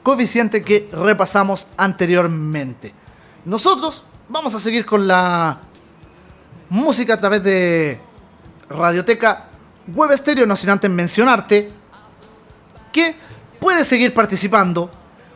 coeficiente 0.03 0.64
que 0.64 0.90
repasamos 0.91 1.68
anteriormente. 1.78 2.94
Nosotros 3.45 4.03
vamos 4.30 4.53
a 4.56 4.60
seguir 4.60 4.86
con 4.86 5.07
la 5.07 5.60
música 6.69 7.15
a 7.15 7.18
través 7.18 7.44
de 7.44 7.99
Radioteca 8.69 9.48
Web 9.94 10.18
Stereo, 10.18 10.45
no 10.45 10.56
sin 10.56 10.69
antes 10.69 10.90
mencionarte 10.90 11.69
que 12.91 13.15
puedes 13.60 13.88
seguir 13.88 14.14
participando 14.14 14.90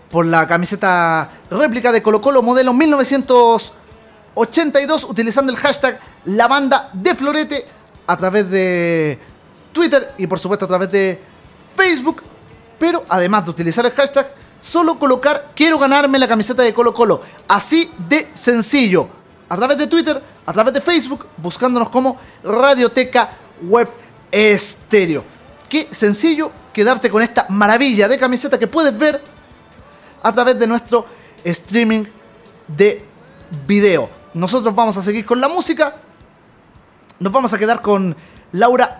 por 0.09 0.25
la 0.25 0.47
camiseta 0.47 1.29
réplica 1.49 1.91
de 1.91 2.01
Colo 2.01 2.21
Colo 2.21 2.41
modelo 2.41 2.73
1982 2.73 5.03
utilizando 5.03 5.51
el 5.51 5.57
hashtag 5.57 5.99
la 6.25 6.47
banda 6.47 6.89
de 6.93 7.15
Florete 7.15 7.65
a 8.07 8.15
través 8.15 8.49
de 8.49 9.19
Twitter 9.71 10.13
y 10.17 10.27
por 10.27 10.39
supuesto 10.39 10.65
a 10.65 10.67
través 10.67 10.91
de 10.91 11.19
Facebook. 11.75 12.23
Pero 12.79 13.03
además 13.09 13.45
de 13.45 13.51
utilizar 13.51 13.85
el 13.85 13.91
hashtag, 13.91 14.27
solo 14.65 14.97
colocar 14.97 15.51
quiero 15.55 15.77
ganarme 15.77 16.17
la 16.17 16.27
camiseta 16.27 16.63
de 16.63 16.73
Colo 16.73 16.93
Colo. 16.93 17.21
Así 17.47 17.89
de 18.09 18.29
sencillo. 18.33 19.07
A 19.47 19.55
través 19.55 19.77
de 19.77 19.85
Twitter, 19.85 20.21
a 20.45 20.53
través 20.53 20.73
de 20.73 20.81
Facebook, 20.81 21.27
buscándonos 21.37 21.89
como 21.89 22.17
Radioteca 22.43 23.29
Web 23.61 23.89
Estéreo. 24.31 25.23
Qué 25.69 25.87
sencillo 25.91 26.51
quedarte 26.73 27.09
con 27.09 27.21
esta 27.21 27.45
maravilla 27.49 28.07
de 28.07 28.17
camiseta 28.17 28.57
que 28.57 28.67
puedes 28.67 28.97
ver 28.97 29.21
a 30.23 30.31
través 30.31 30.57
de 30.57 30.65
nuestro 30.65 31.05
streaming 31.43 32.05
de 32.67 33.05
video. 33.67 34.09
Nosotros 34.33 34.73
vamos 34.73 34.97
a 34.97 35.03
seguir 35.03 35.25
con 35.25 35.39
la 35.39 35.47
música. 35.47 35.95
Nos 37.19 37.31
vamos 37.31 37.53
a 37.53 37.59
quedar 37.59 37.81
con 37.81 38.15
Laura 38.51 38.97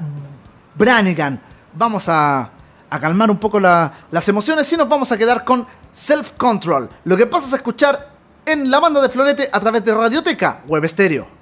Branigan. 0.75 1.41
Vamos 1.73 2.07
a, 2.07 2.51
a 2.95 2.99
calmar 2.99 3.29
un 3.29 3.37
poco 3.37 3.59
la- 3.59 3.91
las 4.11 4.27
emociones 4.29 4.71
y 4.71 4.77
nos 4.77 4.89
vamos 4.89 5.11
a 5.11 5.17
quedar 5.17 5.43
con 5.45 5.65
Self 5.91 6.31
Control. 6.37 6.89
Lo 7.03 7.15
que 7.17 7.25
pasas 7.27 7.53
a 7.53 7.57
escuchar 7.57 8.11
en 8.45 8.69
la 8.71 8.79
banda 8.79 9.01
de 9.01 9.09
Florete 9.09 9.49
a 9.51 9.59
través 9.59 9.83
de 9.85 9.93
Radioteca 9.93 10.61
Web 10.67 10.85
Estéreo. 10.85 11.34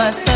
must 0.00 0.29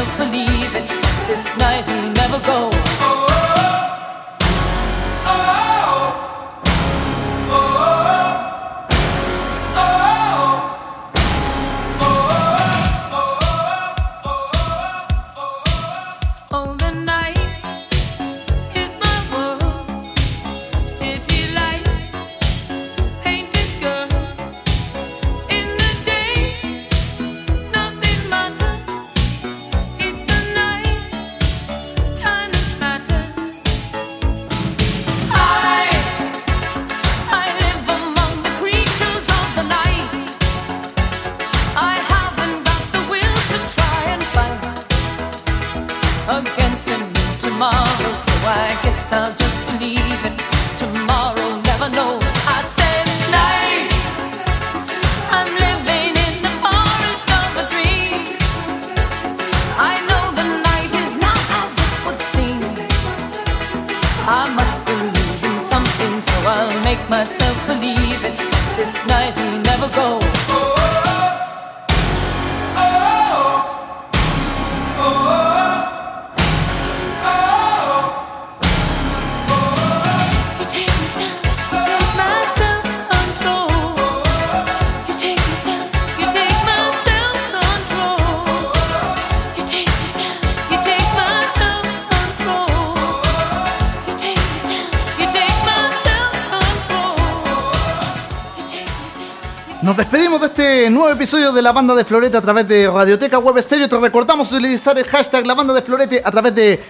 episodio 101.24 101.52
de 101.52 101.62
la 101.62 101.72
banda 101.72 101.94
de 101.94 102.04
Florete 102.04 102.36
a 102.36 102.42
través 102.42 102.68
de 102.68 102.86
Radioteca 102.86 103.38
Web 103.38 103.58
Stereo. 103.62 103.88
Te 103.88 103.98
recordamos 103.98 104.52
utilizar 104.52 104.98
el 104.98 105.06
hashtag 105.06 105.46
la 105.46 105.54
banda 105.54 105.72
de 105.72 105.80
Florete 105.80 106.20
a 106.22 106.30
través 106.30 106.54
de 106.54 106.84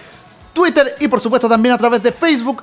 Twitter 0.51 0.93
y 0.99 1.07
por 1.07 1.21
supuesto 1.21 1.47
también 1.47 1.73
a 1.73 1.77
través 1.77 2.03
de 2.03 2.11
Facebook 2.11 2.61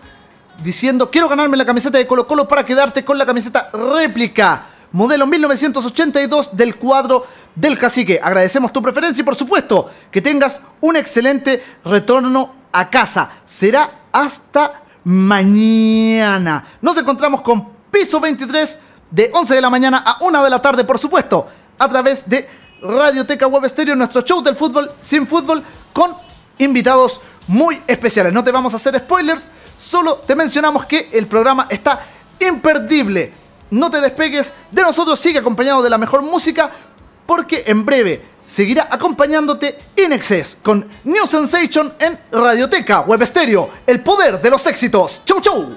diciendo 0.63 1.11
quiero 1.11 1.31
ganarme 1.31 1.57
la 1.57 1.65
camiseta 1.65 1.97
de 1.97 2.07
Colo 2.07 2.27
Colo 2.27 2.47
para 2.47 2.63
quedarte 2.63 3.03
con 3.03 3.17
la 3.17 3.25
camiseta 3.25 3.71
réplica 3.73 4.67
modelo 4.93 5.27
1982 5.27 6.55
del 6.55 6.77
cuadro 6.77 7.27
del 7.55 7.79
cacique. 7.79 8.21
Agradecemos 8.23 8.71
tu 8.71 8.83
preferencia 8.83 9.23
y 9.23 9.25
por 9.25 9.35
supuesto 9.35 9.91
que 10.11 10.21
tengas 10.21 10.61
un 10.83 10.97
excelente 10.97 11.65
retorno 11.87 12.55
a 12.71 12.91
casa. 12.91 13.31
Será 13.47 14.09
hasta 14.13 14.83
mañana. 15.05 16.67
Nos 16.83 16.99
encontramos 16.99 17.41
con 17.41 17.67
piso 17.91 18.21
23 18.21 18.79
de 19.13 19.31
11 19.33 19.55
de 19.55 19.61
la 19.61 19.71
mañana 19.71 20.03
a 20.05 20.19
1 20.23 20.43
de 20.43 20.51
la 20.51 20.61
tarde, 20.61 20.85
por 20.85 20.99
supuesto, 20.99 21.47
a 21.83 21.89
través 21.89 22.29
de 22.29 22.49
Radioteca 22.81 23.49
Web 23.49 23.69
Stereo, 23.69 23.97
nuestro 23.97 24.23
show 24.23 24.41
del 24.41 24.55
fútbol 24.55 24.91
sin 25.01 25.27
fútbol, 25.27 25.65
con 25.93 26.15
invitados 26.59 27.21
muy 27.49 27.81
especiales. 27.87 28.33
No 28.33 28.45
te 28.45 28.53
vamos 28.53 28.73
a 28.73 28.77
hacer 28.77 28.97
spoilers, 28.99 29.49
solo 29.77 30.19
te 30.19 30.37
mencionamos 30.37 30.87
que 30.87 31.09
el 31.13 31.27
programa 31.27 31.67
está 31.69 32.07
imperdible. 32.39 33.33
No 33.71 33.91
te 33.91 34.01
despegues 34.01 34.53
de 34.71 34.83
nosotros, 34.83 35.19
sigue 35.19 35.41
acompañado 35.41 35.83
de 35.83 35.91
la 35.91 35.99
mejor 35.99 36.23
música, 36.23 36.71
porque 37.27 37.65
en 37.67 37.85
breve 37.85 38.25
seguirá 38.45 38.87
acompañándote 38.91 39.77
In 39.97 40.13
Excess 40.13 40.59
con 40.63 40.89
New 41.05 41.27
Sensation 41.27 41.95
en 41.99 42.19
Radioteca 42.31 43.01
Web 43.01 43.27
Stereo, 43.27 43.71
el 43.87 44.03
poder 44.03 44.41
de 44.41 44.51
los 44.51 44.65
éxitos. 44.67 45.23
¡Chau, 45.25 45.41
chau! 45.41 45.77